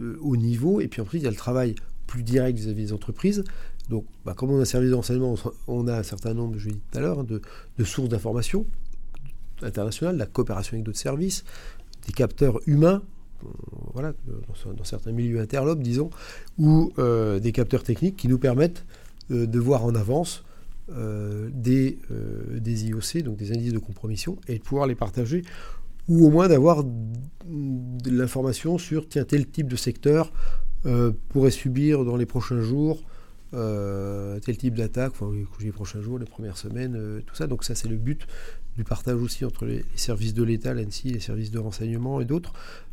euh, 0.03 0.17
haut 0.21 0.37
niveau. 0.37 0.81
Et 0.81 0.89
puis 0.89 1.01
après, 1.01 1.19
il 1.19 1.25
y 1.25 1.27
a 1.27 1.31
le 1.31 1.37
travail 1.37 1.75
plus 2.07 2.23
direct 2.23 2.59
vis-à-vis 2.59 2.87
des 2.87 2.93
entreprises. 2.93 3.45
Donc, 3.89 4.05
bah, 4.25 4.35
comme 4.37 4.51
on 4.51 4.59
a 4.59 4.63
un 4.63 4.65
service 4.65 4.91
de 4.91 4.95
renseignement, 4.95 5.37
on 5.69 5.89
a 5.89 5.99
un 5.99 6.03
certain 6.03 6.35
nombre, 6.35 6.59
je 6.59 6.69
l'ai 6.69 6.75
dit 6.75 6.81
tout 6.91 6.99
à 6.99 7.01
l'heure, 7.01 7.21
hein, 7.21 7.25
de, 7.25 7.41
de 7.79 7.85
sources 7.85 8.09
d'information 8.09 8.67
internationale, 9.63 10.17
la 10.17 10.27
coopération 10.27 10.75
avec 10.75 10.85
d'autres 10.85 10.99
services, 10.99 11.45
des 12.07 12.13
capteurs 12.13 12.61
humains, 12.67 13.03
euh, 13.03 13.16
voilà, 13.95 14.13
dans, 14.77 14.85
certains 14.85 15.13
milieux 15.13 15.41
interlopes, 15.41 15.81
disons, 15.81 16.11
ou 16.59 16.93
euh, 16.99 17.39
des 17.39 17.53
capteurs 17.53 17.83
techniques 17.83 18.17
qui 18.17 18.29
nous 18.29 18.39
permettent 18.39 18.85
euh, 19.31 19.47
de 19.47 19.59
voir 19.59 19.85
en 19.85 19.95
avance 19.95 20.43
des, 20.89 21.99
des 22.53 22.87
IOC, 22.87 23.25
donc 23.25 23.39
des 23.39 23.51
indices 23.51 23.73
de 23.73 23.81
compromission, 23.81 24.37
et 24.47 24.59
de 24.59 24.63
pouvoir 24.63 24.87
les 24.87 24.95
partager, 24.95 25.43
ou 26.09 26.25
au 26.25 26.31
moins 26.31 26.47
d'avoir 26.47 26.85
de 26.85 28.11
l'information 28.11 28.79
sur 28.79 29.09
tiens, 29.09 29.25
tel 29.25 29.49
type 29.49 29.67
de 29.67 29.75
secteur 29.75 30.33
pourrait 31.29 31.51
subir 31.51 32.05
dans 32.05 32.15
les 32.15 32.25
prochains 32.25 32.61
jours 32.61 33.03
tel 33.53 34.57
type 34.57 34.75
d'attaque, 34.75 35.13
enfin 35.13 35.33
les 35.61 35.73
prochains 35.73 36.01
jours, 36.01 36.19
les 36.19 36.27
premières 36.27 36.57
semaines, 36.59 37.23
tout 37.27 37.35
ça. 37.35 37.47
Donc 37.47 37.65
ça 37.65 37.75
c'est 37.75 37.89
le 37.89 37.97
but 37.97 38.27
du 38.77 38.85
partage 38.85 39.21
aussi 39.21 39.45
entre 39.45 39.65
les, 39.65 39.85
services 39.95 40.35
de 40.35 40.43
l'État, 40.43 40.75
l'ANSI, 40.75 41.11
les 41.11 41.21
services 41.21 41.51
de 41.51 41.59
renseignement 41.59 42.21
et 42.21 42.25
d'autres, 42.25 42.53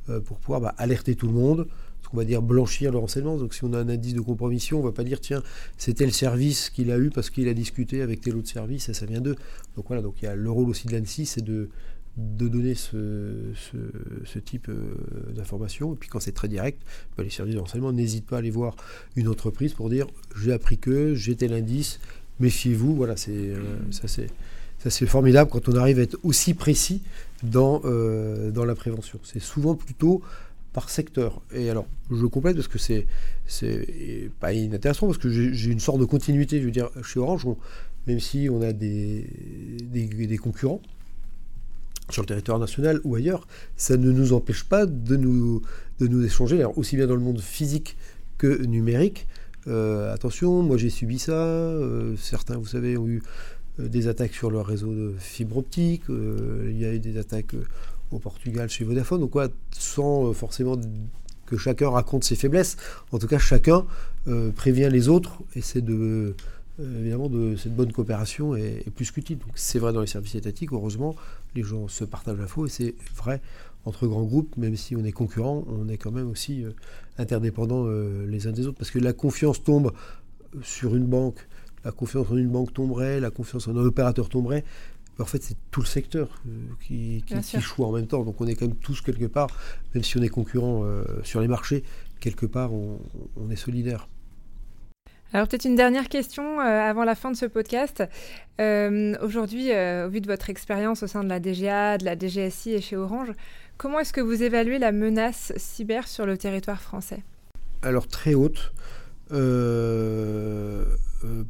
euh, 0.10 0.20
pour 0.22 0.40
pouvoir 0.40 0.62
bah, 0.62 0.76
alerter 0.78 1.16
tout 1.16 1.28
le 1.28 1.34
monde, 1.34 1.68
ce 2.02 2.08
qu'on 2.08 2.18
va 2.18 2.26
dire 2.26 2.42
blanchir 2.42 2.92
le 2.92 2.98
renseignement. 2.98 3.38
Donc 3.38 3.54
si 3.54 3.64
on 3.64 3.74
a 3.74 3.80
un 3.80 3.90
indice 3.90 4.14
de 4.14 4.22
compromission, 4.22 4.80
on 4.80 4.82
ne 4.82 4.88
va 4.88 4.94
pas 4.94 5.04
dire 5.04 5.20
tiens, 5.20 5.44
c'est 5.78 5.94
tel 5.94 6.14
service 6.14 6.70
qu'il 6.70 6.90
a 6.92 6.98
eu 6.98 7.10
parce 7.10 7.30
qu'il 7.30 7.48
a 7.50 7.54
discuté 7.54 8.02
avec 8.02 8.22
tel 8.22 8.38
autre 8.38 8.50
service 8.50 8.90
et 8.90 8.94
ça 8.94 9.06
vient 9.06 9.22
d'eux. 9.22 9.36
Donc 9.76 9.86
voilà, 9.88 10.02
donc 10.02 10.16
il 10.22 10.26
y 10.26 10.28
a 10.28 10.36
le 10.36 10.50
rôle 10.50 10.70
aussi 10.70 10.88
de 10.88 10.98
l'ANSI, 10.98 11.26
c'est 11.26 11.44
de, 11.44 11.70
de 12.18 12.48
donner 12.48 12.76
ce, 12.76 13.54
ce, 14.26 14.40
type 14.40 14.70
euh, 14.70 14.96
d'informations. 15.36 15.94
Et 15.94 15.96
puis 15.96 16.10
quand 16.10 16.20
c'est 16.20 16.32
très 16.32 16.48
direct, 16.48 16.82
bah, 17.18 17.24
les 17.24 17.32
services 17.32 17.56
de 17.56 17.60
renseignement 17.60 17.92
n'hésitent 17.92 18.28
pas 18.28 18.36
à 18.36 18.40
aller 18.40 18.52
voir 18.52 18.76
une 19.16 19.28
entreprise 19.28 19.74
pour 19.74 19.90
dire 19.90 20.06
j'ai 20.36 20.54
appris 20.54 20.78
que, 20.78 21.16
j'ai 21.16 21.36
tel 21.36 21.54
indice, 21.54 22.00
méfiez-vous. 22.40 22.96
Voilà, 22.96 23.18
c'est 23.18 23.32
euh, 23.32 23.78
ça 23.92 24.08
c'est 24.08 24.28
ça, 24.84 24.90
c'est 24.90 25.06
formidable 25.06 25.50
quand 25.50 25.70
on 25.70 25.76
arrive 25.78 26.00
à 26.00 26.02
être 26.02 26.18
aussi 26.24 26.54
précis 26.54 27.02
dans, 27.42 27.82
euh, 27.86 28.52
dans 28.52 28.66
la 28.66 28.76
prévention. 28.76 29.18
C'est 29.24 29.42
souvent 29.42 29.76
plutôt 29.76 30.22
par 30.74 30.90
secteur. 30.90 31.42
Et 31.54 31.70
alors, 31.70 31.86
je 32.12 32.26
complète 32.26 32.56
parce 32.56 32.68
que 32.68 32.80
c'est, 32.80 33.08
c'est 33.46 34.30
pas 34.42 34.52
inintéressant, 34.52 35.06
parce 35.06 35.20
que 35.20 35.30
j'ai, 35.30 35.72
une 35.72 35.80
sorte 35.80 36.00
de 36.00 36.06
continuité. 36.06 36.60
Je 36.60 36.66
veux 36.66 36.72
dire, 36.72 36.90
chez 37.04 37.20
Orange, 37.20 37.48
même 38.08 38.20
si 38.20 38.50
on 38.52 38.62
a 38.62 38.74
des, 38.74 39.26
des, 39.84 40.38
concurrents 40.38 40.82
sur 42.10 42.22
le 42.22 42.28
territoire 42.28 42.60
national 42.60 43.00
ou 43.04 43.16
ailleurs, 43.16 43.48
ça 43.78 43.98
ne 43.98 44.12
nous 44.12 44.34
empêche 44.34 44.64
pas 44.64 44.86
de 44.86 45.16
nous, 45.16 45.62
de 46.00 46.08
nous 46.08 46.24
échanger, 46.24 46.60
alors, 46.60 46.78
aussi 46.78 46.96
bien 46.96 47.08
dans 47.08 47.16
le 47.16 47.22
monde 47.22 47.40
physique 47.40 47.98
que 48.38 48.64
numérique. 48.66 49.28
Euh, 49.68 50.14
attention, 50.14 50.62
moi 50.62 50.78
j'ai 50.78 50.90
subi 50.90 51.20
ça, 51.20 51.32
euh, 51.32 52.16
certains, 52.18 52.58
vous 52.58 52.66
savez, 52.66 52.98
ont 52.98 53.08
eu 53.08 53.24
euh, 53.80 53.88
des 53.88 54.08
attaques 54.08 54.34
sur 54.34 54.52
leur 54.52 54.66
réseau 54.66 54.94
de 54.94 55.14
fibre 55.18 55.58
optique, 55.58 56.04
il 56.10 56.78
y 56.78 56.86
a 56.86 56.94
eu 56.94 57.00
des 57.00 57.18
attaques 57.18 57.56
au 58.12 58.20
Portugal 58.20 58.70
chez 58.70 58.84
Vodafone, 58.84 59.22
donc 59.22 59.32
quoi, 59.32 59.48
sans 59.72 60.34
forcément 60.34 60.78
que 61.46 61.58
chacun 61.58 61.90
raconte 61.90 62.24
ses 62.24 62.36
faiblesses, 62.36 62.78
en 63.12 63.20
tout 63.20 63.28
cas 63.28 63.40
chacun 63.40 63.86
prévient 64.56 64.90
les 64.92 65.08
autres 65.10 65.40
et 65.56 65.62
c'est 65.62 65.82
de 66.80 67.00
évidemment 67.00 67.30
de 67.30 67.56
cette 67.56 67.76
bonne 67.76 67.92
coopération 67.92 68.56
est, 68.56 68.90
plus 68.92 69.12
qu'utile. 69.12 69.38
Donc 69.38 69.52
c'est 69.56 69.80
vrai 69.80 69.94
dans 69.94 70.02
les 70.02 70.08
services 70.08 70.36
étatiques, 70.36 70.72
heureusement, 70.72 71.16
les 71.56 71.64
gens 71.64 71.88
se 71.88 72.04
partagent 72.04 72.38
l'info 72.38 72.66
et 72.66 72.70
c'est 72.70 72.96
vrai 73.16 73.42
entre 73.86 74.08
grands 74.08 74.24
groupes, 74.24 74.56
même 74.56 74.78
si 74.78 74.96
on 74.96 75.04
est 75.04 75.12
concurrents, 75.12 75.66
on 75.68 75.90
est 75.90 75.98
quand 75.98 76.12
même 76.12 76.30
aussi 76.30 76.64
interdépendants 77.18 77.86
les 78.28 78.48
uns 78.48 78.54
des 78.54 78.66
autres 78.66 78.78
parce 78.78 78.92
que 78.92 79.00
la 79.00 79.12
confiance 79.12 79.62
tombe 79.62 79.92
sur 80.62 80.96
une 80.96 81.06
banque 81.06 81.46
la 81.84 81.92
confiance 81.92 82.28
en 82.30 82.38
une 82.38 82.50
banque 82.50 82.74
tomberait, 82.74 83.20
la 83.20 83.30
confiance 83.30 83.68
en 83.68 83.76
un 83.76 83.86
opérateur 83.86 84.30
tomberait. 84.30 84.64
En 85.20 85.26
fait, 85.26 85.44
c'est 85.44 85.58
tout 85.70 85.82
le 85.82 85.86
secteur 85.86 86.30
euh, 86.48 86.50
qui, 86.82 87.24
qui, 87.28 87.36
en 87.78 87.92
même 87.92 88.08
temps. 88.08 88.24
Donc 88.24 88.42
on 88.42 88.48
est 88.48 88.56
quand 88.56 88.66
même 88.66 88.78
tous 88.78 89.02
quelque 89.02 89.26
part, 89.26 89.50
même 89.94 90.04
si 90.04 90.18
on 90.18 90.22
est 90.24 90.30
concurrent 90.30 90.84
euh, 90.84 91.04
sur 91.24 91.40
les 91.40 91.48
marchés, 91.48 91.84
quelque 92.20 92.46
part 92.46 92.74
on, 92.74 93.00
est 93.52 93.56
solidaire. 93.56 94.08
Alors 95.34 95.48
peut-être 95.48 95.66
une 95.66 95.76
dernière 95.76 96.10
question 96.10 96.60
avant 96.60 97.04
la 97.04 97.16
fin 97.16 97.32
de 97.32 97.36
ce 97.36 97.48
podcast. 97.48 98.04
Aujourd'hui, 98.60 99.72
au 99.72 100.10
vu 100.10 100.22
de 100.22 100.28
votre 100.28 100.50
expérience 100.50 101.02
au 101.02 101.08
sein 101.08 101.24
de 101.24 101.30
la 101.30 101.40
DGA, 101.40 101.98
de 101.98 102.06
la 102.06 102.16
DGSI 102.18 102.74
et 102.74 102.82
chez 102.82 102.96
Orange, 102.96 103.32
comment 103.78 104.00
est-ce 104.00 104.14
que 104.14 104.22
vous 104.22 104.44
évaluez 104.44 104.78
la 104.78 104.92
menace 104.92 105.52
cyber 105.58 106.08
sur 106.08 106.28
le 106.28 106.38
territoire 106.38 106.82
français? 106.82 107.24
Alors 107.82 108.08
très 108.08 108.36
haute, 108.36 108.74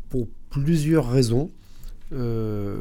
pour 0.09 0.27
plusieurs 0.49 1.09
raisons. 1.09 1.51
Euh, 2.13 2.75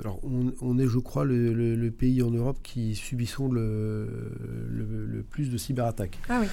alors 0.00 0.20
on, 0.60 0.78
est, 0.78 0.86
je 0.86 0.98
crois, 0.98 1.24
le, 1.24 1.90
pays 1.90 2.22
en 2.22 2.30
Europe 2.30 2.58
qui 2.62 2.94
subissons 2.94 3.50
le, 3.50 4.06
le, 4.70 5.22
plus 5.22 5.50
de 5.50 5.56
cyberattaques. 5.56 6.18
Ah 6.28 6.40
oui. 6.40 6.46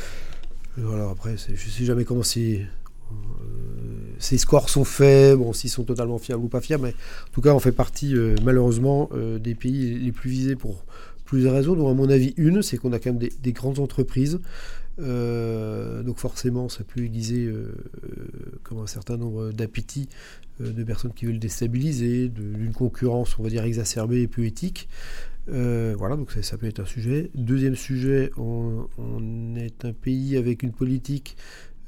Voilà, 0.77 1.09
après, 1.09 1.35
je 1.37 1.51
ne 1.51 1.57
sais 1.57 1.85
jamais 1.85 2.05
comment 2.05 2.23
c'est. 2.23 2.65
Euh, 3.11 4.15
ces 4.19 4.37
scores 4.37 4.69
sont 4.69 4.83
faits, 4.83 5.37
bon, 5.37 5.53
s'ils 5.53 5.69
sont 5.69 5.83
totalement 5.83 6.17
fiables 6.17 6.43
ou 6.43 6.49
pas 6.49 6.61
fiables, 6.61 6.83
mais 6.83 6.93
en 7.29 7.33
tout 7.33 7.41
cas, 7.41 7.53
on 7.53 7.59
fait 7.59 7.71
partie, 7.71 8.15
euh, 8.15 8.35
malheureusement, 8.43 9.09
des 9.39 9.55
pays 9.55 9.97
les 9.99 10.11
plus 10.11 10.29
visés 10.29 10.55
pour 10.55 10.83
plusieurs 11.25 11.53
raisons, 11.53 11.75
dont 11.75 11.89
à 11.89 11.93
mon 11.93 12.09
avis, 12.09 12.33
une, 12.37 12.61
c'est 12.61 12.77
qu'on 12.77 12.91
a 12.93 12.99
quand 12.99 13.11
même 13.11 13.19
des, 13.19 13.31
des 13.41 13.53
grandes 13.53 13.79
entreprises 13.79 14.39
donc 14.97 16.17
forcément, 16.17 16.67
ça 16.67 16.83
peut 16.83 16.99
aiguiser 16.99 17.49
comme 18.63 18.79
un 18.79 18.85
certain 18.85 19.15
nombre 19.15 19.53
d'appétits 19.53 20.09
euh, 20.61 20.71
de 20.71 20.83
personnes 20.83 21.13
qui 21.13 21.25
veulent 21.25 21.39
déstabiliser, 21.39 22.29
d'une 22.29 22.73
concurrence, 22.73 23.37
on 23.39 23.43
va 23.43 23.49
dire, 23.49 23.63
exacerbée 23.63 24.21
et 24.21 24.27
peu 24.27 24.45
éthique. 24.45 24.89
Euh, 25.49 25.95
voilà, 25.97 26.15
donc 26.15 26.31
ça, 26.31 26.57
peut 26.57 26.67
être 26.67 26.81
un 26.81 26.85
sujet. 26.85 27.31
Deuxième 27.33 27.75
sujet, 27.75 28.31
on, 28.37 28.87
est 29.55 29.85
un 29.85 29.93
pays 29.93 30.37
avec 30.37 30.63
une 30.63 30.71
politique 30.71 31.37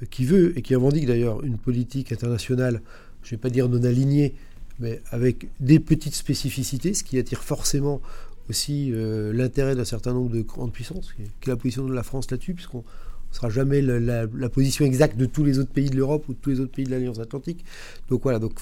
qui 0.10 0.26
veut, 0.26 0.58
et 0.58 0.62
qui 0.62 0.76
revendique 0.76 1.06
d'ailleurs, 1.06 1.44
une 1.44 1.58
politique 1.58 2.12
internationale, 2.12 2.82
je 3.24 3.28
ne 3.28 3.32
vais 3.32 3.38
pas 3.38 3.50
dire 3.50 3.70
non 3.70 3.84
alignée, 3.84 4.34
mais 4.80 5.02
avec 5.12 5.48
des 5.60 5.80
petites 5.80 6.16
spécificités, 6.16 6.94
ce 6.94 7.04
qui 7.04 7.18
attire 7.18 7.44
forcément 7.44 8.02
aussi 8.50 8.92
euh, 8.92 9.32
l'intérêt 9.32 9.76
d'un 9.76 9.86
certain 9.86 10.14
nombre 10.14 10.32
de 10.32 10.42
grandes 10.42 10.74
puissances, 10.74 11.14
qui 11.14 11.22
est 11.24 11.48
la 11.48 11.56
position 11.56 11.86
de 11.86 11.94
la 11.94 12.04
France 12.04 12.30
là-dessus, 12.32 12.54
puisqu'on 12.54 12.80
ne 12.80 13.36
sera 13.36 13.50
jamais 13.50 13.82
la, 13.82 14.28
position 14.50 14.86
exacte 14.86 15.18
de 15.18 15.26
tous 15.26 15.46
les 15.46 15.60
autres 15.60 15.72
pays 15.72 15.90
de 15.90 15.96
l'Europe 15.96 16.28
ou 16.28 16.34
de 16.34 16.40
tous 16.40 16.50
les 16.50 16.60
autres 16.60 16.72
pays 16.72 16.86
de 16.86 16.92
l'Alliance 16.92 17.20
Atlantique. 17.20 17.64
Donc 18.10 18.24
voilà, 18.24 18.40
donc 18.40 18.54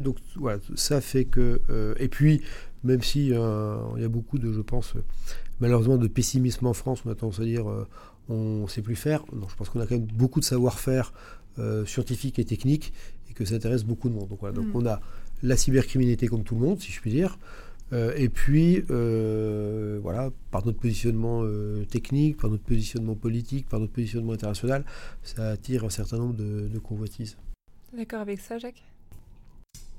donc 0.00 0.16
voilà, 0.36 0.60
ça 0.76 1.00
fait 1.00 1.24
que 1.24 1.60
euh, 1.70 1.94
et 1.98 2.08
puis 2.08 2.40
même 2.84 3.02
si 3.02 3.32
euh, 3.32 3.76
il 3.96 4.02
y 4.02 4.04
a 4.04 4.08
beaucoup 4.08 4.38
de, 4.38 4.52
je 4.52 4.60
pense, 4.60 4.94
malheureusement 5.60 5.96
de 5.96 6.06
pessimisme 6.06 6.66
en 6.66 6.74
France, 6.74 7.02
on 7.04 7.10
a 7.10 7.14
tendance 7.14 7.40
à 7.40 7.44
dire 7.44 7.66
on 8.28 8.62
ne 8.62 8.68
sait 8.68 8.82
plus 8.82 8.96
faire. 8.96 9.24
Non, 9.32 9.48
je 9.48 9.54
pense 9.56 9.68
qu'on 9.68 9.80
a 9.80 9.86
quand 9.86 9.96
même 9.96 10.06
beaucoup 10.06 10.40
de 10.40 10.44
savoir-faire 10.44 11.12
scientifique 11.86 12.40
et 12.40 12.44
technique 12.44 12.92
et 13.30 13.32
que 13.32 13.44
ça 13.44 13.54
intéresse 13.54 13.84
beaucoup 13.84 14.08
de 14.08 14.14
monde. 14.14 14.28
Donc 14.28 14.40
voilà, 14.40 14.54
donc 14.54 14.66
mm. 14.66 14.76
on 14.76 14.86
a 14.86 15.00
la 15.44 15.56
cybercriminalité 15.56 16.26
comme 16.26 16.42
tout 16.42 16.54
le 16.54 16.62
monde, 16.62 16.80
si 16.80 16.90
je 16.90 17.00
puis 17.00 17.10
dire. 17.10 17.38
Euh, 17.92 18.12
et 18.16 18.28
puis, 18.28 18.84
euh, 18.90 19.98
voilà, 20.02 20.30
par 20.50 20.64
notre 20.64 20.78
positionnement 20.78 21.42
euh, 21.42 21.84
technique, 21.84 22.38
par 22.38 22.50
notre 22.50 22.62
positionnement 22.64 23.14
politique, 23.14 23.68
par 23.68 23.78
notre 23.78 23.92
positionnement 23.92 24.32
international, 24.32 24.84
ça 25.22 25.50
attire 25.50 25.84
un 25.84 25.90
certain 25.90 26.18
nombre 26.18 26.34
de, 26.34 26.78
convoitises. 26.78 27.36
D'accord 27.96 28.20
avec 28.20 28.40
ça, 28.40 28.58
Jacques? 28.58 28.82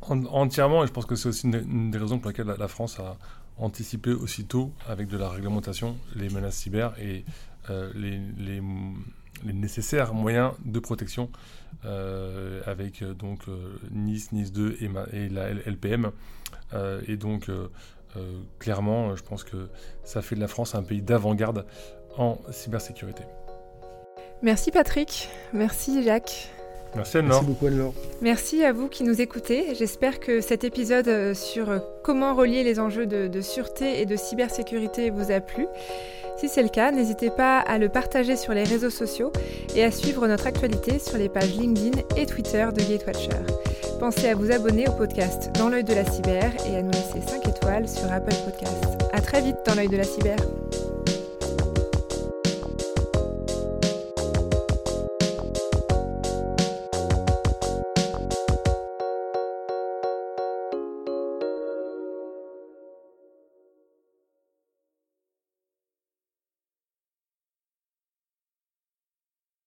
Entièrement, 0.02 0.84
et 0.84 0.88
je 0.88 0.92
pense 0.92 1.06
que 1.06 1.16
c'est 1.16 1.30
aussi 1.30 1.48
une, 1.48 1.90
des 1.90 1.98
raisons 1.98 2.20
pour 2.20 2.30
lesquelles 2.30 2.54
la, 2.58 2.68
France 2.68 3.00
a 3.00 3.18
anticipé 3.58 4.12
aussitôt, 4.12 4.72
avec 4.88 5.08
de 5.08 5.18
la 5.18 5.30
réglementation, 5.30 5.96
les 6.16 6.30
menaces 6.30 6.58
cyber 6.58 6.94
et 7.00 7.24
les, 7.70 8.20
les, 8.38 8.62
nécessaires 9.54 10.14
moyens 10.14 10.54
de 10.66 10.80
protection, 10.80 11.30
avec 11.84 13.04
donc 13.04 13.42
Nice, 13.92 14.32
Nice 14.32 14.52
2 14.52 14.78
et, 14.82 14.90
et 15.14 15.30
la 15.30 15.50
LPM. 15.50 16.12
Euh, 16.74 17.02
et 17.08 17.18
donc, 17.18 17.50
euh, 17.50 17.68
euh, 18.18 18.40
clairement, 18.60 19.16
je 19.16 19.24
pense 19.24 19.44
que 19.44 19.70
ça 20.04 20.22
fait 20.22 20.36
de 20.36 20.42
la 20.42 20.48
France 20.48 20.76
un 20.76 20.84
pays 20.84 21.02
d'avant-garde 21.02 21.66
en 22.18 22.38
cybersécurité. 22.52 23.24
Merci 24.42 24.72
Patrick, 24.72 25.30
merci 25.54 26.04
Jacques. 26.04 26.50
Merci 26.96 27.18
Anne-Laure. 27.18 27.42
Merci 27.42 27.54
beaucoup 27.54 27.68
Anne-Laure. 27.68 27.94
Merci 28.22 28.64
à 28.64 28.72
vous 28.72 28.88
qui 28.88 29.04
nous 29.04 29.20
écoutez. 29.20 29.76
J'espère 29.76 30.20
que 30.20 30.40
cet 30.40 30.64
épisode 30.64 31.34
sur 31.34 31.82
comment 32.04 32.34
relier 32.36 32.64
les 32.64 32.80
enjeux 32.80 33.06
de, 33.06 33.28
de, 33.28 33.42
sûreté 33.42 34.02
et 34.02 34.06
de 34.06 34.16
cybersécurité 34.16 35.10
vous 35.10 35.32
a 35.32 35.42
plu. 35.42 35.68
Si 36.38 36.50
c'est 36.50 36.64
le 36.64 36.70
cas, 36.70 36.92
n'hésitez 36.92 37.30
pas 37.30 37.60
à 37.60 37.78
le 37.78 37.90
partager 37.90 38.36
sur 38.36 38.54
les 38.54 38.64
réseaux 38.64 38.90
sociaux 38.90 39.32
et 39.74 39.84
à 39.84 39.92
suivre 39.92 40.28
notre 40.28 40.48
actualité 40.48 41.00
sur 41.00 41.18
les 41.18 41.30
pages 41.30 41.56
LinkedIn 41.56 42.02
et 42.18 42.26
Twitter 42.26 42.68
de 42.76 42.82
Gatewatcher. 42.82 43.40
Pensez 44.00 44.28
à 44.28 44.36
vous 44.36 44.52
abonner 44.52 44.88
au 44.90 44.92
podcast 44.92 45.50
Dans 45.58 45.70
l'œil 45.70 45.86
de 45.86 45.94
la 45.94 46.06
cyber 46.06 46.52
et 46.70 46.76
à 46.76 46.82
nous 46.82 46.92
laisser 46.92 47.22
5 47.26 47.48
étoiles 47.48 47.88
sur 47.88 48.12
Apple 48.12 48.36
Podcasts. 48.44 48.98
A 49.14 49.22
très 49.22 49.42
vite 49.42 49.58
dans 49.66 49.76
l'œil 49.76 49.88
de 49.88 49.98
la 49.98 50.04
cyber. 50.04 50.38